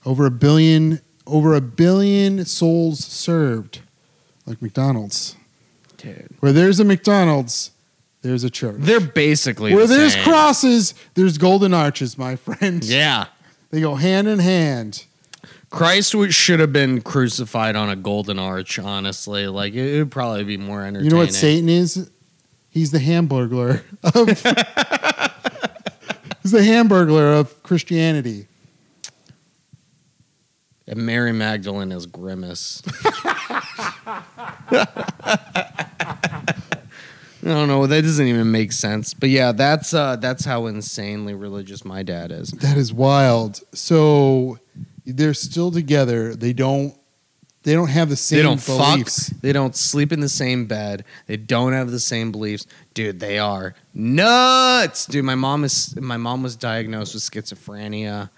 Over 0.06 0.28
a 0.28 0.32
billion, 0.32 1.02
over 1.26 1.56
a 1.56 1.62
billion 1.62 2.46
souls 2.46 3.04
served, 3.04 3.80
like 4.46 4.62
McDonald's. 4.62 5.36
Dude. 5.98 6.36
Where 6.40 6.54
there's 6.54 6.80
a 6.80 6.84
McDonald's, 6.84 7.72
there's 8.22 8.44
a 8.44 8.50
church. 8.50 8.76
They're 8.80 9.00
basically 9.00 9.74
Where 9.74 9.88
the 9.88 9.96
there's 9.96 10.14
same. 10.14 10.24
crosses, 10.24 10.94
there's 11.14 11.38
golden 11.38 11.74
arches, 11.74 12.18
my 12.18 12.36
friend. 12.36 12.84
Yeah. 12.88 13.28
They 13.70 13.82
go 13.82 13.96
hand 13.96 14.28
in 14.28 14.40
hand. 14.40 15.06
Christ 15.70 16.16
should 16.30 16.62
have 16.62 16.72
been 16.72 17.02
crucified 17.02 17.76
on 17.76 17.90
a 17.90 17.98
golden 17.98 18.40
arch, 18.40 18.80
honestly. 18.80 19.48
Like, 19.48 19.74
it 19.74 20.00
would 20.00 20.12
probably 20.12 20.46
be 20.46 20.56
more 20.56 20.82
entertaining. 20.84 21.04
You 21.04 21.12
know 21.12 21.18
what 21.18 21.34
Satan 21.34 21.68
is? 21.68 22.10
He's 22.70 22.92
the 22.92 23.00
hamburglar 23.00 23.84
of 24.04 24.28
He's 26.44 26.52
the 26.54 26.60
hamburglar 26.60 27.38
of 27.40 27.62
Christianity. 27.64 28.48
And 30.88 31.06
Mary 31.06 31.34
Magdalene 31.34 31.92
is 31.92 32.06
Grimace. 32.06 32.82
I 37.48 37.52
don't 37.52 37.70
know. 37.70 37.88
That 37.88 38.02
doesn't 38.02 38.28
even 38.28 38.52
make 38.52 38.74
sense. 38.74 39.14
But 39.14 39.30
yeah, 39.30 39.54
that's 39.54 39.94
uh, 39.94 40.18
that's 40.18 40.44
how 40.44 40.66
insanely 40.66 41.34
religious 41.34 41.86
my 41.86 42.04
dad 42.04 42.30
is. 42.30 42.50
That 42.50 42.76
is 42.76 42.92
wild. 42.92 43.62
So 43.74 44.60
they're 45.06 45.34
still 45.34 45.72
together. 45.72 46.36
They 46.36 46.52
don't 46.52 46.94
they 47.64 47.74
don't 47.74 47.88
have 47.88 48.10
the 48.10 48.18
same 48.18 48.38
they 48.38 48.44
don't 48.44 48.66
beliefs. 48.66 49.30
fuck. 49.30 49.42
They 49.42 49.54
don't 49.54 49.76
sleep 49.78 50.12
in 50.12 50.20
the 50.20 50.30
same 50.30 50.66
bed. 50.66 51.06
They 51.28 51.38
don't 51.38 51.72
have 51.72 51.90
the 51.90 52.02
same 52.02 52.34
beliefs. 52.34 52.68
Dude, 52.94 53.22
they 53.22 53.40
are 53.40 53.76
nuts. 53.94 55.06
Dude, 55.06 55.24
my 55.24 55.36
mom 55.36 55.64
is 55.64 55.96
my 55.96 56.18
mom 56.18 56.44
was 56.44 56.58
diagnosed 56.58 57.14
with 57.14 57.24
schizophrenia. 57.24 58.30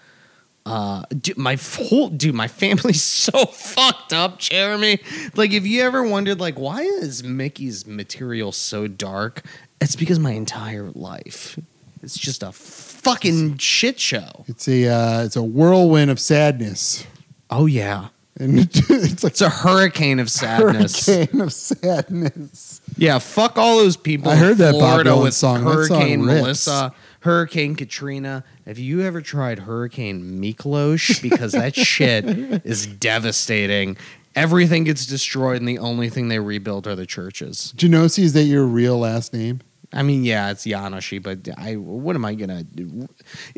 Uh, 0.66 1.02
dude, 1.20 1.38
my 1.38 1.56
whole 1.56 2.08
dude, 2.10 2.34
my 2.34 2.46
family's 2.48 3.02
so 3.04 3.46
fucked 3.46 4.12
up, 4.12 4.38
Gheramy. 4.40 5.00
Like, 5.36 5.52
if 5.52 5.66
you 5.66 5.82
ever 5.82 6.02
wondered, 6.02 6.38
like, 6.38 6.58
why 6.58 6.82
is 6.82 7.22
Miki's 7.24 7.86
material 7.86 8.52
so 8.52 8.86
dark? 8.86 9.42
It's 9.80 9.96
because 9.96 10.18
my 10.18 10.32
entire 10.32 10.90
life, 10.90 11.58
it's 12.02 12.18
just 12.18 12.42
a 12.42 12.52
fucking 12.52 13.56
shit 13.58 13.98
show. 13.98 14.44
It's 14.46 14.68
a 14.68 14.88
uh, 14.88 15.24
it's 15.24 15.36
a 15.36 15.42
whirlwind 15.42 16.10
of 16.10 16.20
sadness. 16.20 17.06
Oh 17.48 17.64
yeah, 17.66 18.08
And 18.38 18.58
it's 18.60 19.24
like 19.24 19.32
it's 19.32 19.40
a 19.40 19.48
hurricane 19.48 20.18
of 20.20 20.30
sadness. 20.30 21.06
hurricane 21.06 21.40
of 21.40 21.52
sadness. 21.52 22.80
Yeah, 22.96 23.18
fuck 23.18 23.56
all 23.56 23.78
those 23.78 23.96
people. 23.96 24.30
I 24.30 24.34
in 24.34 24.40
heard 24.40 24.56
that 24.58 24.72
Bob 24.72 24.80
Florida 24.80 25.10
Dylan 25.10 25.22
with 25.22 25.34
song. 25.34 25.64
That 25.64 25.86
song 25.86 25.98
Hurricane 26.00 26.22
rips. 26.22 26.40
Melissa, 26.42 26.94
Hurricane 27.20 27.74
Katrina. 27.76 28.44
Have 28.66 28.78
you 28.78 29.02
ever 29.02 29.20
tried 29.20 29.60
Hurricane 29.60 30.40
Miklos? 30.40 31.20
Because 31.22 31.52
that 31.52 31.74
shit 31.76 32.24
is 32.64 32.86
devastating. 32.86 33.96
Everything 34.34 34.84
gets 34.84 35.06
destroyed, 35.06 35.58
and 35.58 35.68
the 35.68 35.78
only 35.78 36.08
thing 36.08 36.28
they 36.28 36.38
rebuild 36.38 36.86
are 36.86 36.94
the 36.94 37.06
churches. 37.06 37.74
Janosi, 37.76 38.20
is 38.20 38.32
that 38.34 38.44
your 38.44 38.64
real 38.64 38.98
last 38.98 39.32
name? 39.34 39.60
I 39.92 40.02
mean, 40.02 40.24
yeah, 40.24 40.50
it's 40.50 40.64
Yanoshi, 40.64 41.20
but 41.22 41.48
I 41.58 41.74
what 41.76 42.14
am 42.14 42.24
I 42.24 42.34
gonna 42.34 42.62
do? 42.62 43.08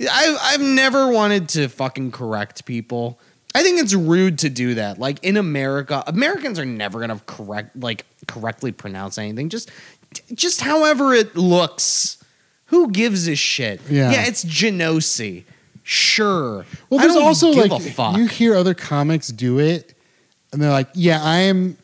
I 0.00 0.36
I've 0.40 0.62
never 0.62 1.12
wanted 1.12 1.48
to 1.50 1.68
fucking 1.68 2.10
correct 2.10 2.64
people. 2.64 3.20
I 3.54 3.62
think 3.62 3.78
it's 3.78 3.92
rude 3.92 4.38
to 4.38 4.48
do 4.48 4.74
that. 4.74 4.98
Like 4.98 5.22
in 5.22 5.36
America, 5.36 6.02
Americans 6.06 6.58
are 6.58 6.64
never 6.64 7.00
gonna 7.00 7.20
correct 7.26 7.76
like 7.76 8.06
correctly 8.26 8.72
pronounce 8.72 9.18
anything. 9.18 9.50
Just 9.50 9.70
just 10.32 10.62
however 10.62 11.12
it 11.12 11.36
looks. 11.36 12.21
Who 12.72 12.90
gives 12.90 13.28
a 13.28 13.36
shit? 13.36 13.80
Yeah. 13.88 14.10
yeah, 14.10 14.24
it's 14.26 14.44
Janosi. 14.44 15.44
Sure. 15.82 16.64
Well, 16.88 17.00
I 17.00 17.02
there's 17.04 17.14
don't 17.14 17.22
also 17.24 17.52
give 17.52 17.70
like 17.70 17.80
a 17.82 17.90
fuck. 17.90 18.16
you 18.16 18.26
hear 18.26 18.56
other 18.56 18.72
comics 18.72 19.28
do 19.28 19.58
it, 19.58 19.94
and 20.52 20.60
they're 20.62 20.70
like, 20.70 20.88
"Yeah, 20.94 21.22
I 21.22 21.40
am. 21.40 21.76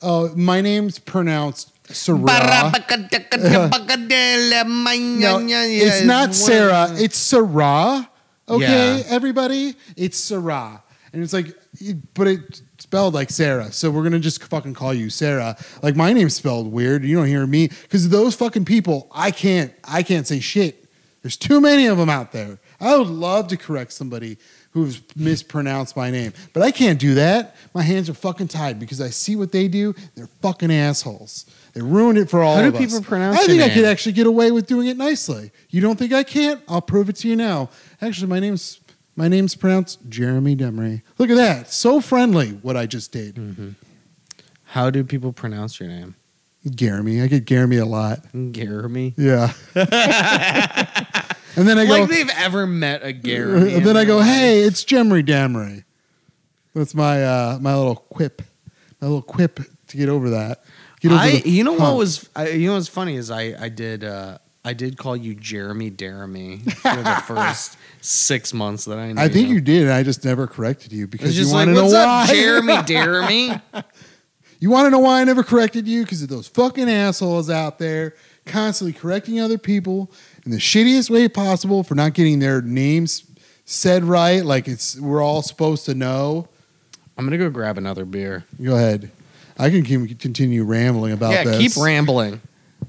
Oh, 0.00 0.32
my 0.36 0.60
name's 0.60 1.00
pronounced 1.00 1.72
Sarah." 1.92 2.18
No, 2.20 2.28
it's 5.42 6.04
not 6.04 6.34
Sarah. 6.34 6.88
It's 6.92 7.16
Sarah. 7.18 8.08
Okay, 8.48 8.98
Yeah. 8.98 9.02
everybody, 9.08 9.74
it's 9.96 10.18
Sarah, 10.18 10.82
and 11.12 11.22
it's 11.22 11.32
like, 11.32 11.54
but 12.14 12.26
it 12.28 12.62
spelled 12.78 13.14
like 13.14 13.30
Sarah. 13.30 13.72
So 13.72 13.90
we're 13.90 14.02
gonna 14.02 14.18
just 14.18 14.42
fucking 14.44 14.74
call 14.74 14.92
you 14.94 15.10
Sarah. 15.10 15.56
Like 15.82 15.96
my 15.96 16.12
name's 16.12 16.34
spelled 16.34 16.70
weird. 16.72 17.04
You 17.04 17.16
don't 17.16 17.26
hear 17.26 17.46
me 17.46 17.68
because 17.68 18.08
those 18.08 18.34
fucking 18.34 18.64
people. 18.64 19.08
I 19.12 19.30
can't. 19.30 19.72
I 19.84 20.02
can't 20.02 20.26
say 20.26 20.40
shit. 20.40 20.86
There's 21.22 21.36
too 21.36 21.60
many 21.60 21.86
of 21.86 21.98
them 21.98 22.08
out 22.08 22.32
there. 22.32 22.58
I 22.80 22.96
would 22.96 23.08
love 23.08 23.48
to 23.48 23.56
correct 23.58 23.92
somebody 23.92 24.38
who's 24.72 25.02
mispronounced 25.16 25.94
my 25.96 26.10
name, 26.10 26.32
but 26.54 26.62
I 26.62 26.70
can't 26.70 26.98
do 26.98 27.14
that. 27.14 27.56
My 27.74 27.82
hands 27.82 28.08
are 28.08 28.14
fucking 28.14 28.48
tied 28.48 28.78
because 28.80 29.00
I 29.02 29.10
see 29.10 29.36
what 29.36 29.52
they 29.52 29.68
do. 29.68 29.94
They're 30.14 30.28
fucking 30.40 30.72
assholes. 30.72 31.44
They 31.74 31.82
ruined 31.82 32.18
it 32.18 32.30
for 32.30 32.42
all 32.42 32.56
How 32.56 32.62
do 32.62 32.68
of 32.68 32.74
us. 32.76 32.80
people 32.80 33.02
pronounce 33.02 33.36
I 33.36 33.40
your 33.40 33.48
think 33.48 33.62
I 33.62 33.66
name? 33.66 33.74
could 33.74 33.84
actually 33.84 34.12
get 34.12 34.26
away 34.26 34.50
with 34.50 34.66
doing 34.66 34.86
it 34.86 34.96
nicely. 34.96 35.50
You 35.68 35.80
don't 35.82 35.98
think 35.98 36.12
I 36.12 36.22
can't? 36.22 36.62
I'll 36.68 36.80
prove 36.80 37.08
it 37.10 37.16
to 37.16 37.28
you 37.28 37.36
now. 37.36 37.68
Actually, 38.00 38.28
my 38.28 38.40
name's 38.40 38.79
my 39.16 39.28
name's 39.28 39.54
pronounced 39.54 40.08
Jeremy 40.08 40.56
Demery. 40.56 41.02
Look 41.18 41.30
at 41.30 41.36
that. 41.36 41.72
So 41.72 42.00
friendly 42.00 42.50
what 42.62 42.76
I 42.76 42.86
just 42.86 43.12
did. 43.12 43.36
Hmm. 43.36 43.70
How 44.64 44.90
do 44.90 45.02
people 45.04 45.32
pronounce 45.32 45.80
your 45.80 45.88
name? 45.88 46.14
Jeremy. 46.68 47.22
I 47.22 47.26
get 47.26 47.44
Jeremy 47.46 47.78
a 47.78 47.86
lot. 47.86 48.20
Jeremy. 48.52 49.14
Yeah. 49.16 49.52
and 49.74 49.86
then 51.66 51.78
I 51.78 51.86
go 51.86 52.00
Like 52.00 52.08
they've 52.10 52.30
ever 52.36 52.66
met 52.66 53.02
a 53.02 53.12
Gary. 53.12 53.74
and 53.74 53.84
then 53.86 53.96
I 53.96 54.04
go, 54.04 54.20
"Hey, 54.20 54.60
it's 54.60 54.84
Jeremy 54.84 55.22
Demery." 55.22 55.84
That's 56.74 56.94
my 56.94 57.24
uh 57.24 57.58
my 57.60 57.74
little 57.74 57.96
quip. 57.96 58.42
My 59.00 59.08
little 59.08 59.22
quip 59.22 59.60
to 59.88 59.96
get 59.96 60.08
over 60.08 60.30
that. 60.30 60.62
Get 61.00 61.12
over 61.12 61.20
I, 61.20 61.30
the 61.40 61.48
you 61.48 61.64
know 61.64 61.72
what 61.72 61.96
was 61.96 62.28
I, 62.36 62.48
you 62.50 62.68
know 62.68 62.74
what's 62.74 62.88
funny 62.88 63.16
is 63.16 63.30
I 63.30 63.54
I 63.58 63.70
did 63.70 64.04
uh, 64.04 64.38
I 64.64 64.74
did 64.74 64.98
call 64.98 65.16
you 65.16 65.34
Jeremy 65.34 65.90
Daramy 65.90 66.70
for 66.72 67.02
the 67.02 67.22
first 67.26 67.78
six 68.02 68.52
months 68.52 68.84
that 68.84 68.98
I 68.98 69.12
knew. 69.12 69.20
I 69.20 69.28
think 69.28 69.48
you 69.48 69.60
did, 69.60 69.88
I 69.88 70.02
just 70.02 70.24
never 70.24 70.46
corrected 70.46 70.92
you 70.92 71.06
because 71.06 71.38
you 71.38 71.46
want 71.46 71.68
like, 71.68 71.68
to 71.68 71.72
know 71.72 71.82
what's 71.84 71.94
why. 71.94 72.22
up, 72.24 72.28
Jeremy 72.28 72.72
Daramy? 72.74 73.62
You 74.58 74.70
want 74.70 74.86
to 74.86 74.90
know 74.90 74.98
why 74.98 75.22
I 75.22 75.24
never 75.24 75.42
corrected 75.42 75.88
you? 75.88 76.04
Because 76.04 76.22
of 76.22 76.28
those 76.28 76.46
fucking 76.46 76.90
assholes 76.90 77.48
out 77.48 77.78
there 77.78 78.14
constantly 78.44 78.92
correcting 78.92 79.40
other 79.40 79.58
people 79.58 80.10
in 80.44 80.50
the 80.50 80.58
shittiest 80.58 81.08
way 81.08 81.28
possible 81.28 81.82
for 81.82 81.94
not 81.94 82.14
getting 82.14 82.38
their 82.38 82.60
names 82.60 83.24
said 83.64 84.04
right, 84.04 84.44
like 84.44 84.68
it's 84.68 84.98
we're 84.98 85.22
all 85.22 85.42
supposed 85.42 85.86
to 85.86 85.94
know. 85.94 86.48
I'm 87.16 87.24
gonna 87.24 87.38
go 87.38 87.50
grab 87.50 87.78
another 87.78 88.04
beer. 88.04 88.44
Go 88.62 88.74
ahead. 88.74 89.10
I 89.58 89.70
can 89.70 89.84
keep, 89.84 90.18
continue 90.18 90.64
rambling 90.64 91.12
about 91.12 91.32
yeah, 91.32 91.44
this. 91.44 91.58
keep 91.58 91.82
rambling. 91.82 92.40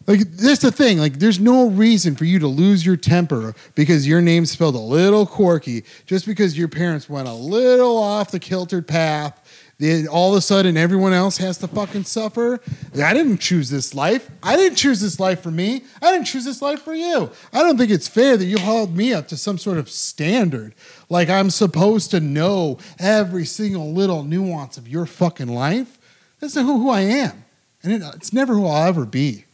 Like 0.07 0.21
that's 0.31 0.61
the 0.61 0.71
thing. 0.71 0.97
Like 0.97 1.19
there's 1.19 1.39
no 1.39 1.69
reason 1.69 2.15
for 2.15 2.25
you 2.25 2.39
to 2.39 2.47
lose 2.47 2.85
your 2.85 2.97
temper 2.97 3.53
because 3.75 4.07
your 4.07 4.21
name's 4.21 4.51
spelled 4.51 4.75
a 4.75 4.79
little 4.79 5.25
quirky, 5.25 5.83
just 6.05 6.25
because 6.25 6.57
your 6.57 6.67
parents 6.67 7.09
went 7.09 7.27
a 7.27 7.33
little 7.33 7.97
off 7.97 8.31
the 8.31 8.39
kiltered 8.39 8.87
path. 8.87 9.37
Then 9.77 10.07
all 10.07 10.31
of 10.31 10.37
a 10.37 10.41
sudden 10.41 10.77
everyone 10.77 11.11
else 11.11 11.37
has 11.37 11.57
to 11.59 11.67
fucking 11.67 12.03
suffer. 12.03 12.59
I 13.01 13.15
didn't 13.15 13.39
choose 13.39 13.69
this 13.69 13.95
life. 13.95 14.29
I 14.43 14.55
didn't 14.55 14.75
choose 14.75 15.01
this 15.01 15.19
life 15.19 15.41
for 15.41 15.49
me. 15.49 15.83
I 16.01 16.11
didn't 16.11 16.27
choose 16.27 16.45
this 16.45 16.61
life 16.61 16.83
for 16.83 16.93
you. 16.93 17.31
I 17.51 17.63
don't 17.63 17.77
think 17.77 17.89
it's 17.89 18.07
fair 18.07 18.37
that 18.37 18.45
you 18.45 18.59
hauled 18.59 18.95
me 18.95 19.11
up 19.11 19.27
to 19.29 19.37
some 19.37 19.57
sort 19.57 19.79
of 19.79 19.89
standard. 19.89 20.75
Like 21.09 21.29
I'm 21.29 21.49
supposed 21.49 22.11
to 22.11 22.19
know 22.19 22.77
every 22.99 23.45
single 23.45 23.91
little 23.91 24.23
nuance 24.23 24.77
of 24.77 24.87
your 24.87 25.07
fucking 25.07 25.47
life. 25.47 25.97
That's 26.39 26.55
not 26.55 26.65
who, 26.65 26.83
who 26.83 26.89
I 26.89 27.01
am. 27.01 27.43
And 27.81 27.91
it, 27.91 28.03
it's 28.15 28.33
never 28.33 28.53
who 28.53 28.67
I'll 28.67 28.87
ever 28.87 29.05
be. 29.05 29.45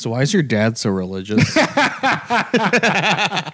So 0.00 0.10
why 0.10 0.22
is 0.22 0.32
your 0.32 0.42
dad 0.42 0.78
so 0.78 0.90
religious? 0.90 1.56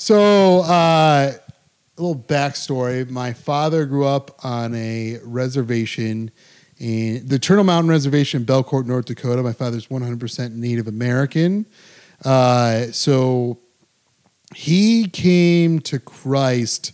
So, 0.00 0.60
uh, 0.62 1.32
a 1.34 2.00
little 2.00 2.18
backstory. 2.18 3.08
My 3.10 3.34
father 3.34 3.84
grew 3.84 4.06
up 4.06 4.34
on 4.42 4.74
a 4.74 5.18
reservation 5.22 6.30
in 6.78 7.28
the 7.28 7.38
Turtle 7.38 7.64
Mountain 7.64 7.90
Reservation 7.90 8.40
in 8.40 8.46
Belcourt, 8.46 8.86
North 8.86 9.04
Dakota. 9.04 9.42
My 9.42 9.52
father's 9.52 9.88
100% 9.88 10.54
Native 10.54 10.88
American. 10.88 11.66
Uh, 12.24 12.86
so, 12.92 13.58
he 14.54 15.06
came 15.06 15.80
to 15.80 15.98
Christ 15.98 16.92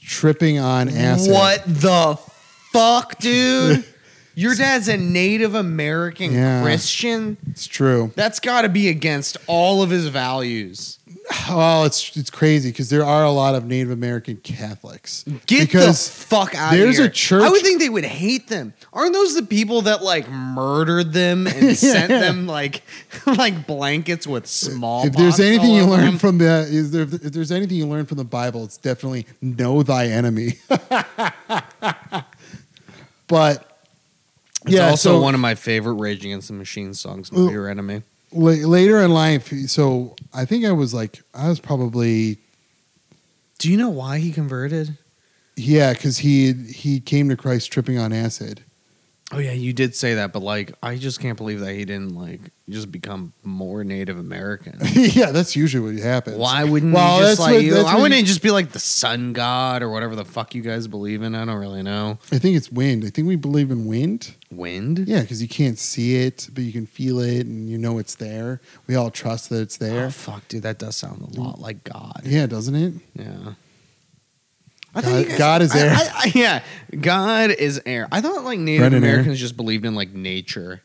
tripping 0.00 0.58
on 0.58 0.88
acid. 0.88 1.32
what 1.32 1.62
the 1.64 2.18
fuck, 2.72 3.16
dude? 3.20 3.84
Your 4.40 4.54
dad's 4.54 4.88
a 4.88 4.96
Native 4.96 5.54
American 5.54 6.32
Yeah. 6.32 6.62
Christian. 6.62 7.36
It's 7.50 7.66
true. 7.66 8.10
That's 8.16 8.40
got 8.40 8.62
to 8.62 8.70
be 8.70 8.88
against 8.88 9.36
all 9.46 9.82
of 9.82 9.90
his 9.90 10.06
values. 10.08 10.98
Oh, 11.48 11.84
it's 11.84 12.16
it's 12.16 12.30
crazy 12.30 12.70
because 12.70 12.88
there 12.88 13.04
are 13.04 13.22
a 13.22 13.30
lot 13.30 13.54
of 13.54 13.66
Native 13.66 13.90
American 13.90 14.38
Catholics. 14.38 15.24
Get 15.46 15.68
because 15.68 16.06
the 16.08 16.12
fuck 16.26 16.54
out 16.56 16.72
of 16.72 16.78
there's 16.78 16.98
a 16.98 17.08
church- 17.10 17.42
I 17.42 17.50
would 17.50 17.60
think 17.60 17.80
they 17.80 17.90
would 17.90 18.04
hate 18.06 18.48
them. 18.48 18.72
Aren't 18.94 19.12
those 19.12 19.34
the 19.36 19.42
people 19.42 19.82
that 19.82 20.02
like 20.02 20.28
murdered 20.30 21.12
them 21.12 21.46
and 21.46 21.76
sent 21.76 22.08
them 22.08 22.46
like 22.46 22.82
like 23.26 23.66
blankets 23.66 24.26
with 24.26 24.46
small? 24.46 25.06
if 25.06 25.12
there's 25.14 25.38
anything 25.38 25.70
you 25.70 25.84
learn 25.84 26.16
from 26.18 26.38
the 26.38 26.66
is 26.68 26.90
there, 26.92 27.02
if 27.02 27.10
there's 27.10 27.52
anything 27.52 27.76
you 27.76 27.86
learn 27.86 28.06
from 28.06 28.16
the 28.16 28.24
Bible, 28.24 28.64
it's 28.64 28.78
definitely 28.78 29.26
know 29.42 29.82
thy 29.82 30.06
enemy. 30.06 30.54
but 33.28 33.69
It's 34.70 34.78
Yeah, 34.78 34.90
also 34.90 35.14
so- 35.14 35.20
one 35.20 35.34
of 35.34 35.40
my 35.40 35.54
favorite 35.54 35.94
Rage 35.94 36.24
Against 36.24 36.48
the 36.48 36.54
Machine 36.54 36.94
songs, 36.94 37.32
Know 37.32 37.50
Your 37.50 37.68
Enemy. 37.68 38.02
La- 38.32 38.52
later 38.52 39.00
in 39.00 39.10
life, 39.12 39.52
so 39.66 40.14
I 40.32 40.44
think 40.44 40.64
I 40.64 40.70
was 40.72 40.94
like, 40.94 41.20
I 41.34 41.48
was 41.48 41.58
probably 41.60 42.38
Do 43.58 43.70
you 43.70 43.76
know 43.76 43.88
why 43.90 44.18
he 44.18 44.30
converted? 44.32 44.96
yeah, 45.56 45.92
because 45.92 46.18
he 46.18 46.52
he 46.52 47.00
came 47.00 47.28
to 47.28 47.36
Christ 47.36 47.72
tripping 47.72 47.98
on 47.98 48.12
acid. 48.12 48.62
Oh 49.32 49.38
yeah, 49.38 49.52
you 49.52 49.72
did 49.72 49.94
say 49.94 50.14
that, 50.14 50.32
but 50.32 50.42
like 50.42 50.72
I 50.82 50.96
just 50.96 51.20
can't 51.20 51.36
believe 51.38 51.60
that 51.60 51.72
he 51.72 51.84
didn't 51.84 52.16
like 52.16 52.40
just 52.68 52.90
become 52.90 53.32
more 53.44 53.84
Native 53.84 54.18
American. 54.18 54.78
yeah, 54.92 55.30
that's 55.30 55.54
usually 55.54 55.94
what 55.94 56.02
happens. 56.02 56.36
Why 56.36 56.64
wouldn't 56.64 56.92
Well, 56.92 57.18
he 57.20 57.22
just 57.26 57.38
like 57.40 57.52
what- 57.54 57.62
you? 57.64 57.74
Why 57.84 57.94
wouldn't 57.94 58.14
he 58.14 58.22
just 58.24 58.42
be 58.42 58.50
like 58.50 58.72
the 58.72 58.80
sun 58.80 59.32
god 59.32 59.82
or 59.82 59.88
whatever 59.90 60.16
the 60.16 60.24
fuck 60.24 60.54
you 60.54 60.62
guys 60.62 60.88
believe 60.88 61.22
in? 61.22 61.36
I 61.36 61.44
don't 61.44 61.58
really 61.60 61.82
know. 61.84 62.18
I 62.32 62.38
think 62.38 62.56
it's 62.56 62.72
wind. 62.72 63.04
I 63.04 63.10
think 63.10 63.28
we 63.28 63.36
believe 63.36 63.70
in 63.70 63.86
wind. 63.86 64.34
Wind? 64.50 65.04
Yeah, 65.06 65.20
because 65.20 65.40
you 65.40 65.48
can't 65.48 65.78
see 65.78 66.16
it, 66.16 66.48
but 66.52 66.64
you 66.64 66.72
can 66.72 66.86
feel 66.86 67.20
it, 67.20 67.46
and 67.46 67.70
you 67.70 67.78
know 67.78 67.98
it's 67.98 68.16
there. 68.16 68.60
We 68.88 68.96
all 68.96 69.12
trust 69.12 69.48
that 69.50 69.60
it's 69.60 69.76
there. 69.76 70.06
Oh 70.06 70.10
fuck, 70.10 70.48
dude, 70.48 70.64
that 70.64 70.78
does 70.80 70.96
sound 70.96 71.22
a 71.22 71.40
lot 71.40 71.60
like 71.60 71.84
God. 71.84 72.22
Yeah, 72.24 72.46
doesn't 72.46 72.74
it? 72.74 72.94
Yeah. 73.14 73.52
God- 74.94 75.38
God 75.38 75.62
is 75.62 75.74
air. 75.74 75.90
I- 75.92 76.10
I- 76.14 76.32
yeah, 76.34 76.62
God 77.00 77.50
is 77.50 77.80
air. 77.86 78.08
I 78.10 78.20
thought 78.20 78.44
like 78.44 78.58
Native 78.58 78.80
Brendan 78.82 79.04
Air. 79.04 79.10
Americans 79.10 79.38
just 79.40 79.56
believed 79.56 79.84
in 79.84 79.94
like 79.94 80.12
nature, 80.12 80.82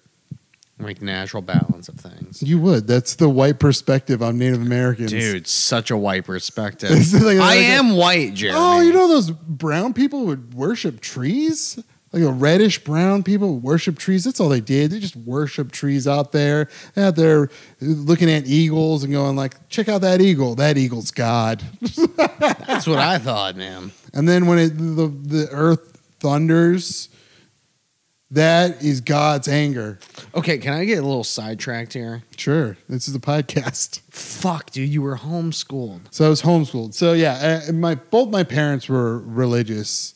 like 0.79 1.01
natural 1.01 1.41
balance 1.41 1.87
of 1.89 1.95
things. 1.95 2.43
You 2.43 2.59
would. 2.59 2.85
That's 2.87 3.15
the 3.15 3.29
white 3.29 3.59
perspective 3.59 4.21
on 4.21 4.37
Native 4.37 4.61
Americans. 4.61 5.11
Dude, 5.11 5.47
such 5.47 5.89
a 5.89 5.97
white 5.97 6.25
perspective. 6.25 6.89
It's 6.93 7.13
like- 7.13 7.37
I 7.37 7.39
like- 7.39 7.57
am 7.59 7.95
white, 7.95 8.33
Gheramy. 8.35 8.53
Oh, 8.55 8.79
you 8.81 8.93
know 8.93 9.07
those 9.07 9.31
brown 9.31 9.93
people 9.93 10.25
would 10.25 10.53
worship 10.53 10.99
trees? 11.01 11.79
Like 12.15 12.23
a 12.23 12.31
reddish 12.31 12.81
brown 12.81 13.23
people 13.23 13.59
worship 13.59 13.97
trees. 13.97 14.23
That's 14.23 14.39
all 14.39 14.47
they 14.47 14.61
did. 14.61 14.91
They 14.91 14.99
just 14.99 15.17
worship 15.17 15.73
trees 15.73 16.07
out 16.07 16.31
there. 16.31 16.69
They're 16.93 17.07
out 17.07 17.17
there 17.17 17.49
looking 17.81 18.31
at 18.31 18.47
eagles 18.47 19.03
and 19.03 19.11
going 19.11 19.35
like, 19.35 19.67
check 19.67 19.89
out 19.89 19.99
that 19.99 20.21
eagle. 20.21 20.55
That 20.55 20.77
eagle's 20.77 21.11
God. 21.11 21.61
That's 22.15 22.87
what 22.87 22.99
I 22.99 23.17
thought, 23.17 23.57
man. 23.57 23.91
And 24.13 24.29
then 24.29 24.47
when 24.47 24.59
it, 24.59 24.69
the, 24.77 25.07
the 25.07 25.49
earth 25.51 26.01
thunders, 26.21 27.09
that 28.31 28.81
is 28.81 29.01
God's 29.01 29.49
anger. 29.49 29.99
Okay, 30.33 30.57
can 30.57 30.73
I 30.73 30.85
get 30.85 30.99
a 30.99 31.05
little 31.05 31.23
sidetracked 31.25 31.93
here? 31.93 32.23
Sure. 32.37 32.77
This 32.87 33.09
is 33.09 33.15
a 33.15 33.19
podcast. 33.19 33.99
Fuck, 34.09 34.71
dude, 34.71 34.89
you 34.89 35.01
were 35.01 35.17
homeschooled. 35.17 36.01
So 36.11 36.25
I 36.25 36.29
was 36.29 36.41
homeschooled. 36.41 36.93
So 36.93 37.13
yeah, 37.13 37.65
uh, 37.67 37.73
my 37.73 37.95
both 37.95 38.29
my 38.29 38.43
parents 38.43 38.87
were 38.87 39.19
religious, 39.19 40.15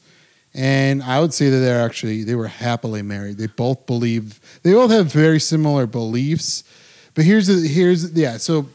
and 0.54 1.04
I 1.04 1.20
would 1.20 1.34
say 1.34 1.50
that 1.50 1.58
they're 1.58 1.84
actually 1.86 2.24
they 2.24 2.36
were 2.36 2.48
happily 2.48 3.02
married. 3.02 3.38
They 3.38 3.48
both 3.48 3.86
believe 3.86 4.40
they 4.64 4.74
both 4.74 4.92
have 4.92 5.12
very 5.12 5.40
similar 5.40 5.86
beliefs. 5.86 6.64
But 7.14 7.26
here's 7.26 7.48
the 7.48 7.68
here's 7.68 8.12
yeah. 8.14 8.38
So 8.38 8.68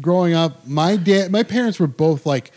growing 0.00 0.34
up, 0.34 0.66
my 0.66 0.96
dad, 0.96 1.30
my 1.30 1.42
parents 1.42 1.78
were 1.78 1.86
both 1.86 2.26
like 2.26 2.52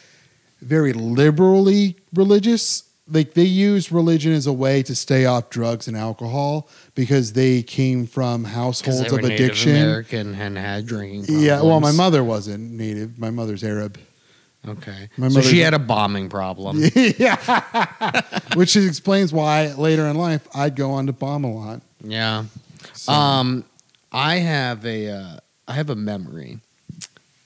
very 0.62 0.94
liberally 0.94 1.98
religious. 2.14 2.84
Like 3.08 3.34
they 3.34 3.44
used 3.44 3.92
religion 3.92 4.32
as 4.32 4.48
a 4.48 4.54
way 4.54 4.82
to 4.84 4.96
stay 4.96 5.26
off 5.26 5.50
drugs 5.50 5.88
and 5.88 5.98
alcohol 5.98 6.70
because 6.96 7.34
they 7.34 7.62
came 7.62 8.08
from 8.08 8.46
households 8.46 9.12
of 9.12 9.22
Native 9.22 9.32
addiction. 9.32 9.76
American 9.76 10.34
and 10.36 10.58
had 10.58 10.86
drinking 10.86 11.26
problems. 11.26 11.44
Yeah, 11.44 11.62
well, 11.62 11.82
my 11.82 11.92
mother 11.92 12.24
wasn't 12.24 12.72
native. 12.72 13.20
My 13.20 13.30
mother's 13.30 13.64
Arab. 13.64 14.00
Okay. 14.68 15.10
My 15.18 15.28
so 15.28 15.42
she 15.42 15.60
had 15.60 15.74
a 15.74 15.80
bombing 15.80 16.30
problem. 16.30 16.80
yeah. 16.96 18.22
Which 18.56 18.76
explains 18.76 19.34
why 19.34 19.74
later 19.74 20.06
in 20.08 20.16
life 20.16 20.48
I'd 20.56 20.76
go 20.76 20.92
on 20.92 21.08
to 21.08 21.14
bomb 21.14 21.44
a 21.44 21.52
lot. 21.54 21.82
Yeah. 22.04 22.46
So, 22.94 23.12
Um, 23.12 23.66
I 24.12 24.36
have 24.38 24.86
a 24.86 25.10
uh, 25.10 25.38
I 25.68 25.74
have 25.74 25.90
a 25.90 25.96
memory, 25.96 26.60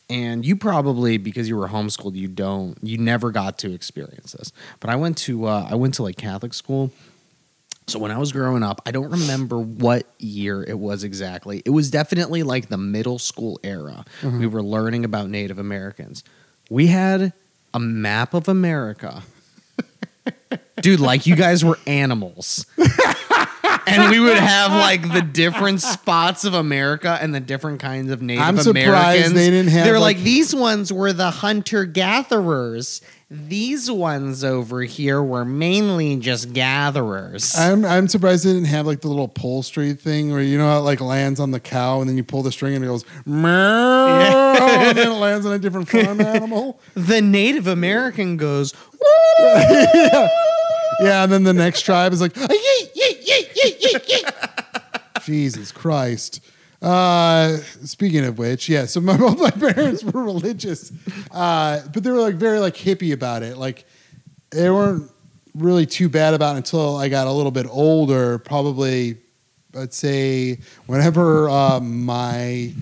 and 0.10 0.46
you 0.46 0.56
probably 0.56 1.18
because 1.18 1.48
you 1.50 1.56
were 1.58 1.70
homeschooled, 1.70 2.16
you 2.16 2.28
don't 2.28 2.78
you 2.84 2.98
never 2.98 3.32
got 3.32 3.58
to 3.60 3.72
experience 3.74 4.34
this. 4.34 4.52
But 4.80 4.90
I 4.90 4.96
went 4.96 5.18
to 5.20 5.46
uh, 5.46 5.68
I 5.70 5.76
went 5.76 5.94
to 5.96 6.04
like 6.04 6.18
Catholic 6.18 6.54
school. 6.54 6.92
So 7.88 8.00
when 8.00 8.12
I 8.12 8.18
was 8.18 8.34
growing 8.34 8.64
up, 8.64 8.82
I 8.86 8.92
don't 8.92 9.10
remember 9.10 9.58
what 9.60 10.06
year 10.20 10.62
it 10.62 10.78
was 10.78 11.06
exactly. 11.06 11.62
It 11.64 11.70
was 11.70 11.90
definitely 11.90 12.44
like 12.44 12.68
the 12.68 12.78
middle 12.78 13.18
school 13.18 13.60
era. 13.64 14.04
Mhm. 14.22 14.40
We 14.40 14.48
were 14.48 14.62
learning 14.62 15.06
about 15.06 15.30
Native 15.30 15.58
Americans. 15.58 16.22
We 16.70 16.88
had 16.88 17.34
a 17.74 17.80
map 17.80 18.34
of 18.34 18.48
America. 18.48 19.24
Dude, 20.82 21.00
like 21.00 21.26
you 21.26 21.36
guys 21.36 21.64
were 21.64 21.80
animals. 21.88 22.66
And 23.88 24.12
we 24.12 24.20
would 24.20 24.38
have 24.38 24.72
like 24.88 25.12
the 25.14 25.22
different 25.22 25.82
spots 25.82 26.44
of 26.46 26.54
America 26.54 27.18
and 27.22 27.34
the 27.34 27.40
different 27.40 27.80
kinds 27.80 28.12
of 28.12 28.22
Native 28.22 28.44
I'm 28.44 28.58
surprised 28.58 28.88
Americans. 28.88 29.34
they 29.34 29.50
didn't 29.50 29.72
have, 29.72 29.86
They 29.86 29.92
were 29.92 30.00
like- 30.00 30.18
like, 30.18 30.24
these 30.24 30.54
ones 30.56 30.92
were 30.94 31.12
the 31.14 31.30
hunter 31.32 31.86
gatherers. 31.86 33.02
These 33.30 33.92
ones 33.92 34.46
over 34.46 34.84
here 34.84 35.22
were 35.22 35.44
mainly 35.44 36.16
just 36.16 36.54
gatherers. 36.54 37.54
I'm 37.58 37.84
I'm 37.84 38.08
surprised 38.08 38.46
they 38.46 38.54
didn't 38.54 38.68
have 38.70 38.86
like 38.88 39.02
the 39.02 39.10
little 39.10 39.26
upholstery 39.26 39.92
thing 39.96 40.32
where 40.32 40.42
you 40.42 40.58
know 40.58 40.66
how 40.66 40.78
it 40.78 40.82
like 40.84 41.02
lands 41.02 41.42
on 41.42 41.52
the 41.52 41.60
cow 41.60 42.00
and 42.00 42.10
then 42.10 42.16
you 42.16 42.24
pull 42.24 42.42
the 42.42 42.54
string 42.54 42.74
and 42.76 42.86
it 42.86 42.88
goes 42.88 43.04
meow 43.26 44.56
and 44.88 44.98
then 44.98 45.12
it 45.12 45.16
lands 45.16 45.46
on 45.46 45.52
a 45.52 45.60
different 45.60 45.90
farm 45.90 46.22
animal. 46.36 46.80
the 46.94 47.22
Native 47.22 47.68
American 47.68 48.38
goes, 48.38 48.74
yeah. 49.40 50.30
Yeah, 51.02 51.24
and 51.24 51.32
then 51.32 51.44
the 51.44 51.54
next 51.54 51.82
tribe 51.82 52.14
is 52.14 52.22
like 52.22 52.34
"Ah, 52.38 52.48
yeet, 52.48 52.94
yeet, 52.94 53.26
yeet, 53.26 53.54
yeet, 53.54 53.80
yeet, 53.82 54.06
yeet." 54.06 55.24
Jesus 55.26 55.72
Christ. 55.72 56.42
Uh, 56.82 57.58
speaking 57.84 58.24
of 58.24 58.38
which, 58.38 58.70
yeah, 58.70 58.86
so 58.86 59.02
my, 59.02 59.18
both 59.18 59.40
my 59.40 59.50
parents 59.50 60.04
were 60.04 60.24
religious, 60.24 60.92
uh, 61.32 61.82
but 61.94 62.04
they 62.04 62.12
were 62.12 62.22
like 62.22 62.36
very 62.36 62.60
like 62.60 62.76
hippie 62.76 63.14
about 63.14 63.44
it. 63.44 63.58
Like 63.58 63.86
they 64.52 64.70
weren't 64.70 65.12
really 65.56 65.86
too 65.86 66.08
bad 66.08 66.34
about 66.34 66.56
it 66.56 66.60
until 66.60 66.96
I 66.96 67.10
got 67.10 67.28
a 67.28 67.32
little 67.32 67.52
bit 67.52 67.66
older. 67.70 68.38
Probably, 68.38 69.18
I'd 69.78 69.94
say 69.94 70.60
whenever 70.86 71.50
uh, 71.50 71.80
my 71.80 72.74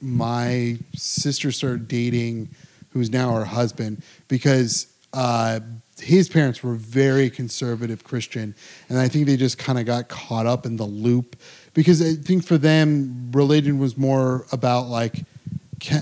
my 0.00 0.78
sister 0.94 1.52
started 1.52 1.88
dating, 1.88 2.48
who's 2.92 3.10
now 3.10 3.34
her 3.34 3.44
husband, 3.44 4.02
because 4.28 4.86
uh, 5.12 5.60
his 6.00 6.28
parents 6.28 6.62
were 6.62 6.74
very 6.74 7.30
conservative 7.30 8.04
Christian, 8.04 8.54
and 8.88 8.98
I 8.98 9.08
think 9.08 9.26
they 9.26 9.36
just 9.36 9.58
kind 9.58 9.78
of 9.78 9.86
got 9.86 10.08
caught 10.08 10.46
up 10.46 10.66
in 10.66 10.76
the 10.76 10.84
loop 10.84 11.36
because 11.74 12.02
I 12.02 12.14
think 12.14 12.44
for 12.44 12.58
them 12.58 13.30
religion 13.32 13.78
was 13.78 13.96
more 13.96 14.46
about 14.52 14.88
like 14.88 15.24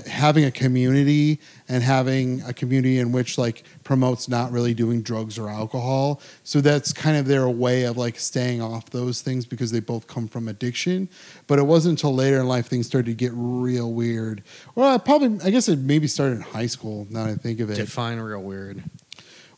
having 0.06 0.44
a 0.44 0.50
community 0.50 1.38
and 1.68 1.82
having 1.82 2.42
a 2.42 2.52
community 2.52 2.98
in 2.98 3.12
which 3.12 3.38
like 3.38 3.62
promotes 3.84 4.28
not 4.28 4.50
really 4.50 4.74
doing 4.74 5.02
drugs 5.02 5.38
or 5.38 5.48
alcohol. 5.48 6.20
So 6.42 6.60
that's 6.60 6.92
kind 6.92 7.16
of 7.16 7.26
their 7.26 7.48
way 7.48 7.84
of 7.84 7.96
like 7.96 8.18
staying 8.18 8.60
off 8.60 8.90
those 8.90 9.22
things 9.22 9.46
because 9.46 9.70
they 9.70 9.80
both 9.80 10.06
come 10.06 10.26
from 10.26 10.48
addiction. 10.48 11.08
But 11.46 11.58
it 11.58 11.66
wasn't 11.66 11.98
until 11.98 12.14
later 12.14 12.40
in 12.40 12.48
life 12.48 12.66
things 12.66 12.86
started 12.86 13.06
to 13.06 13.14
get 13.14 13.30
real 13.34 13.92
weird. 13.92 14.42
Well 14.74 14.92
I 14.92 14.98
probably 14.98 15.40
i 15.44 15.50
guess 15.50 15.68
it 15.68 15.78
maybe 15.78 16.08
started 16.08 16.36
in 16.36 16.42
high 16.42 16.66
school 16.66 17.06
now 17.10 17.24
that 17.24 17.32
i 17.32 17.34
think 17.36 17.60
of 17.60 17.70
it. 17.70 17.76
Define 17.76 18.18
real 18.18 18.42
weird. 18.42 18.82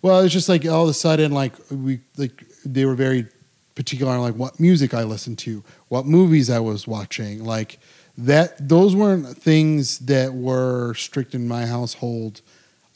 Well, 0.03 0.21
it's 0.21 0.33
just 0.33 0.49
like 0.49 0.67
all 0.67 0.85
of 0.85 0.89
a 0.89 0.95
sudden, 0.95 1.33
like 1.33 1.55
we 1.71 2.01
like 2.17 2.45
they 2.65 2.85
were 2.85 2.95
very 2.95 3.27
particular 3.75 4.13
on 4.13 4.21
like 4.21 4.35
what 4.35 4.59
music 4.61 4.95
I 4.95 5.05
listened 5.05 5.39
to, 5.41 5.63
what 5.89 6.07
movies 6.07 6.51
I 6.51 6.59
was 6.59 6.87
watching, 6.87 7.45
like 7.45 7.79
that. 8.17 8.69
Those 8.69 8.95
weren't 8.95 9.27
things 9.37 9.99
that 10.01 10.35
were 10.35 10.95
strict 10.95 11.35
in 11.35 11.49
my 11.49 11.67
household 11.67 12.41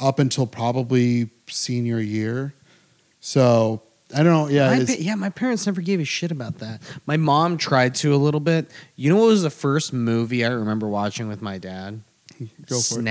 up 0.00 0.18
until 0.18 0.46
probably 0.46 1.30
senior 1.48 2.00
year. 2.00 2.54
So 3.20 3.82
I 4.14 4.22
don't 4.22 4.32
know. 4.32 4.48
Yeah, 4.48 4.78
my, 4.78 4.84
pa- 4.84 4.94
yeah, 4.98 5.14
my 5.14 5.30
parents 5.30 5.66
never 5.66 5.80
gave 5.80 6.00
a 6.00 6.04
shit 6.04 6.30
about 6.30 6.58
that. 6.58 6.80
My 7.06 7.16
mom 7.16 7.56
tried 7.56 7.94
to 7.96 8.14
a 8.14 8.16
little 8.16 8.40
bit. 8.40 8.70
You 8.96 9.10
know 9.10 9.16
what 9.16 9.28
was 9.28 9.42
the 9.42 9.50
first 9.50 9.92
movie 9.92 10.44
I 10.44 10.48
remember 10.48 10.88
watching 10.88 11.28
with 11.28 11.42
my 11.42 11.58
dad? 11.58 12.02
go 12.66 12.80
for 12.80 13.00
it. 13.00 13.04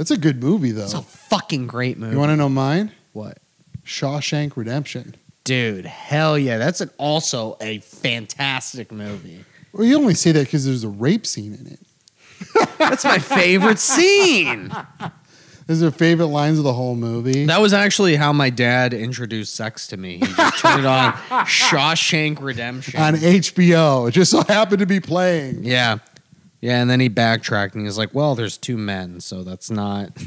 That's 0.00 0.10
a 0.10 0.16
good 0.16 0.42
movie 0.42 0.70
though. 0.70 0.84
It's 0.84 0.94
a 0.94 1.02
fucking 1.02 1.66
great 1.66 1.98
movie. 1.98 2.14
You 2.14 2.18
want 2.18 2.30
to 2.30 2.36
know 2.36 2.48
mine? 2.48 2.90
what? 3.12 3.36
Shawshank 3.84 4.56
Redemption. 4.56 5.14
Dude, 5.44 5.84
hell 5.84 6.38
yeah. 6.38 6.56
That's 6.56 6.80
an, 6.80 6.88
also 6.96 7.58
a 7.60 7.80
fantastic 7.80 8.90
movie. 8.90 9.44
Well, 9.74 9.84
you 9.86 9.98
only 9.98 10.14
say 10.14 10.32
that 10.32 10.46
because 10.46 10.64
there's 10.64 10.84
a 10.84 10.88
rape 10.88 11.26
scene 11.26 11.52
in 11.52 11.66
it. 11.66 12.78
That's 12.78 13.04
my 13.04 13.18
favorite 13.18 13.78
scene. 13.78 14.72
Those 15.66 15.82
are 15.82 15.90
favorite 15.90 16.28
lines 16.28 16.56
of 16.56 16.64
the 16.64 16.72
whole 16.72 16.96
movie. 16.96 17.44
That 17.44 17.60
was 17.60 17.74
actually 17.74 18.16
how 18.16 18.32
my 18.32 18.48
dad 18.48 18.94
introduced 18.94 19.54
sex 19.54 19.86
to 19.88 19.98
me. 19.98 20.16
He 20.16 20.26
just 20.26 20.58
turned 20.60 20.80
it 20.80 20.86
on 20.86 21.12
Shawshank 21.44 22.40
Redemption. 22.40 22.98
on 22.98 23.16
HBO. 23.16 24.08
It 24.08 24.12
just 24.12 24.30
so 24.30 24.44
happened 24.44 24.78
to 24.78 24.86
be 24.86 24.98
playing. 24.98 25.62
yeah. 25.62 25.98
Yeah, 26.60 26.80
and 26.80 26.90
then 26.90 27.00
he 27.00 27.08
backtracked 27.08 27.74
and 27.74 27.84
he's 27.84 27.96
like, 27.96 28.14
well, 28.14 28.34
there's 28.34 28.58
two 28.58 28.76
men, 28.76 29.20
so 29.20 29.42
that's 29.42 29.70
not. 29.70 30.10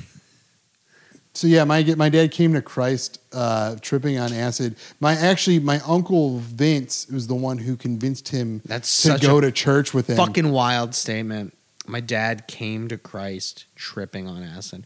So 1.36 1.48
yeah, 1.48 1.64
my 1.64 1.84
my 1.98 2.10
dad 2.10 2.32
came 2.32 2.54
to 2.54 2.62
Christ 2.62 3.20
uh, 3.34 3.78
tripping 3.82 4.20
on 4.20 4.32
acid. 4.32 4.76
My 5.00 5.14
actually 5.14 5.60
my 5.60 5.80
uncle 5.80 6.38
Vince 6.38 7.08
was 7.08 7.26
the 7.26 7.34
one 7.34 7.58
who 7.58 7.76
convinced 7.76 8.30
him 8.30 8.62
That's 8.66 9.02
to 9.02 9.08
such 9.14 9.22
go 9.24 9.40
a 9.40 9.42
to 9.42 9.52
church 9.52 9.96
with 9.96 10.08
him. 10.08 10.16
Fucking 10.16 10.52
wild 10.52 10.94
statement. 10.94 11.58
My 11.88 12.02
dad 12.02 12.48
came 12.48 12.88
to 12.88 13.00
Christ 13.00 13.66
tripping 13.76 14.28
on 14.28 14.44
acid. 14.44 14.86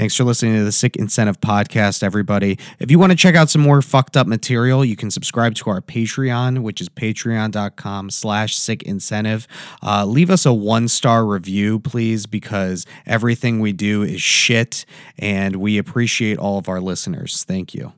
Thanks 0.00 0.16
for 0.16 0.24
listening 0.24 0.54
to 0.54 0.64
the 0.64 0.72
Sick 0.72 0.96
Incentive 0.96 1.42
Podcast, 1.42 2.02
everybody. 2.02 2.58
If 2.78 2.90
you 2.90 2.98
want 2.98 3.12
to 3.12 3.16
check 3.16 3.34
out 3.34 3.50
some 3.50 3.60
more 3.60 3.82
fucked 3.82 4.16
up 4.16 4.26
material, 4.26 4.82
you 4.82 4.96
can 4.96 5.10
subscribe 5.10 5.54
to 5.56 5.68
our 5.68 5.82
Patreon, 5.82 6.60
which 6.60 6.80
is 6.80 6.88
patreon.com 6.88 8.08
slash 8.08 8.56
sick 8.56 8.82
incentive. 8.84 9.46
Uh, 9.82 10.06
leave 10.06 10.30
us 10.30 10.46
a 10.46 10.54
one-star 10.54 11.26
review, 11.26 11.80
please, 11.80 12.24
because 12.24 12.86
everything 13.04 13.60
we 13.60 13.74
do 13.74 14.02
is 14.02 14.22
shit, 14.22 14.86
and 15.18 15.56
we 15.56 15.76
appreciate 15.76 16.38
all 16.38 16.56
of 16.56 16.66
our 16.66 16.80
listeners. 16.80 17.44
Thank 17.44 17.74
you. 17.74 17.92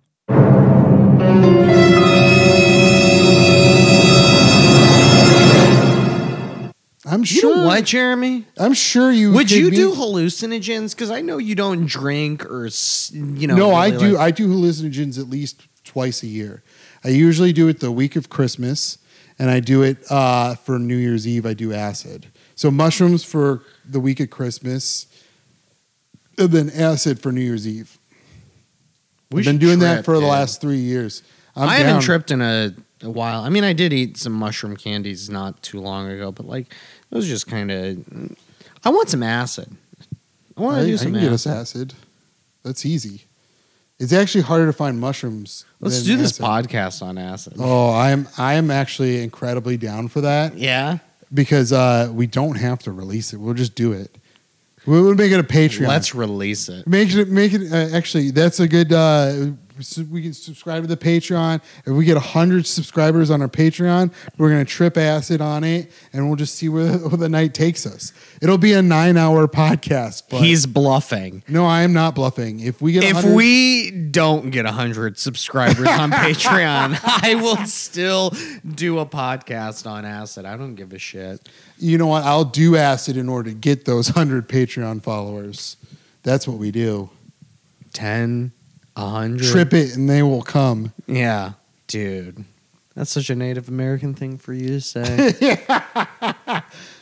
I'm 7.13 7.21
You 7.21 7.27
sure. 7.27 7.57
know 7.57 7.67
what, 7.67 7.85
Gheramy? 7.85 8.45
I'm 8.59 8.73
sure 8.73 9.13
you 9.13 9.33
Would 9.33 9.49
could 9.49 9.57
you 9.57 9.71
be- 9.71 9.77
do 9.77 9.93
hallucinogens? 9.93 10.93
Because 10.93 11.11
I 11.11 11.21
know 11.21 11.37
you 11.39 11.55
don't 11.55 11.85
drink 11.87 12.45
or 12.47 12.67
s- 12.67 13.11
you 13.15 13.47
know. 13.47 13.55
no, 13.57 13.71
I 13.73 13.89
really 13.89 13.99
do. 13.99 14.13
like- 14.13 14.21
I 14.23 14.31
do 14.31 14.49
hallucinogens 14.49 15.19
at 15.19 15.29
least 15.29 15.63
twice 15.85 16.23
a 16.23 16.27
year. 16.27 16.63
I 17.05 17.09
usually 17.09 17.53
do 17.53 17.69
it 17.69 17.81
the 17.81 17.93
week 17.93 18.17
of 18.17 18.31
Christmas, 18.31 18.97
and 19.39 19.51
I 19.51 19.61
do 19.61 19.83
it 19.83 19.99
uh, 20.11 20.55
for 20.55 20.79
New 20.79 20.97
Year's 20.97 21.27
Eve. 21.29 21.45
I 21.45 21.53
do 21.53 21.73
acid. 21.75 22.29
So 22.55 22.71
mushrooms 22.71 23.25
for 23.25 23.63
the 23.85 24.01
week 24.01 24.19
of 24.21 24.31
Christmas, 24.31 25.07
and 26.39 26.51
then 26.51 26.71
acid 26.71 27.21
for 27.21 27.31
New 27.33 27.41
Year's 27.43 27.67
Eve. 27.69 27.99
We 29.31 29.41
I've 29.41 29.45
been 29.45 29.55
should 29.57 29.61
doing 29.61 29.79
that 29.81 29.95
trip, 29.97 30.05
for 30.07 30.15
the 30.15 30.21
dude. 30.21 30.31
last 30.31 30.61
three 30.63 30.79
years. 30.79 31.23
I'm 31.57 31.69
I 31.69 31.77
haven't 31.77 32.03
tripped 32.03 32.31
in 32.31 32.41
a, 32.41 32.75
a 33.03 33.11
while. 33.11 33.43
I 33.43 33.49
mean, 33.51 33.65
I 33.65 33.73
did 33.75 33.93
eat 33.93 34.17
some 34.17 34.33
mushroom 34.33 34.77
candies 34.77 35.29
not 35.29 35.63
too 35.63 35.81
long 35.81 36.09
ago, 36.09 36.31
but 36.33 36.47
like 36.47 36.73
it 37.13 37.17
was 37.17 37.29
just 37.29 37.47
kind 37.47 37.71
of. 37.71 38.37
I 38.85 38.91
want 38.91 39.09
some 39.11 39.23
acid. 39.23 39.69
I 40.57 40.61
want 40.61 40.79
to 40.81 40.87
do 40.87 40.95
I 40.95 40.97
some 40.97 41.13
can 41.13 41.21
get 41.23 41.33
us 41.33 41.47
acid. 41.47 41.93
acid. 41.93 41.95
That's 42.65 42.85
easy. 42.85 43.25
It's 43.99 44.13
actually 44.13 44.43
harder 44.43 44.67
to 44.67 44.73
find 44.73 44.99
mushrooms. 44.99 45.65
Let's 45.81 45.99
than 45.99 46.07
do 46.07 46.17
this 46.17 46.41
acid. 46.41 46.45
podcast 46.45 47.03
on 47.03 47.19
acid. 47.19 47.55
Oh, 47.59 47.93
I'm 47.95 48.27
I 48.37 48.55
am 48.55 48.71
actually 48.71 49.23
incredibly 49.23 49.77
down 49.77 50.09
for 50.09 50.23
that 50.23 50.57
Yeah, 50.59 50.99
because 51.33 51.73
uh, 51.73 52.11
we 52.13 52.27
don't 52.27 52.57
have 52.57 52.81
to 52.85 52.91
release 52.93 53.33
it. 53.33 53.37
We'll 53.39 53.55
just 53.55 53.75
do 53.77 53.93
it. 53.93 54.17
We'll 54.85 55.15
make 55.15 55.31
it 55.31 55.39
a 55.39 55.45
Patreon. 55.45 55.87
let's 55.87 56.13
release 56.15 56.69
it. 56.69 56.89
make 56.89 57.15
it 57.15 57.29
make 57.29 57.53
it. 57.53 57.73
Uh, 57.73 57.97
actually, 57.97 58.33
that's 58.33 58.59
a 58.59 58.67
good. 58.67 58.93
Uh, 58.93 59.51
we 60.11 60.23
can 60.23 60.33
subscribe 60.33 60.83
to 60.83 60.87
the 60.87 60.97
Patreon. 60.97 61.61
If 61.87 61.93
we 61.93 62.05
get 62.05 62.17
hundred 62.19 62.67
subscribers 62.67 63.31
on 63.31 63.43
our 63.43 63.49
Patreon, 63.49 64.13
we're 64.39 64.51
gonna 64.51 64.65
trip 64.65 64.97
acid 64.97 65.41
on 65.41 65.65
it, 65.65 65.91
and 66.13 66.27
we'll 66.27 66.37
just 66.37 66.55
see 66.55 66.69
where, 66.69 66.93
where 66.99 67.17
the 67.17 67.29
night 67.29 67.55
takes 67.55 67.87
us. 67.87 68.13
It'll 68.41 68.59
be 68.59 68.73
a 68.73 68.83
nine-hour 68.83 69.49
podcast. 69.49 70.25
But 70.29 70.43
He's 70.43 70.67
bluffing. 70.67 71.43
no, 71.49 71.65
I 71.65 71.83
am 71.83 71.93
not 71.93 72.15
bluffing. 72.15 72.61
If 72.61 72.81
we 72.83 72.93
get 72.93 73.05
If 73.05 73.15
100 73.15 73.35
we 73.37 73.91
don't 73.91 74.51
get 74.51 74.65
100 74.65 75.19
subscribers 75.19 75.89
on 75.89 76.11
Patreon, 76.13 76.99
I 77.05 77.35
will 77.37 77.65
still 77.67 78.31
do 78.75 78.99
a 78.99 79.07
podcast 79.07 79.87
on 79.91 80.05
acid. 80.05 80.45
I 80.45 80.57
don't 80.57 80.75
give 80.75 80.93
a 80.93 80.99
shit. 80.99 81.49
you 81.79 81.99
know 81.99 82.07
what? 82.09 82.25
I'll 82.25 82.45
do 82.45 82.77
acid 82.77 83.17
in 83.17 83.29
order 83.29 83.51
to 83.51 83.57
get 83.57 83.85
those 83.85 84.09
hundred 84.09 84.49
Patreon 84.49 85.03
followers. 85.03 85.77
That's 86.23 86.47
what 86.47 86.59
we 86.59 86.71
do. 86.71 87.11
10, 89.03 89.13
100. 89.13 89.51
Trip 89.51 89.75
it, 89.75 89.97
and 89.97 90.09
they 90.09 90.23
will 90.23 90.43
come. 90.43 90.93
Yeah, 91.07 91.53
dude. 91.87 92.45
That's 92.95 93.11
such 93.11 93.31
a 93.31 93.35
Native 93.35 93.69
American 93.69 94.13
thing 94.15 94.37
for 94.37 94.53
you 94.53 94.69
to 94.69 94.81
say. 94.83 95.35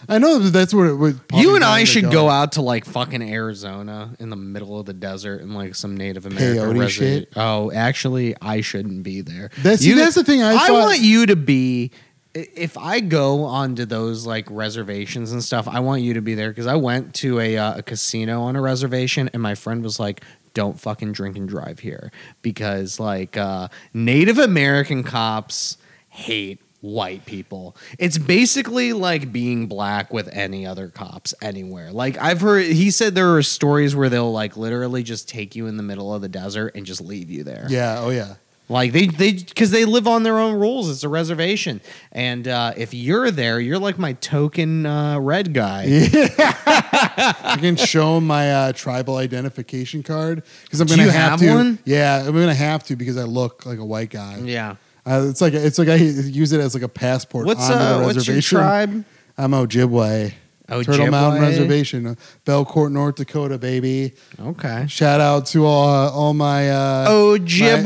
I 0.08 0.18
know 0.18 0.38
that 0.38 0.50
that's 0.52 0.72
what 0.72 0.86
it 0.86 0.94
would. 0.94 1.20
you 1.34 1.54
and 1.56 1.64
I 1.64 1.84
should 1.84 2.10
go 2.10 2.28
out 2.28 2.52
to 2.52 2.62
like 2.62 2.84
fucking 2.84 3.22
Arizona 3.22 4.14
in 4.18 4.30
the 4.30 4.36
middle 4.36 4.78
of 4.78 4.86
the 4.86 4.92
desert 4.92 5.40
and 5.42 5.54
like 5.54 5.74
some 5.74 5.96
Native 5.96 6.26
American 6.26 6.76
Peyote 6.76 6.88
shit? 6.88 7.32
Oh, 7.36 7.70
actually, 7.72 8.34
I 8.40 8.60
shouldn't 8.60 9.02
be 9.02 9.20
there. 9.20 9.50
That's- 9.58 9.80
see, 9.80 9.92
that's 9.94 10.14
the 10.14 10.24
thing 10.24 10.42
I 10.42 10.54
I 10.54 10.68
thought- 10.68 10.72
want 10.80 11.00
you 11.00 11.26
to 11.26 11.36
be. 11.36 11.90
i- 12.36 12.46
If 12.54 12.78
I 12.78 13.00
go 13.00 13.42
onto 13.44 13.84
those 13.84 14.24
like 14.26 14.46
reservations 14.48 15.32
and 15.32 15.42
stuff, 15.42 15.66
I 15.68 15.80
want 15.80 16.02
you 16.02 16.14
to 16.14 16.22
be 16.22 16.34
there 16.34 16.50
because 16.50 16.66
I 16.68 16.76
went 16.76 17.14
to 17.16 17.40
a, 17.40 17.58
uh, 17.58 17.78
a 17.78 17.82
casino 17.82 18.42
on 18.42 18.54
a 18.56 18.60
reservation 18.60 19.28
and 19.32 19.42
my 19.42 19.54
friend 19.56 19.82
was 19.82 19.98
like, 20.00 20.22
"Don't 20.54 20.78
fucking 20.80 21.12
drink 21.12 21.36
and 21.36 21.48
drive 21.48 21.80
here," 21.80 22.12
because 22.42 23.00
like 23.00 23.36
uh, 23.36 23.68
Native 23.92 24.38
American 24.38 25.02
cops 25.02 25.76
hate 26.08 26.60
white 26.80 27.26
people. 27.26 27.76
It's 27.98 28.18
basically 28.18 28.92
like 28.92 29.32
being 29.32 29.66
black 29.66 30.12
with 30.12 30.28
any 30.32 30.66
other 30.66 30.88
cops 30.88 31.34
anywhere. 31.42 31.92
Like 31.92 32.16
I've 32.18 32.40
heard 32.40 32.64
he 32.64 32.90
said 32.90 33.14
there 33.14 33.34
are 33.36 33.42
stories 33.42 33.94
where 33.94 34.08
they'll 34.08 34.32
like 34.32 34.56
literally 34.56 35.02
just 35.02 35.28
take 35.28 35.54
you 35.54 35.66
in 35.66 35.76
the 35.76 35.82
middle 35.82 36.14
of 36.14 36.22
the 36.22 36.28
desert 36.28 36.74
and 36.74 36.86
just 36.86 37.00
leave 37.00 37.30
you 37.30 37.44
there. 37.44 37.66
Yeah. 37.68 38.00
Oh 38.00 38.10
yeah. 38.10 38.34
Like 38.70 38.92
they 38.92 39.06
they 39.06 39.32
because 39.32 39.72
they 39.72 39.84
live 39.84 40.06
on 40.06 40.22
their 40.22 40.38
own 40.38 40.54
rules. 40.54 40.88
It's 40.88 41.02
a 41.02 41.08
reservation, 41.08 41.80
and 42.12 42.46
uh, 42.46 42.72
if 42.76 42.94
you're 42.94 43.32
there, 43.32 43.58
you're 43.58 43.80
like 43.80 43.98
my 43.98 44.12
token 44.12 44.86
uh, 44.86 45.18
red 45.18 45.52
guy. 45.52 45.86
I 45.90 47.56
can 47.60 47.74
show 47.74 48.16
'em 48.16 48.28
my 48.28 48.52
uh, 48.52 48.72
tribal 48.72 49.16
identification 49.16 50.04
card 50.04 50.44
because 50.64 50.80
I'm 50.80 50.86
Do 50.86 50.94
gonna 50.94 51.06
you 51.06 51.10
have, 51.10 51.40
to. 51.40 51.52
one? 51.54 51.78
Yeah, 51.84 52.20
I'm 52.24 52.32
gonna 52.32 52.54
have 52.54 52.84
to 52.84 52.96
because 52.96 53.16
I 53.16 53.24
look 53.24 53.66
like 53.66 53.78
a 53.80 53.84
white 53.84 54.10
guy. 54.10 54.38
Yeah. 54.38 54.76
Uh, 55.04 55.26
it's 55.28 55.40
like 55.40 55.52
it's 55.52 55.78
like 55.78 55.88
I 55.88 55.96
use 55.96 56.52
it 56.52 56.60
as 56.60 56.72
like 56.74 56.84
a 56.84 56.88
passport. 56.88 57.46
What's 57.46 57.68
onto 57.68 57.74
uh 57.74 57.98
the 57.98 58.04
what's 58.04 58.26
your 58.28 58.40
tribe? 58.40 59.04
I'm 59.36 59.50
Ojibwe. 59.50 60.32
Ojibwe? 60.70 60.84
Turtle 60.84 61.10
Mountain 61.10 61.42
Reservation, 61.42 62.06
uh, 62.06 62.14
Belcourt, 62.46 62.92
North 62.92 63.16
Dakota, 63.16 63.58
baby. 63.58 64.12
Okay. 64.38 64.86
Shout 64.88 65.20
out 65.20 65.46
to 65.46 65.64
all 65.66 65.88
uh, 65.88 66.10
all 66.10 66.34
my 66.34 66.70
uh, 66.70 67.08
Ojibwe. 67.10 67.82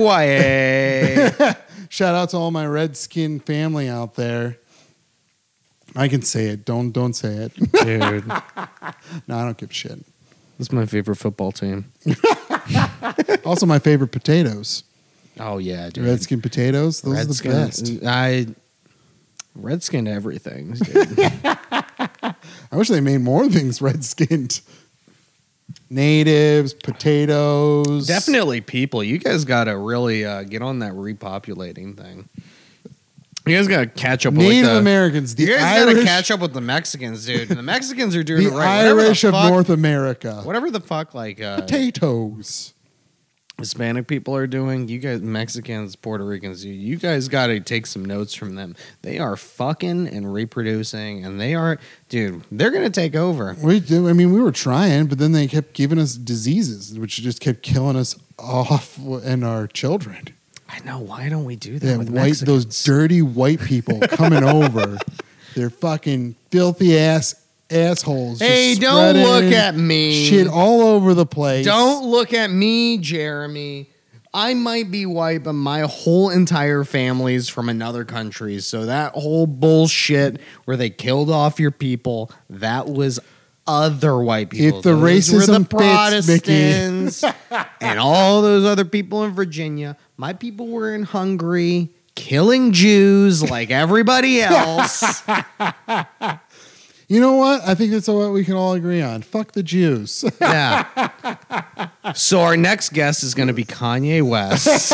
shout 1.88 2.14
out 2.14 2.30
to 2.30 2.36
all 2.36 2.50
my 2.50 2.66
redskin 2.66 3.40
family 3.40 3.88
out 3.88 4.14
there. 4.14 4.58
I 5.96 6.08
can 6.08 6.22
say 6.22 6.46
it. 6.46 6.64
Don't 6.64 6.90
don't 6.90 7.14
say 7.14 7.34
it. 7.34 7.54
Dude, 7.54 8.26
no, 8.26 9.36
I 9.38 9.44
don't 9.44 9.56
give 9.56 9.70
a 9.70 9.74
shit. 9.74 10.00
that's 10.58 10.72
my 10.72 10.86
favorite 10.86 11.16
football 11.16 11.52
team. 11.52 11.92
Also, 13.44 13.66
my 13.66 13.78
favorite 13.78 14.10
potatoes. 14.10 14.84
Oh 15.38 15.58
yeah, 15.58 15.90
dude. 15.90 16.06
Redskin 16.06 16.40
potatoes. 16.40 17.02
Those 17.02 17.26
Redskin. 17.26 17.50
are 17.50 17.54
the 17.54 17.60
best. 17.66 17.92
I 18.06 18.46
redskin 19.54 20.08
everything. 20.08 20.72
dude. 20.72 21.18
I 21.98 22.34
wish 22.72 22.88
they 22.88 23.00
made 23.00 23.20
more 23.20 23.48
things 23.48 23.80
red 23.80 24.04
skinned. 24.04 24.60
Natives, 25.90 26.74
potatoes. 26.74 28.06
Definitely 28.06 28.60
people. 28.60 29.02
You 29.02 29.18
guys 29.18 29.44
got 29.44 29.64
to 29.64 29.76
really 29.76 30.24
uh, 30.24 30.42
get 30.42 30.62
on 30.62 30.80
that 30.80 30.92
repopulating 30.92 31.96
thing. 31.96 32.28
You 33.46 33.56
guys 33.56 33.68
got 33.68 33.80
to 33.80 33.86
catch 33.86 34.24
up 34.24 34.32
with 34.32 34.42
Native 34.42 34.64
like 34.64 34.72
the, 34.74 34.78
Americans. 34.78 35.34
The 35.34 35.44
You 35.44 35.56
guys 35.56 35.84
got 35.84 35.92
to 35.92 36.02
catch 36.04 36.30
up 36.30 36.40
with 36.40 36.54
the 36.54 36.60
Mexicans, 36.60 37.26
dude. 37.26 37.48
The 37.48 37.62
Mexicans 37.62 38.16
are 38.16 38.22
doing 38.22 38.44
the 38.44 38.50
it 38.50 38.54
right. 38.54 38.78
Whatever 38.78 39.00
the 39.00 39.06
Irish 39.06 39.24
of 39.24 39.32
North 39.32 39.70
America. 39.70 40.40
Whatever 40.44 40.70
the 40.70 40.80
fuck, 40.80 41.14
like 41.14 41.40
uh, 41.40 41.60
Potatoes. 41.60 42.73
Hispanic 43.58 44.08
people 44.08 44.34
are 44.34 44.46
doing, 44.48 44.88
you 44.88 44.98
guys, 44.98 45.22
Mexicans, 45.22 45.94
Puerto 45.94 46.24
Ricans, 46.24 46.64
you, 46.64 46.72
you 46.72 46.96
guys 46.96 47.28
got 47.28 47.46
to 47.46 47.60
take 47.60 47.86
some 47.86 48.04
notes 48.04 48.34
from 48.34 48.56
them. 48.56 48.74
They 49.02 49.18
are 49.20 49.36
fucking 49.36 50.08
and 50.08 50.32
reproducing, 50.34 51.24
and 51.24 51.40
they 51.40 51.54
are, 51.54 51.78
dude. 52.08 52.42
They're 52.50 52.72
gonna 52.72 52.90
take 52.90 53.14
over. 53.14 53.56
We 53.62 53.78
do. 53.80 54.08
I 54.08 54.12
mean, 54.12 54.32
we 54.32 54.40
were 54.40 54.50
trying, 54.52 55.06
but 55.06 55.18
then 55.18 55.32
they 55.32 55.46
kept 55.46 55.72
giving 55.72 55.98
us 56.00 56.14
diseases, 56.16 56.98
which 56.98 57.16
just 57.16 57.40
kept 57.40 57.62
killing 57.62 57.96
us 57.96 58.16
off 58.40 58.98
and 58.98 59.44
our 59.44 59.68
children. 59.68 60.26
I 60.68 60.80
know. 60.80 60.98
Why 60.98 61.28
don't 61.28 61.44
we 61.44 61.54
do 61.54 61.78
that 61.78 61.86
Yeah, 61.86 61.96
with 61.98 62.08
white, 62.08 62.24
Mexicans? 62.26 62.64
those 62.66 62.84
dirty 62.84 63.22
white 63.22 63.60
people 63.60 64.00
coming 64.00 64.42
over. 64.42 64.98
They're 65.54 65.70
fucking 65.70 66.34
filthy 66.50 66.98
ass 66.98 67.43
assholes. 67.70 68.40
Hey, 68.40 68.74
don't 68.74 69.16
look 69.16 69.52
at 69.52 69.74
me. 69.74 70.26
Shit 70.26 70.46
all 70.48 70.82
over 70.82 71.14
the 71.14 71.26
place. 71.26 71.64
Don't 71.64 72.06
look 72.06 72.32
at 72.32 72.50
me, 72.50 72.98
Gheramy. 72.98 73.86
I 74.32 74.54
might 74.54 74.90
be 74.90 75.06
white, 75.06 75.44
but 75.44 75.52
my 75.52 75.82
whole 75.82 76.28
entire 76.28 76.82
family's 76.82 77.48
from 77.48 77.68
another 77.68 78.04
country. 78.04 78.58
So 78.58 78.86
that 78.86 79.12
whole 79.12 79.46
bullshit 79.46 80.40
where 80.64 80.76
they 80.76 80.90
killed 80.90 81.30
off 81.30 81.60
your 81.60 81.70
people, 81.70 82.32
that 82.50 82.88
was 82.88 83.20
other 83.66 84.18
white 84.18 84.50
people. 84.50 84.78
If 84.78 84.82
the 84.84 84.90
Those 84.90 85.00
were 85.00 85.08
racism 85.08 85.68
the 85.68 86.20
fits, 86.22 87.22
Miki. 87.22 87.34
And 87.80 87.98
all 88.00 88.42
those 88.42 88.64
other 88.64 88.84
people 88.84 89.22
in 89.24 89.32
Virginia. 89.32 89.96
My 90.16 90.32
people 90.32 90.66
were 90.66 90.92
in 90.92 91.04
Hungary, 91.04 91.90
killing 92.16 92.72
Jews 92.72 93.48
like 93.48 93.70
everybody 93.70 94.40
else. 94.42 95.22
You 97.08 97.20
know 97.20 97.34
what? 97.34 97.60
I 97.66 97.74
think 97.74 97.92
that's 97.92 98.08
what 98.08 98.32
we 98.32 98.44
can 98.44 98.54
all 98.54 98.72
agree 98.72 99.02
on. 99.02 99.22
Fuck 99.22 99.52
the 99.52 99.62
Jews. 99.62 100.24
yeah. 100.40 101.88
So 102.14 102.40
our 102.40 102.56
next 102.56 102.92
guest 102.92 103.22
is 103.22 103.34
going 103.34 103.48
to 103.48 103.54
be 103.54 103.64
Kanye 103.64 104.22
West. 104.22 104.92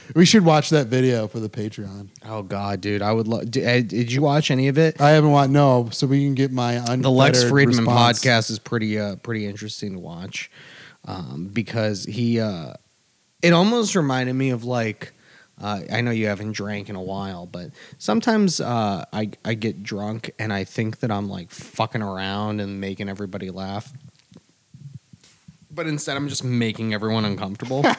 we 0.14 0.24
should 0.24 0.44
watch 0.44 0.70
that 0.70 0.88
video 0.88 1.28
for 1.28 1.40
the 1.40 1.48
Patreon. 1.48 2.08
Oh 2.24 2.42
God, 2.42 2.80
dude, 2.80 3.02
I 3.02 3.12
would 3.12 3.28
love. 3.28 3.50
Did, 3.50 3.88
did 3.88 4.12
you 4.12 4.22
watch 4.22 4.50
any 4.50 4.68
of 4.68 4.78
it? 4.78 5.00
I 5.00 5.10
haven't 5.10 5.30
watched 5.30 5.50
no, 5.50 5.88
so 5.90 6.06
we 6.06 6.24
can 6.24 6.34
get 6.34 6.52
my 6.52 6.74
unfettered 6.74 7.02
the 7.02 7.10
Lex 7.10 7.44
Fridman 7.44 7.66
response. 7.66 8.20
podcast 8.20 8.50
is 8.50 8.58
pretty 8.58 8.98
uh 8.98 9.16
pretty 9.16 9.46
interesting 9.46 9.92
to 9.92 9.98
watch 9.98 10.50
um, 11.06 11.50
because 11.52 12.04
he 12.04 12.40
uh 12.40 12.74
it 13.42 13.52
almost 13.52 13.94
reminded 13.94 14.34
me 14.34 14.50
of 14.50 14.64
like 14.64 15.12
uh, 15.60 15.80
I 15.92 16.00
know 16.00 16.10
you 16.10 16.26
haven't 16.26 16.52
drank 16.52 16.88
in 16.88 16.96
a 16.96 17.02
while, 17.02 17.46
but 17.46 17.70
sometimes 17.98 18.60
uh, 18.60 19.04
I 19.12 19.30
I 19.44 19.54
get 19.54 19.82
drunk 19.82 20.30
and 20.38 20.52
I 20.52 20.64
think 20.64 21.00
that 21.00 21.10
I'm 21.10 21.28
like 21.28 21.50
fucking 21.50 22.02
around 22.02 22.60
and 22.60 22.80
making 22.80 23.08
everybody 23.08 23.50
laugh, 23.50 23.92
but 25.70 25.86
instead 25.86 26.16
I'm 26.16 26.28
just 26.28 26.44
making 26.44 26.94
everyone 26.94 27.24
uncomfortable. 27.24 27.84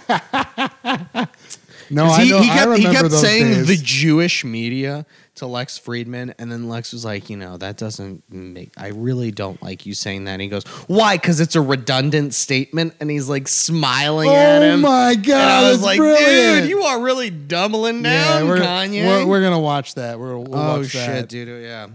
No, 1.91 2.03
'Cause 2.05 2.19
I 2.19 2.23
he, 2.23 2.29
know. 2.29 2.41
he 2.41 2.49
I 2.51 2.53
kept, 2.53 2.65
he 2.65 2.69
remember 2.85 2.91
kept 2.99 3.09
those 3.09 3.21
saying 3.21 3.45
days. 3.47 3.67
the 3.67 3.77
Jewish 3.77 4.45
media 4.45 5.07
to 5.39 5.47
Lex 5.47 5.79
Fridman, 5.79 6.33
and 6.37 6.51
then 6.51 6.69
Lex 6.69 6.93
was 6.93 7.03
like, 7.03 7.29
you 7.29 7.37
know, 7.37 7.57
that 7.57 7.77
doesn't 7.77 8.23
make. 8.31 8.71
I 8.77 8.89
really 8.89 9.31
don't 9.31 9.61
like 9.61 9.85
you 9.85 9.93
saying 9.93 10.25
that. 10.25 10.33
And 10.33 10.41
he 10.41 10.47
goes, 10.47 10.63
why? 10.87 11.15
Because 11.17 11.39
it's 11.39 11.55
a 11.55 11.61
redundant 11.61 12.33
statement, 12.33 12.93
and 12.99 13.09
he's 13.09 13.27
like 13.27 13.47
smiling 13.47 14.29
at 14.29 14.61
him. 14.61 14.85
Oh 14.85 14.89
my 14.89 15.15
god! 15.15 15.29
and 15.29 15.49
I 15.49 15.71
was 15.71 15.81
like, 15.81 15.97
brilliant. 15.97 16.61
dude, 16.61 16.69
you 16.69 16.83
are 16.83 17.01
really 17.01 17.29
doubling 17.29 18.03
down, 18.03 18.47
we're, 18.47 18.59
Kanye. 18.59 19.05
We're, 19.05 19.25
we're 19.25 19.41
gonna 19.41 19.59
watch 19.59 19.95
that. 19.95 20.19
We're, 20.19 20.37
we'll 20.37 20.55
oh 20.55 20.79
watch 20.79 20.89
shit, 20.89 21.07
that. 21.07 21.29
dude, 21.29 21.63
yeah. 21.63 21.87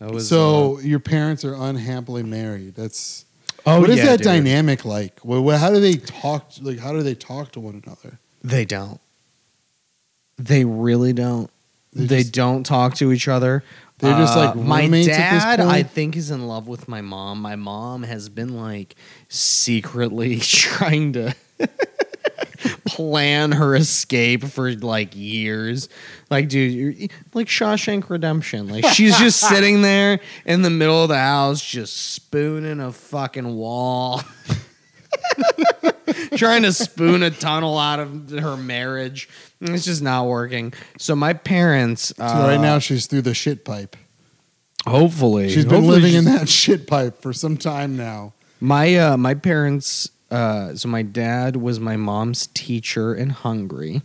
That 0.00 0.10
was 0.10 0.28
so 0.28 0.80
your 0.80 1.00
parents 1.00 1.44
are 1.44 1.54
unhappily 1.54 2.22
married. 2.22 2.74
That's 2.74 3.24
uh, 3.66 3.76
oh, 3.76 3.80
what 3.80 3.90
is 3.90 3.98
yeah, 3.98 4.06
that 4.06 4.18
dude. 4.18 4.26
dynamic 4.26 4.84
like? 4.84 5.20
How 5.22 5.70
do 5.70 5.80
they 5.80 5.94
talk? 5.94 6.50
Like, 6.60 6.78
how 6.78 6.92
do 6.92 7.02
they 7.02 7.14
talk 7.14 7.52
to 7.52 7.60
one 7.60 7.82
another? 7.84 8.18
They 8.42 8.64
don't. 8.64 9.00
They 10.36 10.64
really 10.64 11.12
don't. 11.12 11.50
They 11.94 12.06
They, 12.06 12.18
just- 12.22 12.32
don't 12.32 12.64
talk 12.64 12.94
to 12.96 13.12
each 13.12 13.28
other. 13.28 13.62
They're 14.00 14.16
just, 14.18 14.36
Uh, 14.36 14.46
like, 14.46 14.56
my 14.56 14.82
at 14.84 14.90
this 14.90 15.06
dad. 15.06 15.60
I 15.60 15.84
think 15.84 16.16
is 16.16 16.30
in 16.32 16.46
love 16.48 16.66
with 16.66 16.88
my 16.88 17.00
mom. 17.00 17.40
My 17.40 17.54
mom 17.56 18.02
has 18.02 18.28
been 18.28 18.56
like 18.56 18.96
secretly 19.28 20.40
trying 20.42 21.12
to 21.12 21.34
plan 22.86 23.52
her 23.52 23.74
escape 23.76 24.44
for 24.44 24.72
like 24.74 25.14
years. 25.14 25.88
Like, 26.28 26.48
dude, 26.48 26.72
you're 26.72 27.08
like 27.34 27.46
Shawshank 27.46 28.10
Redemption. 28.10 28.68
Like, 28.68 28.84
she's 28.86 29.16
just 29.18 29.40
sitting 29.48 29.82
there 29.82 30.20
in 30.44 30.62
the 30.62 30.70
middle 30.70 31.02
of 31.02 31.08
the 31.08 31.18
house, 31.18 31.64
just 31.64 31.96
spooning 32.14 32.80
a 32.80 32.92
fucking 32.92 33.54
wall. 33.54 34.22
trying 36.36 36.62
to 36.62 36.72
spoon 36.72 37.22
a 37.22 37.30
tunnel 37.30 37.78
out 37.78 38.00
of 38.00 38.30
her 38.30 38.56
marriage. 38.56 39.28
It's 39.60 39.84
just 39.84 40.02
not 40.02 40.26
working. 40.26 40.72
So 40.98 41.14
my 41.16 41.32
parents, 41.32 42.12
So 42.16 42.24
uh, 42.24 42.46
right 42.48 42.60
now 42.60 42.78
she's 42.78 43.06
through 43.06 43.22
the 43.22 43.34
shit 43.34 43.64
pipe. 43.64 43.96
hopefully, 44.86 45.48
She's 45.50 45.64
been 45.64 45.74
hopefully 45.74 46.00
living 46.00 46.14
in 46.14 46.24
that 46.26 46.48
shit 46.48 46.86
pipe 46.86 47.20
for 47.20 47.32
some 47.32 47.56
time 47.56 47.96
now. 47.96 48.34
My 48.60 48.94
uh, 48.96 49.16
my 49.16 49.34
parents. 49.34 50.10
Uh, 50.30 50.74
so 50.74 50.88
my 50.88 51.02
dad 51.02 51.54
was 51.56 51.78
my 51.78 51.96
mom's 51.96 52.48
teacher 52.48 53.14
in 53.14 53.30
Hungary. 53.30 54.02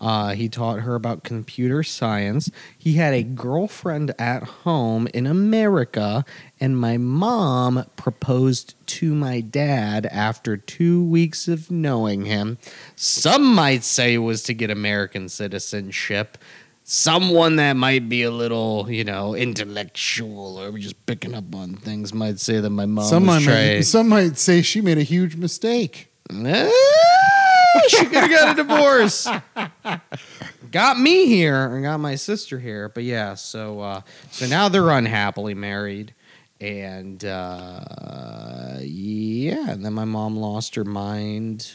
Uh, 0.00 0.30
he 0.34 0.48
taught 0.48 0.80
her 0.80 0.96
about 0.96 1.22
computer 1.22 1.84
science. 1.84 2.50
He 2.76 2.94
had 2.94 3.14
a 3.14 3.22
girlfriend 3.22 4.12
at 4.18 4.42
home 4.42 5.06
in 5.14 5.24
America, 5.28 6.24
and 6.62 6.78
my 6.78 6.96
mom 6.96 7.84
proposed 7.96 8.76
to 8.86 9.16
my 9.16 9.40
dad 9.40 10.06
after 10.06 10.56
two 10.56 11.02
weeks 11.02 11.48
of 11.48 11.72
knowing 11.72 12.24
him. 12.24 12.56
Some 12.94 13.52
might 13.52 13.82
say 13.82 14.14
it 14.14 14.18
was 14.18 14.44
to 14.44 14.54
get 14.54 14.70
American 14.70 15.28
citizenship. 15.28 16.38
Someone 16.84 17.56
that 17.56 17.72
might 17.72 18.08
be 18.08 18.22
a 18.22 18.30
little, 18.30 18.88
you 18.88 19.02
know, 19.02 19.34
intellectual 19.34 20.56
or 20.56 20.78
just 20.78 21.04
picking 21.04 21.34
up 21.34 21.52
on 21.52 21.74
things 21.74 22.14
might 22.14 22.38
say 22.38 22.60
that 22.60 22.70
my 22.70 22.86
mom 22.86 23.06
some, 23.06 23.26
was 23.26 23.44
might, 23.44 23.52
trying. 23.52 23.82
some 23.82 24.08
might 24.08 24.38
say 24.38 24.62
she 24.62 24.80
made 24.80 24.98
a 24.98 25.02
huge 25.02 25.34
mistake. 25.34 26.12
Eh, 26.30 26.70
she 27.88 28.06
could 28.06 28.14
have 28.14 28.30
got 28.30 28.56
a 28.56 28.62
divorce. 28.62 29.26
got 30.70 30.98
me 30.98 31.26
here 31.26 31.74
and 31.74 31.82
got 31.82 31.98
my 31.98 32.14
sister 32.14 32.60
here, 32.60 32.88
but 32.88 33.02
yeah. 33.02 33.34
So 33.34 33.80
uh, 33.80 34.00
so 34.30 34.46
now 34.46 34.68
they're 34.68 34.90
unhappily 34.90 35.54
married, 35.54 36.14
and 36.62 37.24
uh, 37.24 38.76
yeah. 38.80 39.70
And 39.70 39.84
then 39.84 39.92
my 39.92 40.04
mom 40.04 40.36
lost 40.36 40.76
her 40.76 40.84
mind 40.84 41.74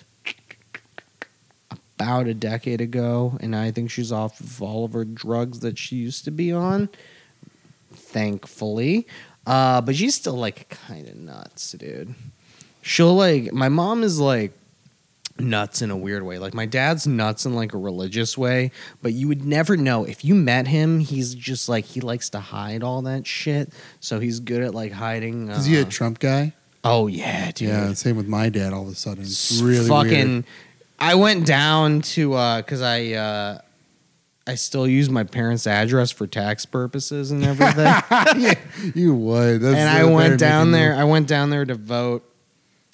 about 2.00 2.28
a 2.28 2.34
decade 2.34 2.80
ago, 2.80 3.38
and 3.42 3.56
I 3.56 3.72
think 3.72 3.92
she's 3.92 4.12
off 4.12 4.40
of 4.40 4.62
all 4.62 4.86
of 4.86 4.94
her 4.94 5.04
drugs 5.04 5.60
that 5.60 5.78
she 5.78 5.98
used 5.98 6.24
to 6.26 6.32
be 6.32 6.54
on. 6.54 6.90
Thankfully, 7.94 9.06
uh, 9.46 9.82
but 9.82 9.96
she's 9.96 10.16
still 10.16 10.36
like 10.36 10.70
kind 10.70 11.08
of 11.10 11.16
nuts, 11.16 11.74
dude. 11.74 12.16
She'll 12.82 13.16
like 13.16 13.52
my 13.52 13.68
mom 13.68 14.04
is 14.04 14.20
like 14.22 14.54
nuts 15.40 15.82
in 15.82 15.92
a 15.92 15.98
weird 15.98 16.24
way. 16.24 16.40
Like 16.40 16.54
my 16.54 16.66
dad's 16.66 17.08
nuts 17.08 17.46
in 17.46 17.56
like 17.56 17.74
a 17.74 17.78
religious 17.78 18.38
way, 18.38 18.72
but 19.02 19.14
you 19.14 19.28
would 19.28 19.46
never 19.46 19.78
know 19.78 20.04
if 20.04 20.24
you 20.26 20.36
met 20.36 20.68
him. 20.68 21.00
He's 21.00 21.36
just 21.36 21.70
like 21.70 21.86
he 21.86 22.02
likes 22.02 22.30
to 22.32 22.40
hide 22.40 22.84
all 22.84 23.02
that 23.04 23.28
shit, 23.28 23.72
so 24.00 24.20
he's 24.20 24.40
good 24.40 24.64
at 24.64 24.74
like 24.74 24.92
hiding. 24.92 25.50
Is 25.50 25.66
he 25.66 25.78
a 25.78 25.82
uh, 25.84 25.90
Trump 25.90 26.20
guy? 26.20 26.54
oh 26.84 27.08
yeah, 27.08 27.52
dude. 27.52 27.70
Yeah, 27.70 27.94
same 27.94 28.16
with 28.18 28.28
my 28.28 28.50
dad. 28.50 28.74
All 28.74 28.84
of 28.84 28.90
a 28.90 28.96
sudden, 28.96 29.24
it's 29.24 29.60
really 29.62 29.88
fucking. 29.88 30.32
weird. 30.32 30.46
I 31.00 31.16
went 31.16 31.46
down 31.46 32.02
to 32.02 32.30
because 32.58 32.82
I 32.82 33.12
uh, 33.14 33.60
I 34.48 34.56
still 34.56 34.88
use 34.88 35.10
my 35.10 35.24
parents' 35.24 35.68
address 35.68 36.12
for 36.12 36.26
tax 36.26 36.66
purposes 36.66 37.32
and 37.32 37.44
everything. 37.44 37.86
yeah, 38.42 38.54
you 38.96 39.14
would. 39.14 39.62
That's, 39.62 39.78
and 39.78 39.90
I 39.90 40.06
went 40.06 40.40
down 40.40 40.72
there. 40.72 40.94
you- 40.94 41.00
I 41.00 41.04
went 41.04 41.28
down 41.28 41.50
there 41.50 41.66
to 41.66 41.76
vote, 41.76 42.24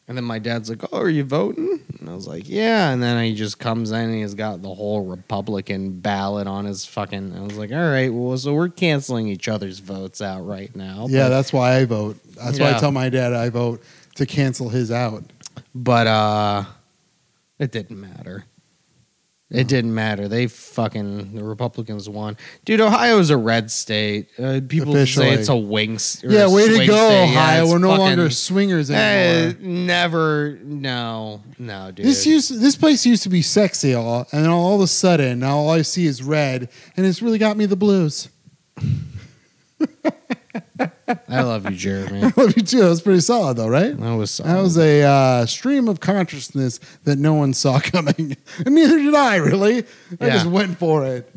and 0.08 0.18
then 0.18 0.26
my 0.26 0.40
dad's 0.40 0.70
like, 0.70 0.82
"Oh, 0.92 1.00
are 1.00 1.10
you 1.10 1.24
voting?" 1.24 1.82
And 2.04 2.12
I 2.12 2.16
was 2.16 2.28
like, 2.28 2.44
"Yeah." 2.50 2.92
And 2.92 3.02
then 3.02 3.24
he 3.24 3.34
just 3.34 3.60
comes 3.60 3.92
in 3.92 4.10
and 4.10 4.16
he's 4.16 4.34
got 4.34 4.62
the 4.62 4.74
whole 4.74 5.06
Republican 5.06 6.00
ballot 6.02 6.48
on 6.48 6.66
his 6.66 6.86
fucking. 6.86 7.34
I 7.36 7.42
was 7.42 7.58
like, 7.58 7.72
"All 7.72 7.78
right, 7.90 8.14
well, 8.14 8.38
so 8.38 8.54
we're 8.54 8.70
canceling 8.70 9.28
each 9.30 9.48
other's 9.48 9.80
votes 9.80 10.22
out 10.22 10.46
right 10.46 10.74
now." 10.76 11.08
Yeah, 11.10 11.26
but, 11.26 11.30
that's 11.30 11.54
why 11.54 11.78
I 11.78 11.86
vote. 11.86 12.18
That's 12.36 12.60
why 12.60 12.76
I 12.76 12.80
tell 12.80 12.92
my 12.92 13.10
dad 13.10 13.34
I 13.34 13.50
vote 13.50 13.82
to 14.16 14.26
cancel 14.26 14.70
his 14.70 14.92
out. 14.92 15.24
but 15.74 16.08
uh, 16.08 16.66
it 17.58 17.72
didn't 17.72 18.00
matter. 18.00 18.46
It 19.52 19.68
didn't 19.68 19.94
matter. 19.94 20.28
They 20.28 20.48
fucking 20.48 21.36
the 21.36 21.44
Republicans 21.44 22.10
won, 22.10 22.38
dude. 22.66 22.82
Ohio's 22.82 23.30
a 23.30 23.38
red 23.38 23.70
state. 23.70 24.30
Uh, 24.40 24.62
people 24.68 24.96
Officially. 24.96 25.28
say 25.28 25.34
it's 25.34 25.50
a 25.50 25.56
wings. 25.56 26.24
Yeah, 26.28 26.46
a 26.46 26.52
way 26.52 26.68
to 26.68 26.78
go, 26.78 26.78
state. 26.78 26.88
Yeah, 26.88 27.24
Ohio. 27.24 27.64
it's 27.64 27.72
We're 27.72 27.78
no 27.78 27.88
fucking- 27.90 28.02
longer 28.04 28.30
swingers 28.32 28.90
Eh, 28.90 28.96
anymore. 28.96 29.62
never. 29.62 30.60
No, 30.64 31.44
no, 31.60 31.92
dude. 31.92 32.06
This 32.06 32.26
used 32.26 32.60
this 32.62 32.76
place 32.76 33.06
used 33.06 33.22
to 33.24 33.30
be 33.30 33.44
sexy, 33.44 33.94
all, 33.94 34.26
and 34.32 34.44
then 34.44 34.50
all 34.50 34.74
of 34.76 34.82
a 34.82 34.88
sudden 34.88 35.40
now 35.40 35.58
all 35.58 35.70
I 35.70 35.84
see 35.84 36.08
is 36.08 36.24
red, 36.24 36.70
and 36.98 37.06
it's 37.06 37.22
really 37.22 37.38
got 37.38 37.56
me 37.56 37.68
the 37.68 37.76
blues. 37.76 38.30
I 41.30 41.42
love 41.42 41.66
you, 41.66 41.72
Gheramy. 41.78 42.24
I 42.38 42.42
love 42.42 42.56
you 42.58 42.64
too. 42.64 42.80
That 42.80 42.90
was 42.90 43.02
pretty 43.02 43.22
solid, 43.22 43.58
though, 43.58 43.68
right? 43.68 43.98
That 43.98 44.16
was 44.16 44.38
That 44.38 44.62
was 44.62 44.78
a 44.78 45.02
uh, 45.04 45.46
stream 45.46 45.88
of 45.88 46.00
consciousness 46.00 46.80
that 47.04 47.18
no 47.20 47.34
one 47.34 47.54
saw 47.54 47.80
coming, 47.84 48.38
and 48.66 48.76
neither 48.76 48.98
did 48.98 49.16
I. 49.16 49.36
Really, 49.38 49.80
I 50.20 50.28
Yeah. 50.28 50.30
just 50.34 50.46
went 50.48 50.78
for 50.78 51.06
it. 51.06 51.30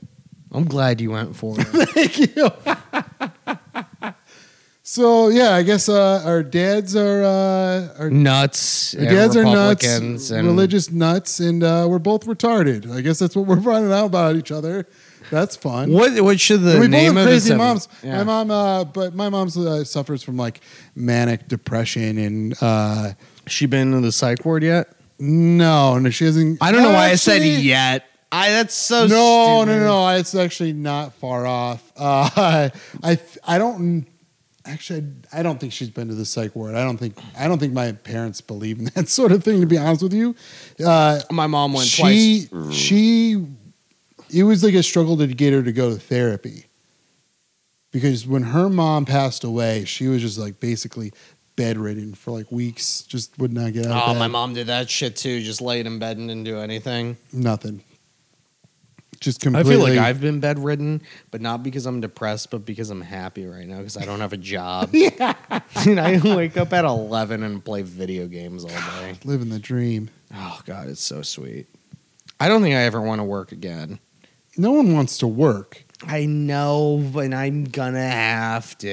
I'm 0.52 0.64
glad 0.64 1.00
you 1.00 1.10
went 1.10 1.36
for 1.36 1.56
it. 1.58 1.64
Thank 1.66 2.36
you. 2.36 2.50
so 4.82 5.28
yeah, 5.28 5.50
I 5.54 5.62
guess 5.62 5.88
uh, 5.88 6.22
our 6.24 6.42
dads 6.42 6.94
are 6.94 7.22
uh, 7.24 7.94
our, 7.98 8.10
nuts. 8.10 8.94
our 8.94 9.00
and 9.00 9.08
dads 9.10 9.36
are 9.36 9.44
nuts, 9.44 9.82
Republicans 9.84 10.30
and 10.30 10.46
religious 10.46 10.90
nuts, 10.90 11.40
and 11.40 11.62
uh, 11.64 11.86
we're 11.88 11.98
both 11.98 12.24
retarded. 12.26 12.90
I 12.90 13.00
guess 13.00 13.18
that's 13.18 13.34
what 13.36 13.46
we're 13.46 13.60
finding 13.60 13.92
out 13.92 14.06
about 14.06 14.36
each 14.36 14.52
other. 14.52 14.86
That's 15.30 15.56
fun. 15.56 15.92
What? 15.92 16.20
What 16.22 16.38
should 16.40 16.62
the 16.62 16.78
we 16.78 16.86
name 16.88 17.14
both 17.14 17.22
of 17.24 17.26
have 17.26 17.34
this 17.34 17.44
crazy 17.44 17.56
moms. 17.56 17.88
Yeah. 18.02 18.18
My 18.18 18.24
mom, 18.24 18.50
uh, 18.50 18.84
but 18.84 19.14
my 19.14 19.28
mom 19.28 19.48
uh, 19.56 19.84
suffers 19.84 20.22
from 20.22 20.36
like 20.36 20.60
manic 20.94 21.48
depression 21.48 22.18
and 22.18 22.54
uh, 22.60 23.12
She 23.46 23.66
been 23.66 23.92
in 23.92 24.02
the 24.02 24.12
psych 24.12 24.44
ward 24.44 24.62
yet? 24.62 24.88
no, 25.18 25.98
no, 25.98 26.10
she 26.10 26.24
hasn't. 26.26 26.62
I 26.62 26.72
don't 26.72 26.82
know 26.82 26.92
why 26.92 27.06
I 27.10 27.14
said 27.14 27.36
Actually, 27.42 27.56
yet. 27.62 28.04
I 28.32 28.50
that's 28.50 28.74
so 28.74 29.06
no, 29.06 29.62
stupid. 29.62 29.78
no, 29.80 29.86
no, 29.86 30.08
It's 30.16 30.34
actually 30.34 30.72
not 30.74 31.14
far 31.14 31.46
off. 31.46 31.82
Uh, 31.96 32.68
I, 33.02 33.18
I 33.46 33.56
don't. 33.58 34.06
Actually, 34.66 35.06
I 35.32 35.42
don't 35.44 35.58
think 35.60 35.72
she's 35.72 35.88
been 35.90 36.08
to 36.08 36.14
the 36.14 36.24
psych 36.26 36.54
ward. 36.56 36.74
I 36.74 36.82
don't 36.84 36.98
think. 36.98 37.16
I 37.38 37.46
don't 37.48 37.58
think 37.58 37.72
my 37.72 37.92
parents 37.92 38.40
believe 38.40 38.78
in 38.80 38.86
that 38.96 39.08
sort 39.18 39.30
of 39.32 39.42
thing. 39.44 39.60
To 39.60 39.66
be 39.66 39.78
honest 39.78 40.02
with 40.02 40.12
you, 40.12 40.34
uh, 40.84 41.20
My 41.30 41.46
mom 41.46 41.72
went 41.72 41.86
she 41.88 42.48
twice. 42.50 42.74
she 42.74 43.46
it 44.34 44.42
was 44.44 44.62
like 44.64 44.74
a 44.74 44.82
struggle 44.82 45.16
to 45.18 45.26
get 45.26 45.52
her 45.52 45.62
to 45.62 45.72
go 45.72 45.90
to 45.94 46.00
therapy 46.00 46.66
because 47.92 48.26
when 48.26 48.42
her 48.42 48.68
mom 48.68 49.04
passed 49.04 49.44
away, 49.44 49.84
she 49.84 50.08
was 50.08 50.20
just 50.22 50.38
like 50.38 50.60
basically 50.60 51.12
bedridden 51.56 52.14
for 52.14 52.32
like 52.32 52.50
weeks, 52.52 53.02
just 53.02 53.38
would 53.38 53.52
not 53.52 53.72
get 53.72 53.86
out 53.86 53.92
of 53.92 54.02
Oh, 54.10 54.12
bed. 54.12 54.18
my 54.18 54.26
mom 54.28 54.52
did 54.54 54.66
that 54.66 54.90
shit 54.90 55.16
too. 55.16 55.40
Just 55.40 55.60
laid 55.62 55.86
in 55.86 55.98
bed 55.98 56.18
and 56.18 56.28
didn't 56.28 56.44
do 56.44 56.58
anything. 56.58 57.16
Nothing. 57.32 57.82
Just 59.18 59.40
completely. 59.40 59.72
I 59.72 59.74
feel 59.76 59.82
like 59.82 59.98
I've 59.98 60.20
been 60.20 60.40
bedridden, 60.40 61.00
but 61.30 61.40
not 61.40 61.62
because 61.62 61.86
I'm 61.86 62.02
depressed, 62.02 62.50
but 62.50 62.66
because 62.66 62.90
I'm 62.90 63.00
happy 63.00 63.46
right 63.46 63.66
now 63.66 63.78
because 63.78 63.96
I 63.96 64.04
don't 64.04 64.20
have 64.20 64.34
a 64.34 64.36
job. 64.38 64.90
yeah. 64.92 65.32
and 65.86 65.98
I 65.98 66.20
wake 66.22 66.58
up 66.58 66.74
at 66.74 66.84
11 66.84 67.42
and 67.42 67.64
play 67.64 67.80
video 67.80 68.26
games 68.26 68.64
all 68.64 68.70
day. 68.70 69.14
living 69.24 69.48
the 69.48 69.58
dream. 69.58 70.10
Oh, 70.34 70.60
God, 70.66 70.88
it's 70.88 71.00
so 71.02 71.22
sweet. 71.22 71.66
I 72.38 72.48
don't 72.48 72.60
think 72.60 72.74
I 72.74 72.80
ever 72.82 73.00
want 73.00 73.20
to 73.20 73.24
work 73.24 73.52
again. 73.52 74.00
No 74.56 74.72
one 74.72 74.92
wants 74.94 75.18
to 75.18 75.26
work. 75.26 75.84
I 76.06 76.26
know, 76.26 77.08
but 77.12 77.32
I'm 77.32 77.64
gonna 77.64 78.08
have 78.08 78.76
to. 78.78 78.90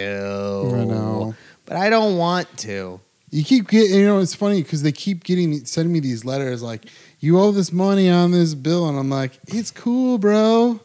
I 0.74 0.84
know. 0.86 1.36
But 1.66 1.78
I 1.78 1.89
don't 1.89 2.18
want 2.18 2.55
to. 2.59 2.99
You 3.30 3.43
keep 3.43 3.68
getting, 3.70 3.95
you 3.99 4.05
know, 4.05 4.20
it's 4.20 4.36
funny 4.36 4.61
because 4.61 4.84
they 4.84 4.91
keep 4.91 5.24
getting 5.24 5.66
sending 5.66 5.91
me 5.91 5.99
these 5.99 6.24
letters 6.24 6.61
like, 6.61 6.86
"You 7.20 7.39
owe 7.39 7.51
this 7.51 7.72
money 7.72 8.09
on 8.09 8.32
this 8.32 8.53
bill," 8.53 8.88
and 8.88 8.97
I'm 8.97 9.09
like, 9.09 9.32
"It's 9.47 9.72
cool, 9.72 10.18
bro." 10.18 10.80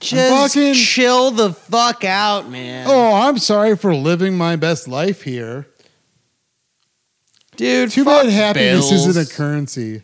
Just 0.00 0.54
fucking- 0.54 0.74
chill 0.74 1.30
the 1.30 1.52
fuck 1.52 2.04
out, 2.04 2.50
man. 2.50 2.86
Oh, 2.88 3.12
I'm 3.14 3.38
sorry 3.38 3.76
for 3.76 3.94
living 3.94 4.36
my 4.36 4.56
best 4.56 4.88
life 4.88 5.22
here. 5.22 5.66
dude, 7.56 7.90
Too 7.90 8.04
bad 8.04 8.28
happiness 8.28 8.90
bills. 8.90 9.06
isn't 9.06 9.30
a 9.30 9.32
currency. 9.32 10.02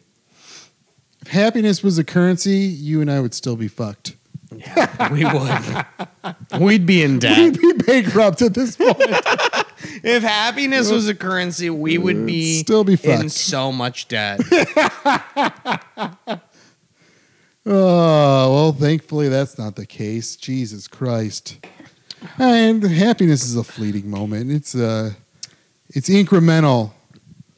If 1.22 1.29
happiness 1.29 1.83
was 1.83 1.99
a 1.99 2.05
currency, 2.05 2.59
you 2.59 3.01
and 3.01 3.11
I 3.11 3.20
would 3.20 3.35
still 3.35 3.57
be 3.57 3.68
fucked. 3.68 4.14
Yeah, 4.55 5.12
we 5.12 5.24
would. 5.24 6.61
We'd 6.61 6.86
be 6.86 7.03
in 7.03 7.18
debt. 7.18 7.36
We'd 7.38 7.61
be 7.61 7.72
bankrupt 7.84 8.40
at 8.42 8.55
this 8.55 8.76
point. 8.76 8.96
if 10.03 10.22
happiness 10.22 10.90
was 10.90 11.09
a 11.09 11.14
currency, 11.14 11.68
we 11.70 11.99
would 11.99 12.24
be 12.26 12.61
Still 12.61 12.84
be 12.84 12.92
in 12.92 12.99
fucked. 12.99 13.30
so 13.32 13.70
much 13.72 14.09
debt. 14.09 14.40
Oh, 17.70 18.55
well, 18.55 18.72
thankfully 18.72 19.28
that's 19.28 19.59
not 19.59 19.76
the 19.76 19.84
case. 19.84 20.36
Jesus 20.36 20.88
Christ. 20.88 21.59
And 22.38 22.82
happiness 22.82 23.44
is 23.44 23.57
a 23.57 23.64
fleeting 23.64 24.09
moment. 24.11 24.51
It's 24.51 24.74
uh 24.74 25.12
it's 25.90 26.09
incremental. 26.09 26.92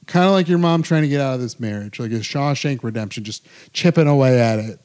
Kind 0.07 0.26
of 0.26 0.32
like 0.32 0.49
your 0.49 0.59
mom 0.59 0.82
trying 0.82 1.03
to 1.03 1.09
get 1.09 1.20
out 1.20 1.34
of 1.34 1.41
this 1.41 1.61
marriage, 1.61 2.01
like 2.01 2.11
a 2.11 2.16
Shawshank 2.16 2.82
redemption, 2.82 3.22
just 3.22 3.47
chipping 3.72 4.09
away 4.09 4.41
at 4.41 4.59
it. 4.59 4.80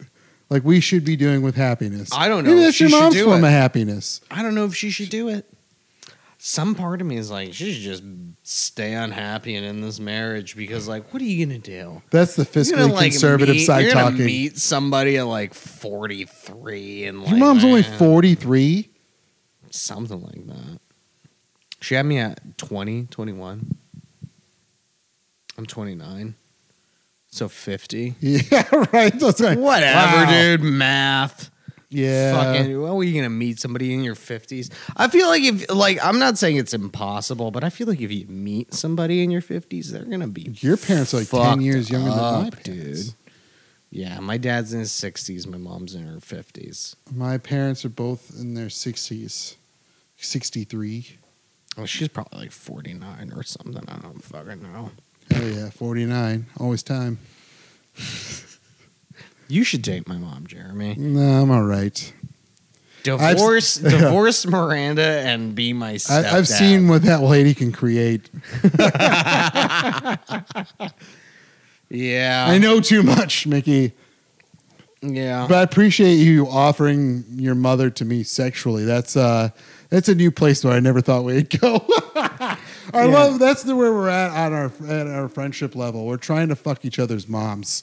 Like 0.49 0.63
we 0.63 0.79
should 0.79 1.03
be 1.03 1.15
doing 1.15 1.41
with 1.41 1.55
happiness. 1.55 2.09
I 2.13 2.27
don't 2.27 2.43
know 2.43 2.51
Maybe 2.51 2.61
if 2.61 2.65
that's 2.67 2.75
she 2.77 2.83
your 2.85 2.89
should 2.91 2.99
mom's 2.99 3.15
do 3.15 3.25
form 3.25 3.43
it. 3.43 3.47
of 3.47 3.53
happiness. 3.53 4.21
I 4.29 4.43
don't 4.43 4.53
know 4.55 4.65
if 4.65 4.75
she 4.75 4.89
should 4.91 5.09
do 5.09 5.27
it. 5.29 5.49
Some 6.37 6.75
part 6.75 7.01
of 7.01 7.07
me 7.07 7.17
is 7.17 7.31
like, 7.31 7.53
she 7.55 7.73
should 7.73 7.81
just 7.81 8.03
stay 8.43 8.93
unhappy 8.93 9.55
and 9.55 9.65
in 9.65 9.81
this 9.81 9.99
marriage 9.99 10.55
because, 10.55 10.87
like, 10.87 11.11
what 11.11 11.19
are 11.23 11.25
you 11.25 11.43
gonna 11.43 11.57
do? 11.57 12.03
That's 12.11 12.35
the 12.35 12.43
You're 12.43 12.63
fiscally 12.63 12.77
gonna, 12.77 12.93
like, 12.93 13.11
conservative 13.13 13.55
meet, 13.55 13.65
side 13.65 13.85
you're 13.85 13.93
gonna 13.93 14.11
talking. 14.11 14.25
meet 14.27 14.57
somebody 14.59 15.17
at 15.17 15.25
like 15.25 15.55
43 15.55 17.05
and 17.05 17.21
like 17.21 17.29
your 17.31 17.39
mom's 17.39 17.63
only 17.63 17.81
man, 17.81 17.97
43. 17.97 18.89
something 19.71 20.21
like 20.21 20.45
that. 20.45 20.79
She 21.81 21.95
had 21.95 22.05
me 22.05 22.19
at 22.19 22.57
20, 22.59 23.07
21. 23.07 23.75
I'm 25.57 25.65
29. 25.65 26.35
So 27.35 27.49
50. 27.49 28.15
Yeah, 28.21 28.63
right. 28.93 29.17
That's 29.19 29.41
like, 29.41 29.59
Whatever, 29.59 30.23
wow. 30.25 30.31
dude. 30.31 30.61
Math. 30.63 31.51
Yeah. 31.89 32.31
Fucking, 32.33 32.81
well, 32.81 32.97
are 32.97 33.03
you 33.03 33.13
gonna 33.13 33.29
meet 33.29 33.59
somebody 33.59 33.93
in 33.93 34.03
your 34.03 34.15
fifties? 34.15 34.69
I 34.95 35.07
feel 35.09 35.27
like 35.27 35.43
if, 35.43 35.69
like, 35.69 35.97
I'm 36.03 36.17
not 36.17 36.37
saying 36.37 36.55
it's 36.55 36.73
impossible, 36.73 37.51
but 37.51 37.63
I 37.65 37.69
feel 37.69 37.87
like 37.87 37.99
if 37.99 38.09
you 38.11 38.25
meet 38.27 38.73
somebody 38.73 39.21
in 39.21 39.31
your 39.31 39.41
fifties, 39.41 39.91
they're 39.91 40.05
gonna 40.05 40.27
be 40.29 40.43
Your 40.61 40.77
parents 40.77 41.13
are 41.13 41.17
like 41.19 41.29
10 41.29 41.59
years 41.61 41.89
younger 41.89 42.09
than 42.09 42.17
my 42.19 42.49
parents. 42.49 42.63
dude. 42.63 43.13
Yeah, 43.91 44.19
my 44.21 44.37
dad's 44.37 44.73
in 44.73 44.79
his 44.79 44.91
sixties, 44.93 45.45
my 45.45 45.57
mom's 45.57 45.93
in 45.93 46.05
her 46.07 46.19
fifties. 46.21 46.95
My 47.13 47.37
parents 47.37 47.83
are 47.85 47.89
both 47.89 48.31
in 48.39 48.53
their 48.55 48.67
60s. 48.67 49.55
63. 50.17 51.17
Well, 51.77 51.85
she's 51.85 52.07
probably 52.07 52.39
like 52.39 52.51
forty 52.53 52.93
nine 52.93 53.33
or 53.35 53.43
something. 53.43 53.83
I 53.87 53.97
don't 53.99 54.23
fucking 54.23 54.63
know. 54.63 54.91
Oh 55.35 55.45
yeah, 55.45 55.69
49. 55.69 56.45
Always 56.59 56.83
time. 56.83 57.19
You 59.47 59.63
should 59.63 59.81
date 59.81 60.07
my 60.07 60.17
mom, 60.17 60.47
Gheramy. 60.47 60.97
No, 60.97 61.41
I'm 61.41 61.51
all 61.51 61.63
right. 61.63 62.13
Divorce, 63.03 63.75
divorce 63.75 64.47
Miranda, 64.47 65.03
and 65.03 65.53
be 65.53 65.73
my 65.73 65.93
stepdad. 65.95 66.33
I, 66.33 66.37
I've 66.37 66.47
seen 66.47 66.87
what 66.87 67.03
that 67.03 67.21
lady 67.21 67.53
can 67.53 67.71
create. 67.71 68.29
Yeah, 71.89 72.47
I 72.49 72.57
know 72.57 72.81
too 72.81 73.03
much, 73.03 73.45
Miki. 73.45 73.93
Yeah, 75.03 75.45
But 75.47 75.57
I 75.59 75.61
appreciate 75.61 76.15
you 76.15 76.47
offering 76.49 77.23
your 77.29 77.53
mother 77.53 77.91
to 77.91 78.03
me 78.03 78.23
sexually. 78.23 78.85
That's 78.85 79.15
uh 79.15 79.49
that's 79.95 80.09
a 80.09 80.15
new 80.15 80.29
place 80.29 80.61
where 80.61 80.73
I 80.73 80.81
never 80.81 80.99
thought 80.99 81.23
we'd 81.23 81.57
go. 81.61 81.85
I 82.17 82.57
Yeah. 82.93 83.05
love 83.05 83.39
that's 83.39 83.63
the 83.63 83.77
where 83.77 83.93
we're 83.93 84.09
at 84.09 84.29
on 84.31 84.51
our 84.53 84.65
at 84.89 85.07
our 85.07 85.29
friendship 85.29 85.73
level. 85.73 86.05
We're 86.05 86.17
trying 86.17 86.49
to 86.49 86.55
fuck 86.57 86.83
each 86.83 86.99
other's 86.99 87.29
moms. 87.29 87.81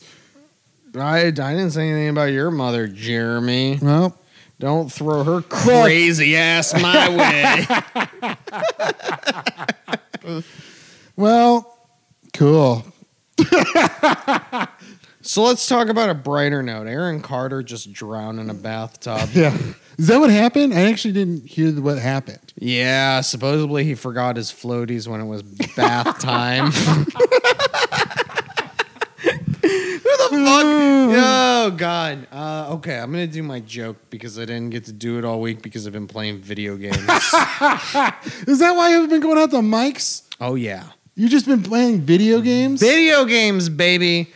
I, 0.94 1.20
I 1.28 1.30
didn't 1.30 1.70
say 1.70 1.88
anything 1.88 2.10
about 2.10 2.24
your 2.32 2.50
mother, 2.50 2.86
Gheramy. 2.86 3.80
Well, 3.82 4.14
Don't 4.60 4.92
throw 4.92 5.24
her 5.24 5.40
crazy 5.40 6.36
ass 6.36 6.74
my 6.74 7.08
way. 10.22 10.42
well, 11.16 11.78
cool. 12.34 12.84
so 15.32 15.42
let's 15.44 15.66
talk 15.66 15.88
about 15.88 16.10
a 16.10 16.14
brighter 16.14 16.62
note. 16.62 16.86
Aaron 16.86 17.22
Carter 17.22 17.62
just 17.62 17.90
drowned 17.90 18.38
in 18.38 18.50
a 18.50 18.54
bathtub. 18.54 19.30
Yeah. 19.34 19.56
Is 19.98 20.08
that 20.08 20.20
what 20.20 20.28
happened? 20.30 20.74
I 20.74 20.90
actually 20.90 21.12
didn't 21.14 21.46
hear 21.48 21.72
what 21.80 21.98
happened. 21.98 22.52
Yeah, 22.56 23.22
supposedly 23.22 23.84
he 23.84 23.94
forgot 23.94 24.36
his 24.36 24.50
floaties 24.52 25.08
when 25.08 25.20
it 25.22 25.24
was 25.26 25.42
bath 25.42 26.18
time. 26.20 26.66
Who 26.72 26.72
the 29.62 30.28
fuck? 30.30 30.64
Oh 30.64 31.74
God. 31.76 32.26
Uh, 32.30 32.74
okay, 32.74 32.98
I'm 32.98 33.10
gonna 33.12 33.26
do 33.26 33.42
my 33.42 33.60
joke 33.60 33.96
because 34.10 34.38
I 34.38 34.44
didn't 34.44 34.70
get 34.70 34.84
to 34.86 34.92
do 34.92 35.18
it 35.18 35.24
all 35.24 35.40
week 35.40 35.62
because 35.62 35.86
I've 35.86 35.92
been 35.94 36.08
playing 36.08 36.40
video 36.40 36.76
games. 36.76 36.96
Is 36.98 38.58
that 38.58 38.72
why 38.76 38.90
you've 38.90 39.08
been 39.10 39.20
going 39.20 39.38
out 39.38 39.50
to 39.52 39.56
mics? 39.58 40.22
oh 40.40 40.56
yeah, 40.56 40.84
You've 41.14 41.30
just 41.30 41.46
been 41.46 41.62
playing 41.62 42.00
video 42.02 42.40
games? 42.40 42.80
video 42.80 43.24
games, 43.24 43.68
baby. 43.68 44.30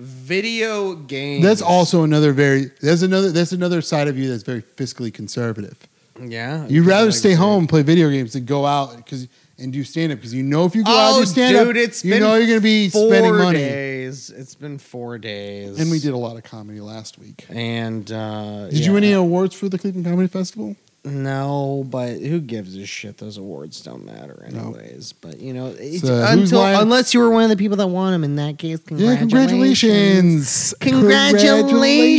Video 0.00 0.94
games. 0.94 1.44
That's 1.44 1.60
also 1.62 2.02
another 2.04 2.32
very 2.32 2.70
that's 2.80 3.02
another 3.02 3.30
that's 3.30 3.52
another 3.52 3.82
side 3.82 4.08
of 4.08 4.16
you 4.18 4.28
that's 4.30 4.42
very 4.42 4.62
fiscally 4.62 5.12
conservative. 5.12 5.76
yeah. 6.18 6.66
You'd 6.68 6.86
rather 6.86 7.06
Like, 7.08 7.14
stay 7.14 7.34
home 7.34 7.60
and 7.60 7.68
play 7.68 7.82
video 7.82 8.08
games 8.08 8.32
than 8.32 8.44
go 8.46 8.64
out 8.64 8.96
because 8.96 9.28
and 9.58 9.72
do 9.74 9.84
stand 9.84 10.10
up 10.10 10.16
because 10.18 10.32
you 10.32 10.42
know 10.42 10.64
if 10.64 10.74
you 10.74 10.82
go 10.82 10.90
out 10.90 11.14
Oh, 11.16 11.18
and 11.18 11.28
stand 11.28 11.54
up, 11.54 11.66
you 12.02 12.18
know 12.18 12.34
you're 12.36 12.46
gonna 12.46 12.60
be 12.62 12.88
spending 12.88 13.36
money. 13.36 13.58
days. 13.58 14.30
It's 14.30 14.54
been 14.54 14.78
four 14.78 15.18
days, 15.18 15.78
And 15.78 15.90
we 15.90 15.98
did 15.98 16.12
a 16.14 16.16
lot 16.16 16.36
of 16.36 16.42
comedy 16.44 16.80
last 16.80 17.18
week. 17.18 17.44
And 17.50 18.10
uh, 18.10 18.68
Did 18.70 18.86
you 18.86 18.92
win 18.94 19.04
any 19.04 19.12
awards 19.12 19.54
for 19.54 19.68
the 19.68 19.78
Cleveland 19.78 20.06
Comedy 20.06 20.28
Festival? 20.28 20.76
No, 21.02 21.82
but 21.88 22.18
who 22.18 22.40
gives 22.40 22.76
a 22.76 22.84
shit? 22.84 23.16
Those 23.16 23.38
awards 23.38 23.80
don't 23.80 24.04
matter 24.04 24.44
anyways. 24.46 25.14
But 25.14 25.40
you 25.40 25.54
know, 25.54 25.74
it's, 25.78 26.02
So, 26.02 26.22
until 26.28 26.62
unless 26.62 27.14
you 27.14 27.20
were 27.20 27.30
one 27.30 27.42
of 27.44 27.48
the 27.48 27.56
people 27.56 27.78
that 27.78 27.86
won 27.86 28.12
them, 28.12 28.22
in 28.22 28.36
that 28.36 28.58
case, 28.58 28.80
Yeah, 28.90 29.16
congratulations. 29.16 30.74
congratulations. 30.78 32.10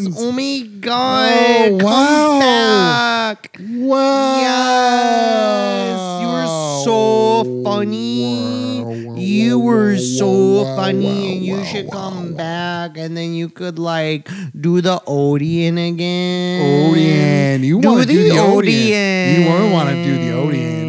Congratulations! 0.00 0.16
Oh 0.18 0.32
my 0.32 0.68
god! 0.80 1.70
Oh, 1.72 1.78
wow. 1.82 2.40
back. 2.40 3.56
Wow. 3.58 4.40
Yes, 4.40 6.00
you 6.22 6.28
were 6.28 6.46
so 6.84 7.62
funny. 7.64 8.79
You 9.30 9.60
were 9.60 9.96
so 9.96 10.64
funny, 10.74 11.36
and 11.36 11.46
you 11.46 11.64
should 11.64 11.88
come 11.88 12.34
back, 12.34 12.98
and 12.98 13.16
then 13.16 13.32
you 13.32 13.48
could 13.48 13.78
like 13.78 14.28
do 14.58 14.80
the 14.80 15.00
Odeon 15.06 15.78
again. 15.78 16.90
Odeon. 16.90 17.62
You 17.62 17.80
Do 17.80 17.88
want 17.88 18.00
to 18.02 18.08
do 18.08 18.24
the 18.24 18.38
Odeon. 18.40 18.58
Odeon. 18.58 19.68
You 19.70 19.72
want 19.72 19.88
to 19.90 20.02
do 20.02 20.18
the 20.18 20.32
Odeon. 20.34 20.79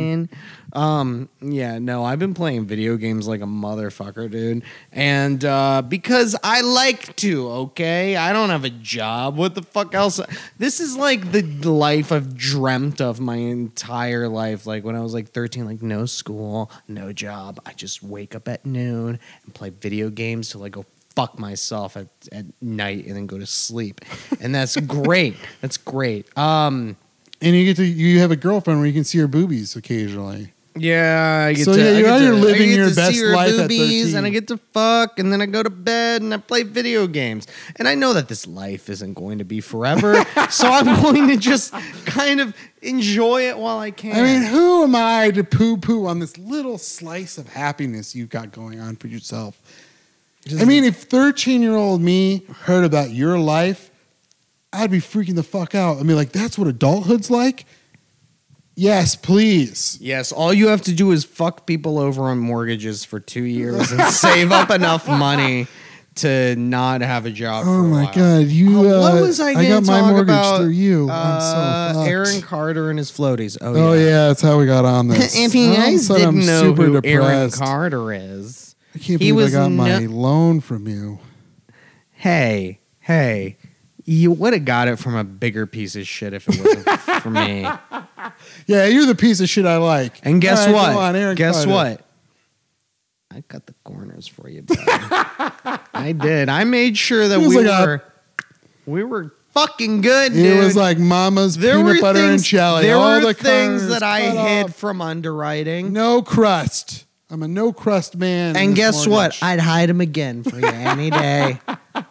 Um, 0.73 1.29
yeah, 1.41 1.79
no, 1.79 2.03
I've 2.03 2.19
been 2.19 2.33
playing 2.33 2.65
video 2.65 2.97
games 2.97 3.27
like 3.27 3.41
a 3.41 3.45
motherfucker, 3.45 4.29
dude. 4.31 4.63
And 4.91 5.43
uh, 5.43 5.81
because 5.81 6.35
I 6.43 6.61
like 6.61 7.15
to, 7.17 7.49
okay? 7.49 8.15
I 8.15 8.31
don't 8.33 8.49
have 8.49 8.63
a 8.63 8.69
job. 8.69 9.35
What 9.37 9.55
the 9.55 9.63
fuck 9.63 9.93
else? 9.93 10.19
This 10.57 10.79
is 10.79 10.95
like 10.97 11.31
the 11.31 11.41
life 11.69 12.11
I've 12.11 12.35
dreamt 12.37 13.01
of 13.01 13.19
my 13.19 13.35
entire 13.35 14.27
life. 14.27 14.65
Like 14.65 14.83
when 14.83 14.95
I 14.95 15.01
was 15.01 15.13
like 15.13 15.29
13, 15.29 15.65
like 15.65 15.81
no 15.81 16.05
school, 16.05 16.71
no 16.87 17.11
job. 17.13 17.59
I 17.65 17.73
just 17.73 18.01
wake 18.01 18.35
up 18.35 18.47
at 18.47 18.65
noon 18.65 19.19
and 19.45 19.53
play 19.53 19.69
video 19.69 20.09
games 20.09 20.49
till 20.49 20.63
I 20.63 20.69
go 20.69 20.85
fuck 21.15 21.37
myself 21.37 21.97
at, 21.97 22.07
at 22.31 22.45
night 22.61 23.05
and 23.05 23.15
then 23.17 23.27
go 23.27 23.37
to 23.37 23.45
sleep. 23.45 23.99
And 24.39 24.55
that's 24.55 24.77
great. 24.81 25.35
That's 25.59 25.75
great. 25.77 26.35
Um, 26.37 26.95
And 27.41 27.55
you 27.55 27.65
get 27.65 27.75
to 27.77 27.83
you 27.83 28.19
have 28.19 28.31
a 28.31 28.35
girlfriend 28.35 28.79
where 28.79 28.87
you 28.87 28.93
can 28.93 29.03
see 29.03 29.17
her 29.17 29.27
boobies 29.27 29.75
occasionally. 29.75 30.53
Yeah, 30.75 31.47
I 31.49 31.53
get 31.53 31.65
So, 31.65 31.73
to, 31.73 31.79
yeah, 31.79 31.85
I 31.85 31.91
you're 31.91 32.01
get 32.03 32.11
out 32.11 32.17
to, 32.19 32.23
here 32.23 32.35
I 32.35 32.57
get 32.57 32.67
your 32.67 32.89
to 32.89 32.95
best 32.95 33.11
see 33.11 33.19
her 33.19 33.35
life 33.35 33.59
at 33.59 33.69
boobies, 33.69 34.13
and 34.13 34.25
I 34.25 34.29
13. 34.29 34.33
get 34.33 34.47
to 34.47 34.57
fuck, 34.57 35.19
and 35.19 35.31
then 35.31 35.41
I 35.41 35.45
go 35.45 35.61
to 35.63 35.69
bed 35.69 36.21
and 36.21 36.33
I 36.33 36.37
play 36.37 36.63
video 36.63 37.07
games. 37.07 37.45
And 37.75 37.87
I 37.87 37.95
know 37.95 38.13
that 38.13 38.29
this 38.29 38.47
life 38.47 38.89
isn't 38.89 39.13
going 39.15 39.39
to 39.39 39.43
be 39.43 39.59
forever, 39.59 40.23
so 40.49 40.69
I'm 40.69 41.01
going 41.01 41.27
to 41.27 41.37
just 41.37 41.73
kind 42.05 42.39
of 42.39 42.55
enjoy 42.81 43.49
it 43.49 43.57
while 43.57 43.79
I 43.79 43.91
can. 43.91 44.15
I 44.15 44.21
mean, 44.23 44.43
who 44.43 44.83
am 44.83 44.95
I 44.95 45.31
to 45.31 45.43
poo 45.43 45.77
poo 45.77 46.05
on 46.07 46.19
this 46.19 46.37
little 46.37 46.77
slice 46.77 47.37
of 47.37 47.49
happiness 47.49 48.15
you've 48.15 48.29
got 48.29 48.51
going 48.51 48.79
on 48.79 48.95
for 48.95 49.07
yourself? 49.07 49.61
I 50.59 50.65
mean, 50.65 50.83
if 50.85 51.03
13 51.03 51.61
year 51.61 51.75
old 51.75 52.01
me 52.01 52.43
heard 52.61 52.83
about 52.83 53.11
your 53.11 53.37
life, 53.37 53.91
I'd 54.73 54.89
be 54.89 54.99
freaking 54.99 55.35
the 55.35 55.43
fuck 55.43 55.75
out. 55.75 55.97
I 55.99 56.03
mean, 56.03 56.15
like, 56.15 56.31
that's 56.31 56.57
what 56.57 56.67
adulthood's 56.67 57.29
like? 57.29 57.65
Yes, 58.75 59.15
please. 59.15 59.97
Yes, 60.01 60.31
all 60.31 60.53
you 60.53 60.67
have 60.69 60.81
to 60.83 60.93
do 60.93 61.11
is 61.11 61.23
fuck 61.25 61.65
people 61.67 61.99
over 61.99 62.23
on 62.23 62.39
mortgages 62.39 63.03
for 63.03 63.19
two 63.19 63.43
years 63.43 63.91
and 63.91 64.01
save 64.13 64.51
up 64.51 64.71
enough 64.71 65.07
money 65.07 65.67
to 66.15 66.55
not 66.55 67.01
have 67.01 67.25
a 67.25 67.29
job. 67.31 67.63
Oh 67.67 67.81
for 67.81 67.85
a 67.85 67.89
my 67.89 68.03
while. 68.03 68.13
God. 68.13 68.47
You, 68.47 68.79
Uh, 68.79 68.93
uh, 68.93 68.99
what 69.13 69.21
was 69.21 69.39
I, 69.39 69.49
I 69.51 69.67
got 69.67 69.83
my 69.85 70.01
mortgage 70.09 70.23
about? 70.35 70.57
through 70.59 70.69
you. 70.69 71.03
I'm 71.09 71.37
Uh, 71.37 71.93
so. 71.93 72.01
Aaron 72.03 72.41
Carter 72.41 72.89
and 72.89 72.97
his 72.99 73.11
floaties. 73.11 73.57
Oh, 73.61 73.73
Oh, 73.75 73.93
yeah. 73.93 73.99
yeah, 74.05 74.27
that's 74.27 74.41
how 74.41 74.57
we 74.57 74.65
got 74.65 74.85
on 74.85 75.07
this. 75.09 75.35
if 75.37 75.53
you 75.55 75.65
All 75.67 75.71
of 75.71 75.77
a 75.77 75.81
guys 75.81 76.07
didn't 76.07 76.27
I'm 76.27 76.39
know 76.45 76.61
super 76.75 76.83
who 76.85 77.01
Aaron. 77.03 77.49
Carter 77.51 78.11
is, 78.13 78.75
I 78.95 78.99
can't 78.99 79.21
he 79.21 79.31
believe 79.31 79.47
I 79.49 79.51
got 79.51 79.69
my 79.71 79.99
loan 79.99 80.59
from 80.61 80.87
you. 80.87 81.19
hey, 82.11 82.79
hey, 82.99 83.57
you 84.11 84.31
would 84.31 84.53
have 84.53 84.65
got 84.65 84.87
it 84.87 84.97
from 84.99 85.15
a 85.15 85.23
bigger 85.23 85.65
piece 85.65 85.95
of 85.95 86.05
shit 86.07 86.33
if 86.33 86.47
it 86.49 86.59
wasn't 86.59 86.99
for 87.21 87.29
me. 87.29 87.67
Yeah, 88.67 88.85
you're 88.85 89.05
the 89.05 89.15
piece 89.15 89.39
of 89.41 89.49
shit 89.49 89.65
I 89.65 89.77
like. 89.77 90.19
And 90.23 90.41
guess 90.41 90.59
All 90.67 90.67
right, 90.67 90.73
what? 90.73 90.93
go 90.93 90.99
on, 90.99 91.15
Aaron 91.15 91.35
guess 91.35 91.65
Carter. 91.65 91.71
what? 91.71 92.05
I 93.31 93.41
cut 93.41 93.65
the 93.65 93.73
corners 93.83 94.27
for 94.27 94.47
you, 94.49 94.61
buddy. 94.61 94.81
I 95.93 96.13
did. 96.17 96.47
I 96.49 96.63
made 96.63 96.97
sure 96.97 97.27
that 97.27 97.35
It 97.39 97.45
was 97.45 97.55
we 97.55 97.63
like 97.63 97.67
a- 97.67 97.85
were 97.85 98.03
we 98.85 99.03
were 99.03 99.33
fucking 99.53 100.01
good, 100.01 100.31
It 100.33 100.35
dude. 100.35 100.63
was 100.63 100.75
like 100.75 100.97
Mama's 100.97 101.57
peanut 101.57 101.99
butter 102.01 102.19
and 102.19 102.41
jelly. 102.43 102.83
There 102.83 102.95
All 102.95 103.15
were 103.21 103.27
the 103.27 103.33
things 103.33 103.81
corners 103.81 103.99
that 103.99 104.03
I 104.03 104.21
cut 104.27 104.47
hid 104.47 104.63
off. 104.65 104.75
from 104.75 105.01
underwriting. 105.01 105.93
No 105.93 106.21
crust. 106.21 107.05
I'm 107.29 107.43
a 107.43 107.47
no 107.47 107.71
crust 107.73 108.15
man. 108.17 108.51
in 108.55 108.61
and 108.61 108.71
this 108.71 108.77
guess 108.77 109.07
what? 109.07 109.37
I'd 109.41 109.59
hide 109.59 109.89
them 109.89 110.01
again 110.01 110.43
for 110.43 110.59
you 110.59 110.65
any 110.67 111.09
day. 111.09 111.59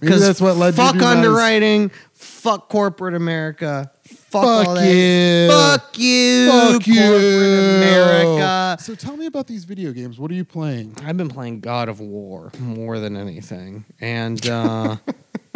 Maybe 0.00 0.16
that's 0.16 0.40
what 0.40 0.56
led 0.56 0.74
you 0.74 0.76
fuck 0.76 0.92
to 0.92 0.98
do 0.98 1.04
that. 1.04 1.16
underwriting, 1.16 1.90
fuck 2.12 2.68
corporate 2.68 3.14
America, 3.14 3.90
fuck, 4.04 4.44
Fuck 4.44 4.66
all 4.68 4.74
that. 4.74 4.86
you. 4.86 5.48
Fuck 5.50 5.98
you, 5.98 6.48
Fuck 6.50 6.86
you, 6.86 6.94
corporate 6.94 7.22
America. 7.22 8.76
So 8.82 8.94
tell 8.94 9.16
me 9.16 9.26
about 9.26 9.46
these 9.46 9.64
video 9.64 9.92
games. 9.92 10.18
What 10.18 10.30
are 10.30 10.34
you 10.34 10.44
playing? 10.44 10.96
I've 11.04 11.16
been 11.16 11.28
playing 11.28 11.60
God 11.60 11.88
of 11.88 12.00
War 12.00 12.52
more 12.60 12.98
than 13.00 13.16
anything, 13.16 13.84
and 14.00 14.44
uh, 14.48 14.96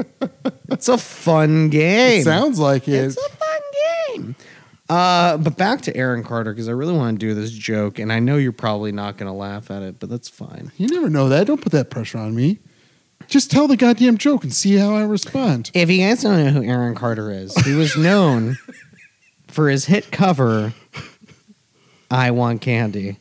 it's 0.71 0.89
a 0.89 0.99
fun 0.99 1.69
game. 1.71 2.21
It 2.21 2.25
sounds 2.25 2.59
like 2.59 2.89
it. 2.89 2.95
It's 2.95 3.17
a 3.17 3.31
fun 3.31 3.61
game. 4.17 4.37
Uh, 4.89 5.39
but 5.39 5.57
back 5.57 5.81
to 5.83 5.97
Aaron 5.97 6.23
Carter 6.23 6.53
because 6.53 6.69
I 6.69 6.73
really 6.73 6.93
want 6.93 7.19
to 7.19 7.27
do 7.27 7.35
this 7.35 7.51
joke, 7.51 7.99
and 7.99 8.13
I 8.13 8.19
know 8.19 8.37
you're 8.37 8.53
probably 8.53 8.93
not 8.93 9.17
going 9.17 9.31
to 9.31 9.37
laugh 9.37 9.71
at 9.71 9.83
it, 9.83 9.99
but 9.99 10.11
that's 10.11 10.29
fine. 10.29 10.71
you 10.77 10.89
never 10.89 11.09
know 11.09 11.29
that. 11.31 11.47
Don't 11.47 11.61
put 11.63 11.73
that 11.73 11.89
pressure 11.89 12.19
on 12.19 12.35
me. 12.35 12.59
Just 13.29 13.51
tell 13.51 13.67
the 13.67 13.77
goddamn 13.77 14.19
joke 14.19 14.45
and 14.45 14.53
see 14.53 14.77
how 14.77 14.95
I 14.95 15.03
respond. 15.03 15.71
If 15.75 15.91
you 15.91 15.99
guys 15.99 16.23
don't 16.23 16.45
know 16.45 16.51
who 16.51 16.63
Aaron 16.63 16.95
Carter 16.95 17.31
is, 17.31 17.55
he 17.65 17.75
was 17.75 17.97
known 17.97 18.59
for 19.49 19.69
his 19.69 19.87
hit 19.87 20.11
cover, 20.11 20.73
I 22.11 22.31
Want 22.31 22.61
Candy. 22.61 23.19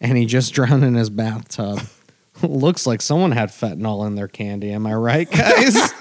And 0.00 0.16
he 0.16 0.24
just 0.26 0.54
drowned 0.54 0.84
in 0.84 0.94
his 0.94 1.10
bathtub. 1.10 1.80
Looks 2.42 2.86
like 2.86 3.02
someone 3.02 3.32
had 3.32 3.50
fentanyl 3.50 4.06
in 4.06 4.14
their 4.14 4.28
candy. 4.28 4.72
Am 4.72 4.86
I 4.86 4.94
right, 4.94 5.30
guys? 5.30 5.76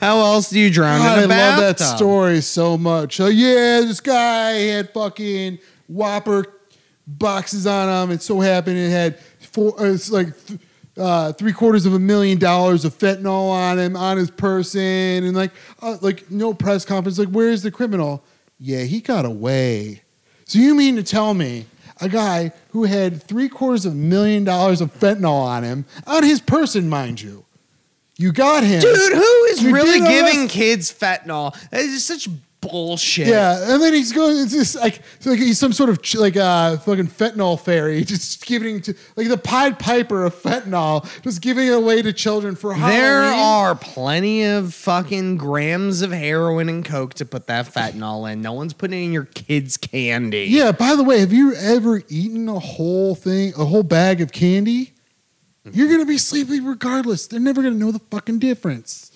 How 0.00 0.18
else 0.20 0.50
do 0.50 0.58
you 0.58 0.70
drown 0.70 0.98
God, 1.00 1.18
in 1.18 1.24
a 1.24 1.28
bathtub? 1.28 1.60
I 1.60 1.66
love 1.66 1.78
that 1.78 1.96
story 1.96 2.40
so 2.40 2.76
much. 2.76 3.16
So 3.16 3.26
yeah, 3.26 3.80
this 3.80 4.00
guy 4.00 4.50
had 4.52 4.92
fucking 4.92 5.58
Whopper 5.86 6.44
boxes 7.06 7.66
on 7.66 7.88
him. 7.88 8.14
It 8.14 8.22
so 8.22 8.40
happened 8.40 8.78
it 8.78 8.90
had 8.90 9.18
four. 9.40 9.74
It's 9.78 10.10
like 10.10 10.46
th- 10.46 10.60
uh, 10.98 11.32
three 11.32 11.52
quarters 11.52 11.86
of 11.86 11.94
a 11.94 11.98
million 11.98 12.38
dollars 12.38 12.84
of 12.84 12.96
fentanyl 12.96 13.50
on 13.50 13.78
him 13.78 13.96
on 13.96 14.16
his 14.16 14.30
person, 14.30 14.80
and 15.24 15.34
like 15.36 15.52
uh, 15.82 15.96
like 16.00 16.30
no 16.30 16.52
press 16.54 16.84
conference. 16.84 17.18
Like 17.18 17.28
where's 17.28 17.62
the 17.62 17.70
criminal? 17.70 18.22
Yeah, 18.58 18.82
he 18.82 19.00
got 19.00 19.24
away. 19.24 20.02
So 20.44 20.58
you 20.58 20.74
mean 20.74 20.96
to 20.96 21.02
tell 21.02 21.34
me? 21.34 21.66
A 22.00 22.08
guy 22.08 22.52
who 22.70 22.84
had 22.84 23.20
three 23.20 23.48
quarters 23.48 23.84
of 23.84 23.92
a 23.92 23.96
million 23.96 24.44
dollars 24.44 24.80
of 24.80 24.94
fentanyl 24.94 25.32
on 25.42 25.64
him, 25.64 25.84
on 26.06 26.22
his 26.22 26.40
person, 26.40 26.88
mind 26.88 27.20
you. 27.20 27.44
You 28.16 28.30
got 28.32 28.62
him. 28.62 28.80
Dude, 28.80 29.12
who 29.12 29.44
is 29.46 29.62
You 29.64 29.74
really 29.74 29.98
giving 29.98 30.42
arrest- 30.42 30.50
kids 30.54 30.92
fentanyl? 30.92 31.54
That 31.70 31.80
is 31.80 32.04
such 32.04 32.28
bullshit. 32.60 33.28
Yeah, 33.28 33.72
and 33.72 33.82
then 33.82 33.92
he's 33.92 34.12
going. 34.12 34.36
It's 34.38 34.52
just 34.52 34.76
like 34.76 35.00
it's 35.16 35.26
like 35.26 35.38
he's 35.38 35.58
some 35.58 35.72
sort 35.72 35.90
of 35.90 36.02
ch- 36.02 36.16
like 36.16 36.36
uh 36.36 36.76
fucking 36.78 37.06
fentanyl 37.08 37.58
fairy, 37.60 38.02
just 38.04 38.44
giving 38.46 38.80
to 38.82 38.94
like 39.16 39.28
the 39.28 39.38
Pied 39.38 39.78
Piper 39.78 40.24
of 40.24 40.34
fentanyl, 40.34 41.08
just 41.22 41.40
giving 41.40 41.68
it 41.68 41.72
away 41.74 42.02
to 42.02 42.12
children 42.12 42.54
for 42.56 42.72
free 42.74 42.82
There 42.82 43.22
Halloween. 43.22 43.38
are 43.44 43.74
plenty 43.74 44.44
of 44.44 44.74
fucking 44.74 45.36
grams 45.36 46.02
of 46.02 46.10
heroin 46.12 46.68
and 46.68 46.84
coke 46.84 47.14
to 47.14 47.24
put 47.24 47.46
that 47.46 47.66
fentanyl 47.66 48.30
in. 48.32 48.42
No 48.42 48.52
one's 48.52 48.72
putting 48.72 49.02
it 49.02 49.04
in 49.06 49.12
your 49.12 49.24
kids' 49.26 49.76
candy. 49.76 50.46
Yeah. 50.48 50.72
By 50.72 50.96
the 50.96 51.04
way, 51.04 51.20
have 51.20 51.32
you 51.32 51.54
ever 51.54 52.02
eaten 52.08 52.48
a 52.48 52.58
whole 52.58 53.14
thing, 53.14 53.52
a 53.56 53.64
whole 53.64 53.82
bag 53.84 54.20
of 54.20 54.32
candy? 54.32 54.94
You're 55.70 55.90
gonna 55.90 56.06
be 56.06 56.16
sleepy 56.18 56.60
regardless. 56.60 57.26
They're 57.26 57.38
never 57.40 57.62
gonna 57.62 57.74
know 57.74 57.92
the 57.92 57.98
fucking 57.98 58.38
difference. 58.38 59.12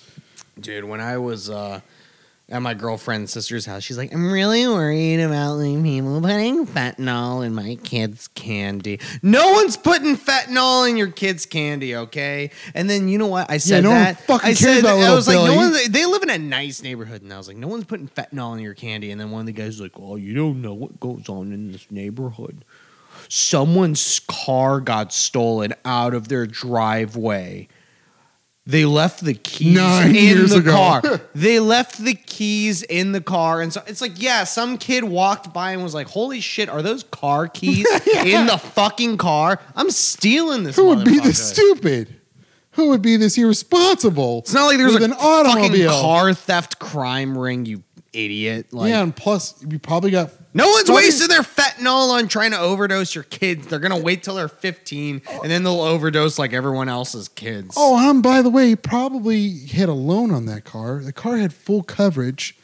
Dude, 0.60 0.84
when 0.84 1.00
I 1.00 1.16
was 1.16 1.48
uh, 1.48 1.80
at 2.52 2.60
my 2.60 2.74
girlfriend's 2.74 3.32
sister's 3.32 3.64
house, 3.64 3.82
she's 3.82 3.96
like, 3.96 4.12
I'm 4.12 4.30
really 4.30 4.68
worried 4.68 5.20
about 5.20 5.54
like 5.54 5.82
people 5.82 6.20
putting 6.20 6.66
fentanyl 6.66 7.44
in 7.44 7.54
my 7.54 7.76
kids' 7.82 8.28
candy. 8.28 9.00
No 9.22 9.52
one's 9.52 9.78
putting 9.78 10.16
fentanyl 10.18 10.88
in 10.88 10.98
your 10.98 11.10
kids' 11.10 11.46
candy, 11.46 11.96
okay? 11.96 12.50
And 12.74 12.90
then 12.90 13.08
you 13.08 13.16
know 13.16 13.26
what? 13.26 13.50
I 13.50 13.56
said 13.56 13.82
no 13.84 13.90
one 13.90 13.98
that. 13.98 14.20
fucking 14.26 14.50
I 14.50 14.54
cares 14.54 14.58
said 14.58 14.78
about 14.80 15.00
I 15.00 15.14
was 15.14 15.26
like, 15.26 15.36
no 15.36 15.46
Billy. 15.46 15.56
one. 15.56 15.92
They 15.92 16.04
live 16.04 16.22
in 16.22 16.30
a 16.30 16.38
nice 16.38 16.82
neighborhood, 16.82 17.22
and 17.22 17.32
I 17.32 17.38
was 17.38 17.48
like, 17.48 17.56
no 17.56 17.68
one's 17.68 17.84
putting 17.84 18.08
fentanyl 18.08 18.54
in 18.54 18.62
your 18.62 18.74
candy. 18.74 19.10
And 19.10 19.18
then 19.18 19.30
one 19.30 19.40
of 19.40 19.46
the 19.46 19.52
guys 19.52 19.68
was 19.68 19.80
like, 19.80 19.98
oh, 19.98 20.16
you 20.16 20.34
don't 20.34 20.60
know 20.60 20.74
what 20.74 21.00
goes 21.00 21.30
on 21.30 21.52
in 21.52 21.72
this 21.72 21.90
neighborhood. 21.90 22.66
Someone's 23.28 24.20
car 24.28 24.78
got 24.80 25.14
stolen 25.14 25.72
out 25.86 26.12
of 26.12 26.28
their 26.28 26.46
driveway. 26.46 27.68
They 28.64 28.84
left 28.84 29.24
the 29.24 29.34
keys 29.34 29.74
Nine 29.74 30.10
in 30.10 30.14
years 30.14 30.50
the 30.50 30.58
ago. 30.58 30.70
car. 30.72 31.02
they 31.34 31.58
left 31.58 31.98
the 31.98 32.14
keys 32.14 32.82
in 32.84 33.10
the 33.10 33.20
car, 33.20 33.60
and 33.60 33.72
so 33.72 33.82
it's 33.88 34.00
like, 34.00 34.22
yeah, 34.22 34.44
some 34.44 34.78
kid 34.78 35.02
walked 35.02 35.52
by 35.52 35.72
and 35.72 35.82
was 35.82 35.94
like, 35.94 36.06
"Holy 36.06 36.40
shit, 36.40 36.68
are 36.68 36.80
those 36.80 37.02
car 37.02 37.48
keys 37.48 37.86
in 38.24 38.46
the 38.46 38.58
fucking 38.58 39.16
car? 39.16 39.58
I'm 39.74 39.90
stealing 39.90 40.62
this." 40.62 40.76
Who 40.76 40.86
would 40.86 41.04
be 41.04 41.18
motherfucker." 41.18 41.22
this 41.24 41.48
stupid? 41.52 42.16
Who 42.76 42.88
would 42.90 43.02
be 43.02 43.16
this 43.16 43.36
irresponsible? 43.36 44.38
It's 44.40 44.54
not 44.54 44.66
like 44.66 44.78
there's 44.78 44.94
with 44.94 45.02
a 45.02 45.06
an 45.06 45.12
automobile. 45.14 45.88
fucking 45.90 46.02
car 46.02 46.32
theft 46.32 46.78
crime 46.78 47.36
ring, 47.36 47.66
you 47.66 47.82
idiot. 48.12 48.72
Like, 48.72 48.90
yeah, 48.90 49.02
and 49.02 49.14
plus 49.14 49.54
you 49.68 49.78
probably 49.80 50.10
got 50.12 50.30
no 50.54 50.68
one's 50.68 50.84
Probably- 50.84 51.04
wasting 51.04 51.28
their 51.28 51.42
fentanyl 51.42 52.10
on 52.10 52.28
trying 52.28 52.50
to 52.52 52.58
overdose 52.58 53.14
your 53.14 53.24
kids. 53.24 53.66
They're 53.66 53.78
gonna 53.78 53.98
wait 53.98 54.22
till 54.22 54.34
they're 54.34 54.48
15, 54.48 55.22
and 55.42 55.50
then 55.50 55.62
they'll 55.64 55.80
overdose 55.80 56.38
like 56.38 56.52
everyone 56.52 56.88
else's 56.88 57.28
kids. 57.28 57.74
Oh, 57.76 57.96
um, 58.08 58.22
by 58.22 58.42
the 58.42 58.50
way, 58.50 58.68
he 58.68 58.76
probably 58.76 59.66
had 59.66 59.88
a 59.88 59.94
loan 59.94 60.30
on 60.30 60.46
that 60.46 60.64
car. 60.64 61.00
The 61.00 61.12
car 61.12 61.36
had 61.38 61.52
full 61.52 61.82
coverage. 61.82 62.56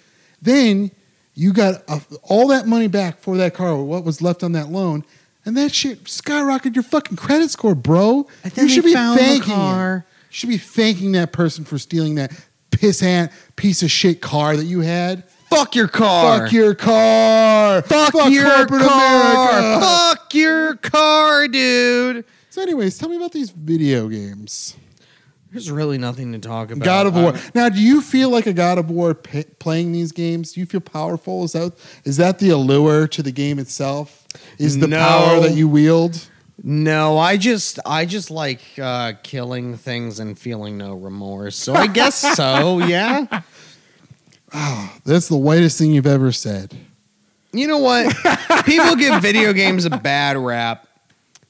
Then 0.43 0.91
you 1.35 1.53
got 1.53 1.83
a, 1.89 2.01
all 2.23 2.49
that 2.49 2.67
money 2.67 2.89
back 2.89 3.21
for 3.21 3.37
that 3.37 3.55
car, 3.55 3.77
what 3.77 4.05
was 4.05 4.21
left 4.21 4.43
on 4.43 4.53
that 4.53 4.71
loan, 4.71 5.05
and 5.45 5.57
that 5.57 5.73
shit 5.75 6.05
skyrocketed 6.05 6.75
your 6.75 6.83
fucking 6.83 7.17
credit 7.17 7.51
score, 7.51 7.75
bro. 7.75 8.27
And 8.45 8.53
then 8.53 8.67
you 8.67 8.71
should 8.75 8.85
be 8.85 8.93
found 8.93 9.19
the 9.19 9.23
thanking 9.23 9.55
car. 9.55 9.95
him. 9.99 10.05
You 10.31 10.35
should 10.35 10.49
be 10.51 10.59
thanking 10.59 11.13
that 11.13 11.33
person 11.33 11.65
for 11.65 11.79
stealing 11.79 12.17
that 12.17 12.33
piss 12.71 13.01
hand 13.01 13.31
piece 13.57 13.83
of 13.83 13.91
shit 13.91 14.21
car 14.21 14.57
that 14.57 14.65
you 14.67 14.81
had. 14.81 15.25
Fuck 15.59 15.75
your 15.75 15.89
car. 15.89 16.41
Fuck 16.45 16.53
your 16.53 16.75
car. 16.75 17.83
Fuck, 17.83 18.15
your 18.31 18.45
corporate 18.45 18.83
car. 18.83 19.59
America. 19.59 19.81
Fuck 19.87 20.35
your 20.35 20.77
car, 20.77 21.49
dude. 21.49 22.25
So, 22.51 22.63
anyways, 22.63 22.99
tell 22.99 23.09
me 23.09 23.17
about 23.17 23.33
these 23.33 23.51
video 23.51 24.09
games. 24.09 24.77
There's 25.51 25.71
really 25.71 25.97
nothing 25.97 26.33
to 26.33 26.39
talk 26.39 26.71
about. 26.71 26.85
God 26.85 27.07
of 27.07 27.15
War. 27.15 27.35
I- 27.35 27.41
Now, 27.55 27.69
do 27.71 27.81
you 27.81 28.03
feel 28.03 28.29
like 28.29 28.47
a 28.47 28.53
God 28.53 28.77
of 28.79 28.91
War 28.91 29.15
p- 29.15 29.45
playing 29.59 29.93
these 29.93 30.13
games? 30.13 30.53
Do 30.53 30.61
you 30.61 30.67
feel 30.67 30.81
powerful? 30.81 31.45
Is 31.45 31.53
that 31.53 31.73
is 32.05 32.19
that 32.19 32.39
the 32.39 32.51
allure 32.51 33.09
to 33.09 33.23
the 33.23 33.33
game 33.33 33.59
itself? 33.59 34.27
Is 34.59 34.79
the 34.79 34.87
No. 34.89 34.99
power 34.99 35.41
that 35.41 35.55
you 35.55 35.67
wield? 35.67 36.29
No, 36.63 37.17
I 37.19 37.37
just 37.39 37.79
I 37.87 38.05
just 38.05 38.31
like 38.31 38.61
uh, 38.81 39.13
killing 39.23 39.77
things 39.79 40.19
and 40.21 40.39
feeling 40.39 40.77
no 40.77 40.93
remorse. 40.95 41.57
So 41.57 41.75
I 41.75 41.87
guess 41.87 42.17
so. 42.37 42.79
Yeah. 42.81 43.41
Ah, 44.53 44.97
that's 45.05 45.29
the 45.29 45.37
whitest 45.37 45.79
thing 45.79 45.93
you've 45.93 46.07
ever 46.07 46.33
said. 46.33 46.77
You 47.53 47.67
know 47.67 47.79
what? 47.79 48.15
People 48.65 48.97
give 48.97 49.23
video 49.23 49.53
games 49.53 49.85
a 49.85 49.91
bad 49.91 50.37
rap. 50.37 50.87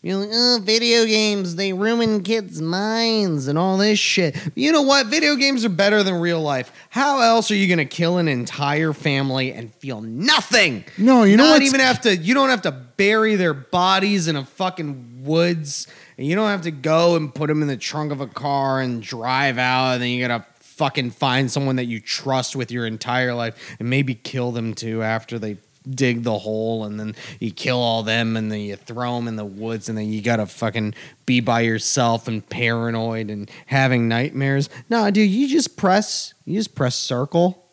You're 0.01 0.17
like, 0.17 0.31
oh, 0.33 0.61
video 0.63 1.05
games, 1.07 1.57
they 1.57 1.73
ruin 1.73 2.23
kids' 2.23 2.63
minds 2.63 3.49
and 3.49 3.59
all 3.59 3.77
this 3.77 3.99
shit. 3.99 4.37
You 4.55 4.71
know 4.71 4.83
what? 4.83 5.09
Video 5.09 5.35
games 5.35 5.65
are 5.65 5.69
better 5.69 6.05
than 6.05 6.21
real 6.21 6.41
life. 6.41 6.71
How 6.89 7.21
else 7.21 7.51
are 7.51 7.57
you 7.57 7.67
going 7.67 7.79
to 7.79 7.85
kill 7.85 8.19
an 8.19 8.29
entire 8.29 8.93
family 8.93 9.53
and 9.53 9.75
feel 9.75 10.01
nothing? 10.01 10.85
No, 10.99 11.25
you 11.25 11.37
know 11.37 11.45
Not 11.45 11.63
even 11.63 11.81
have 11.81 12.01
to, 12.03 12.17
you 12.17 12.33
don't 12.33 12.49
have 12.49 12.63
to 12.63 12.71
bury 12.71 13.35
their 13.35 13.55
bodies 13.55 14.29
in 14.29 14.37
a 14.37 14.45
fucking 14.45 15.25
woods. 15.25 15.89
And 16.17 16.29
you 16.29 16.37
don't 16.37 16.49
have 16.49 16.63
to 16.63 16.71
go 16.71 17.17
and 17.17 17.35
put 17.35 17.49
them 17.49 17.61
in 17.61 17.67
the 17.67 17.77
trunk 17.77 18.13
of 18.13 18.21
a 18.21 18.29
car 18.29 18.81
and 18.81 19.03
drive 19.03 19.59
out. 19.59 19.95
And 19.95 20.03
then 20.03 20.11
you 20.11 20.27
got 20.27 20.39
to 20.39 20.58
fucking 20.79 21.11
find 21.11 21.51
someone 21.51 21.77
that 21.77 21.87
you 21.87 22.01
trust 22.01 22.57
with 22.57 22.71
your 22.71 22.87
entire 22.87 23.35
life 23.35 23.77
and 23.79 23.91
maybe 23.91 24.15
kill 24.15 24.53
them 24.53 24.75
too 24.75 25.03
after 25.03 25.39
they 25.39 25.59
dig 25.89 26.23
the 26.23 26.39
hole 26.39 26.85
and 26.85 27.01
then 27.01 27.15
you 27.41 27.51
kill 27.51 27.79
all 27.79 28.03
them 28.03 28.37
and 28.37 28.53
then 28.53 28.61
you 28.61 28.77
throw 28.77 29.17
them 29.17 29.27
in 29.27 29.37
the 29.37 29.45
woods 29.45 29.89
and 29.89 29.99
then 29.99 30.07
you 30.07 30.23
gotta 30.23 30.47
fucking 30.47 30.95
be 31.27 31.41
by 31.41 31.61
yourself 31.61 32.29
and 32.29 32.49
paranoid 32.49 33.29
and 33.31 33.51
having 33.67 34.07
nightmares. 34.07 34.69
No, 34.89 35.11
dude, 35.11 35.31
you 35.31 35.49
just 35.49 35.77
press 35.77 36.33
you 36.45 36.57
just 36.57 36.75
press 36.75 36.95
circle 36.95 37.67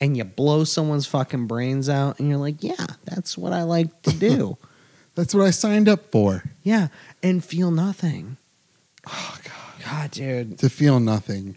and 0.00 0.16
you 0.16 0.24
blow 0.24 0.64
someone's 0.64 1.06
fucking 1.06 1.46
brains 1.46 1.88
out 1.88 2.18
and 2.18 2.28
you're 2.28 2.38
like, 2.38 2.62
yeah, 2.62 2.86
that's 3.04 3.36
what 3.36 3.52
I 3.52 3.62
like 3.62 4.02
to 4.02 4.12
do. 4.12 4.56
That's 5.16 5.34
what 5.34 5.44
I 5.44 5.50
signed 5.50 5.88
up 5.88 6.12
for. 6.12 6.44
yeah, 6.62 6.86
and 7.20 7.44
feel 7.44 7.72
nothing. 7.72 8.36
Oh 9.06 9.38
god. 9.42 9.84
God, 9.84 10.10
dude. 10.12 10.58
To 10.60 10.70
feel 10.70 11.00
nothing. 11.00 11.56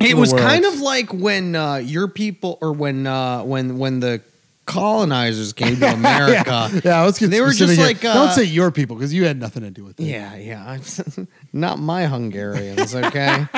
It 0.00 0.16
was 0.16 0.32
world. 0.32 0.46
kind 0.46 0.64
of 0.64 0.80
like 0.80 1.12
when 1.12 1.56
uh, 1.56 1.76
your 1.76 2.08
people, 2.08 2.58
or 2.60 2.72
when 2.72 3.06
uh, 3.06 3.42
when 3.42 3.78
when 3.78 4.00
the 4.00 4.20
colonizers 4.66 5.52
came 5.54 5.76
to 5.76 5.86
America. 5.92 6.70
Yeah, 6.84 7.02
let's 7.02 7.18
get 7.18 7.30
They 7.30 7.40
were 7.40 7.52
specific 7.52 7.76
just 7.76 7.78
here. 7.78 7.86
like, 7.86 8.04
uh, 8.04 8.14
Don't 8.26 8.34
say 8.34 8.44
your 8.44 8.70
people 8.70 8.96
because 8.96 9.14
you 9.14 9.24
had 9.24 9.40
nothing 9.40 9.62
to 9.62 9.70
do 9.70 9.82
with 9.84 9.98
it. 9.98 10.04
yeah, 10.04 10.36
yeah. 10.36 10.78
Not 11.52 11.78
my 11.78 12.04
Hungarians, 12.06 12.94
okay? 12.94 13.46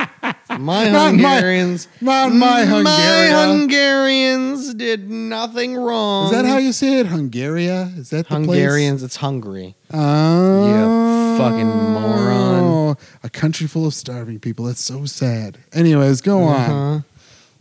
My 0.58 0.88
Not 0.88 1.14
my- 1.14 1.34
Hungarians. 1.34 1.88
Not 2.00 2.32
my 2.32 2.64
My 2.82 3.26
Hungarians 3.32 4.74
did 4.74 5.08
nothing 5.10 5.76
wrong. 5.76 6.26
Is 6.26 6.30
that 6.32 6.44
how 6.44 6.58
you 6.58 6.72
say 6.72 6.98
it? 6.98 7.06
Hungaria? 7.06 7.96
Is 7.96 8.10
that 8.10 8.28
the 8.28 8.34
Hungarians? 8.34 9.02
It's 9.02 9.16
Hungary. 9.16 9.74
place? 9.88 10.00
Oh, 10.02 10.66
You 10.66 11.38
fucking 11.38 11.66
moron. 11.66 12.49
A 13.22 13.30
country 13.30 13.66
full 13.66 13.86
of 13.86 13.94
starving 13.94 14.40
people. 14.40 14.64
That's 14.66 14.80
so 14.80 15.04
sad. 15.04 15.58
Anyways, 15.72 16.20
go 16.20 16.42
on. 16.42 16.70
Uh-huh. 16.70 17.00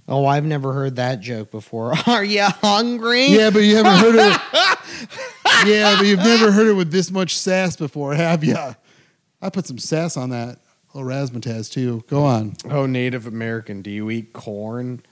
Oh, 0.08 0.26
I've 0.26 0.44
never 0.46 0.74
heard 0.74 0.96
that 0.96 1.20
joke 1.20 1.52
before. 1.52 1.94
Are 2.08 2.24
you 2.24 2.44
hungry? 2.44 3.28
Yeah, 3.28 3.52
but 3.52 3.60
you 3.60 3.76
haven't 3.76 3.98
heard 3.98 4.16
it. 4.16 4.42
yeah, 5.68 5.96
but 5.98 6.06
you've 6.08 6.20
never 6.20 6.52
heard 6.52 6.68
it 6.68 6.74
with 6.74 6.92
this 6.92 7.12
much 7.12 7.38
sass 7.38 7.76
before, 7.76 8.16
have 8.16 8.44
you? 8.44 8.58
I 9.42 9.50
put 9.50 9.68
some 9.68 9.78
sass 9.78 10.18
on 10.18 10.32
that. 10.32 10.58
Oh, 10.96 11.02
razzmatazz 11.02 11.72
too. 11.72 12.04
Go 12.08 12.24
on. 12.24 12.56
Oh, 12.70 12.88
Native 12.88 13.28
American, 13.28 13.84
do 13.84 13.92
you 13.92 14.10
eat 14.10 14.34
corn? 14.34 15.04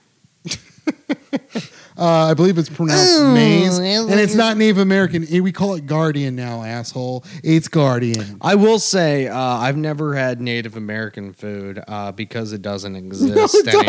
Uh, 2.00 2.26
I 2.30 2.34
believe 2.34 2.58
it's 2.58 2.68
pronounced 2.68 3.16
Oh, 3.18 3.34
maize, 3.34 3.76
yeah, 3.80 4.02
and 4.02 4.20
it's 4.20 4.36
not 4.36 4.56
Native 4.56 4.78
American. 4.78 5.26
Eh, 5.28 5.40
We 5.40 5.50
call 5.50 5.74
it 5.74 5.84
Guardian 5.84 6.36
now, 6.36 6.62
asshole. 6.62 7.24
It's 7.42 7.66
Guardian. 7.66 8.38
I 8.40 8.54
will 8.54 8.78
say 8.78 9.26
uh, 9.26 9.36
I've 9.36 9.76
never 9.76 10.14
had 10.14 10.40
Native 10.40 10.76
American 10.76 11.32
food 11.32 11.82
uh, 11.88 12.12
because 12.12 12.52
it 12.52 12.62
doesn't 12.62 12.94
exist 13.04 13.52
it 13.56 13.66
anymore. 13.74 13.84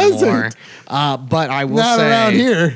doesn't. 0.45 0.55
Uh, 0.87 1.17
but 1.17 1.51
I 1.51 1.65
will 1.65 1.75
Not 1.75 1.99
say 1.99 2.09
around 2.09 2.33
here. 2.33 2.75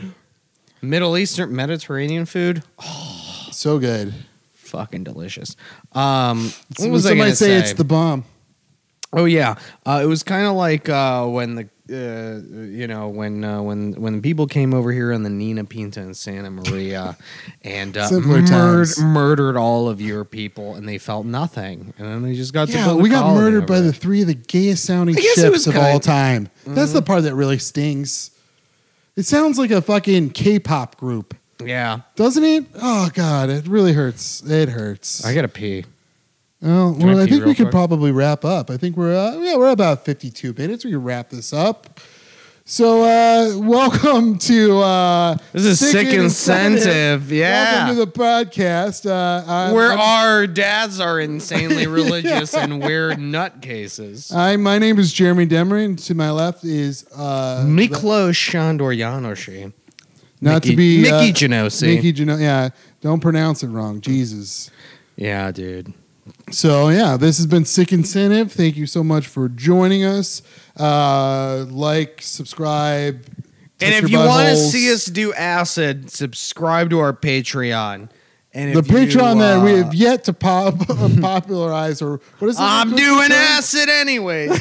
Middle 0.84 1.18
Eastern 1.18 1.56
Mediterranean 1.56 2.28
food, 2.28 2.62
So 3.52 3.80
good. 3.80 4.14
fucking 4.52 5.04
delicious. 5.04 5.56
Um, 5.94 6.52
what 6.78 6.92
was 6.92 7.08
I 7.08 7.10
somebody 7.10 7.30
gonna 7.30 7.36
say, 7.36 7.46
say? 7.48 7.58
it's 7.58 7.74
the 7.74 7.84
bomb. 7.84 8.26
Oh 9.12 9.26
yeah, 9.26 9.56
uh, 9.84 10.02
it 10.04 10.08
was 10.08 10.22
kind 10.22 10.46
of 10.46 10.54
like 10.54 10.90
uh, 10.90 11.26
when 11.26 11.56
the 11.56 11.70
uh, 11.94 12.42
you 12.66 12.88
know 12.88 13.08
when 13.10 13.44
uh, 13.44 13.62
when 13.62 13.94
when 13.94 14.22
people 14.22 14.48
came 14.48 14.74
over 14.74 14.92
here 14.92 15.14
on 15.14 15.24
the 15.24 15.30
Nina 15.30 15.64
Pinta 15.64 16.00
and 16.02 16.18
Santa 16.18 16.50
Maria 16.50 17.16
and 17.62 17.96
uh, 17.98 18.08
Simpler 18.08 18.40
murd- 18.42 18.48
times. 18.50 19.00
murdered 19.00 19.56
all 19.58 19.88
of 19.88 20.02
your 20.02 20.26
people 20.26 20.76
and 20.76 20.88
they 20.90 20.98
felt 20.98 21.26
nothing 21.26 21.94
and 21.98 22.08
then 22.08 22.22
they 22.24 22.34
just 22.36 22.54
got 22.54 22.70
Yeah, 22.70 22.92
a 22.92 22.96
we 22.96 23.10
got 23.10 23.34
murdered 23.36 23.68
by 23.68 23.80
the 23.80 23.94
three 23.94 24.22
of 24.22 24.28
the 24.28 24.34
gayest 24.34 24.84
sounding 24.86 25.16
I 25.18 25.22
guess 25.22 25.38
it 25.38 25.42
ships 25.54 25.68
of 25.68 25.78
all 25.78 26.00
time. 26.00 26.50
That's 26.66 26.94
the 26.94 27.02
part 27.02 27.24
that 27.24 27.36
really 27.36 27.60
stings. 27.60 28.32
It 29.16 29.24
sounds 29.28 29.60
like 29.60 29.70
a 29.70 29.82
fucking 29.82 30.32
K-pop 30.32 30.98
group, 30.98 31.36
yeah. 31.64 32.00
doesn't 32.16 32.44
it? 32.44 32.66
Oh 32.82 33.10
god, 33.14 33.50
it 33.52 33.68
really 33.68 33.94
hurts. 33.94 34.42
It 34.44 34.70
hurts. 34.70 35.24
I 35.24 35.36
gotta 35.36 35.48
pee. 35.48 35.86
Oh, 36.66 36.96
I 36.96 37.06
well, 37.06 37.20
I 37.20 37.26
think 37.26 37.46
we 37.46 37.56
could 37.56 37.72
probably 37.72 38.12
wrap 38.12 38.46
up. 38.46 38.70
I 38.70 38.78
think 38.78 38.96
we're 38.96 39.16
uh, 39.16 39.38
yeah 39.40 39.58
we're 39.58 39.72
about 39.72 40.06
fifty 40.06 40.30
two 40.30 40.54
minutes. 40.54 40.86
We 40.86 40.92
can 40.92 41.04
wrap 41.04 41.30
this 41.30 41.52
up. 41.52 42.00
So 42.66 43.04
uh, 43.04 43.58
welcome 43.58 44.38
to 44.38 44.80
uh, 44.80 45.38
This 45.52 45.66
is 45.66 45.92
sick 45.92 46.08
incentive, 46.08 47.30
yeah. 47.30 47.90
Welcome 47.90 47.96
to 47.98 48.06
the 48.06 48.12
podcast. 48.12 49.06
Uh, 49.06 49.44
I'm, 49.46 49.74
Where 49.74 49.92
I'm, 49.92 50.00
our 50.00 50.48
dads 50.48 51.02
are 51.02 51.20
insanely 51.20 51.88
religious 51.88 52.54
and 52.54 52.82
we're 52.82 53.12
nutcases. 53.12 54.34
I, 54.34 54.56
my 54.56 54.80
name 54.80 54.98
is 54.98 55.14
Gheramy 55.14 55.50
Demery, 55.50 55.84
and 55.84 56.00
to 56.00 56.16
my 56.16 56.32
left 56.32 56.64
is 56.64 57.06
uh, 57.14 57.66
Miklo 57.66 58.34
Shandor 58.34 58.94
not 60.40 60.64
to 60.64 60.76
be 60.78 61.02
Miki 61.02 61.12
uh, 61.12 61.34
Janosi. 61.34 61.96
Miki 61.96 62.14
Geno- 62.14 62.38
yeah, 62.38 62.70
don't 63.02 63.20
pronounce 63.20 63.64
it 63.64 63.68
wrong. 63.68 64.00
Jesus. 64.00 64.72
Yeah, 65.18 65.52
dude. 65.52 65.94
So 66.52 66.90
yeah, 66.90 67.18
this 67.18 67.38
has 67.38 67.48
been 67.48 67.66
Sick 67.66 67.92
Incentive. 67.92 68.52
Thank 68.52 68.78
you 68.78 68.86
so 68.86 69.04
much 69.04 69.28
for 69.28 69.50
joining 69.50 70.04
us. 70.04 70.42
Uh, 70.78 71.66
like, 71.70 72.22
subscribe. 72.22 73.26
And 73.82 74.04
if 74.04 74.10
you 74.10 74.20
want 74.20 74.50
to 74.50 74.56
see 74.56 74.94
us 74.94 75.06
do 75.06 75.34
acid, 75.34 76.12
subscribe 76.12 76.90
to 76.92 77.00
our 77.00 77.14
Patreon. 77.14 78.10
And 78.56 78.76
the 78.76 78.82
Patreon 78.82 79.40
that 79.40 79.64
we 79.64 79.74
uh, 79.74 79.86
have 79.86 79.96
yet 79.96 80.26
to 80.26 80.34
pop, 80.34 80.76
popularize, 81.22 82.04
or 82.04 82.22
what 82.38 82.50
is 82.50 82.58
it? 82.58 82.62
I'm 82.62 82.96
doing 82.96 83.32
acid 83.32 83.90
anyway. 83.90 84.48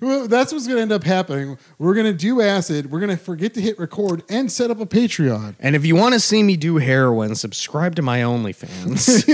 Well, 0.00 0.28
that's 0.28 0.52
what's 0.52 0.66
going 0.66 0.76
to 0.76 0.82
end 0.82 0.92
up 0.92 1.04
happening. 1.04 1.58
We're 1.78 1.94
going 1.94 2.06
to 2.06 2.12
do 2.12 2.40
acid. 2.40 2.90
We're 2.90 3.00
going 3.00 3.10
to 3.10 3.16
forget 3.16 3.54
to 3.54 3.60
hit 3.60 3.78
record 3.78 4.22
and 4.28 4.50
set 4.50 4.70
up 4.70 4.80
a 4.80 4.86
Patreon. 4.86 5.56
and 5.60 5.74
if 5.74 5.84
you 5.84 5.96
want 5.96 6.14
to 6.14 6.20
see 6.20 6.42
me 6.42 6.56
do 6.56 6.76
heroin, 6.76 7.34
subscribe 7.34 7.96
to 7.96 8.02
my 8.02 8.20
OnlyFans. 8.20 9.24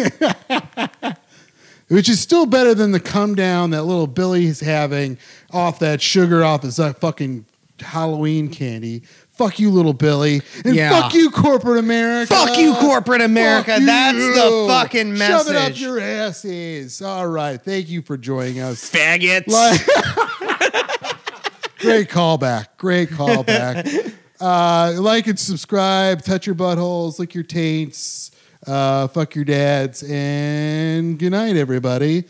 which 1.89 2.09
is 2.09 2.21
still 2.21 2.47
better 2.47 2.75
than 2.75 2.93
the 2.93 3.01
come 3.01 3.35
down 3.35 3.71
that 3.71 3.83
little 3.85 4.07
Billy 4.07 4.47
is 4.47 4.61
having 4.61 5.19
off 5.53 5.79
that 5.81 6.01
sugar 6.01 6.45
off 6.45 6.63
his 6.63 6.81
uh, 6.81 6.93
fucking 6.95 7.45
Halloween 7.81 8.49
candy. 8.49 9.03
Fuck 9.37 9.59
you, 9.59 9.71
little 9.71 9.93
Billy, 9.95 10.43
and 10.65 10.77
Yeah. 10.77 10.91
fuck 10.91 11.13
you, 11.13 11.29
corporate 11.31 11.79
America. 11.79 12.33
Fuck 12.33 12.57
you, 12.57 12.73
corporate 12.75 13.21
America. 13.21 13.79
That's 13.81 14.17
the 14.17 14.67
fucking 14.69 15.13
message. 15.19 15.47
Shove 15.47 15.49
it 15.49 15.57
up 15.57 15.81
your 15.81 15.99
asses. 16.01 17.03
All 17.03 17.27
right, 17.27 17.61
thank 17.61 17.89
you 17.89 18.01
for 18.03 18.17
joining 18.17 18.61
us. 18.61 18.89
Faggots. 18.89 19.49
Like- 19.49 19.81
Great 21.79 22.09
callback. 22.09 22.67
Great 22.79 23.11
callback. 23.11 24.15
uh, 24.41 24.93
like 25.01 25.27
and 25.27 25.39
subscribe. 25.39 26.23
Touch 26.23 26.47
your 26.47 26.55
buttholes. 26.55 27.19
Lick 27.19 27.35
your 27.35 27.45
taints. 27.45 28.31
Uh, 28.67 29.09
fuck 29.09 29.35
your 29.35 29.45
dads. 29.45 30.03
And 30.05 31.19
good 31.19 31.33
night, 31.33 31.57
everybody. 31.57 32.25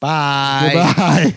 Bye. 0.00 0.70
Goodbye. 0.72 1.36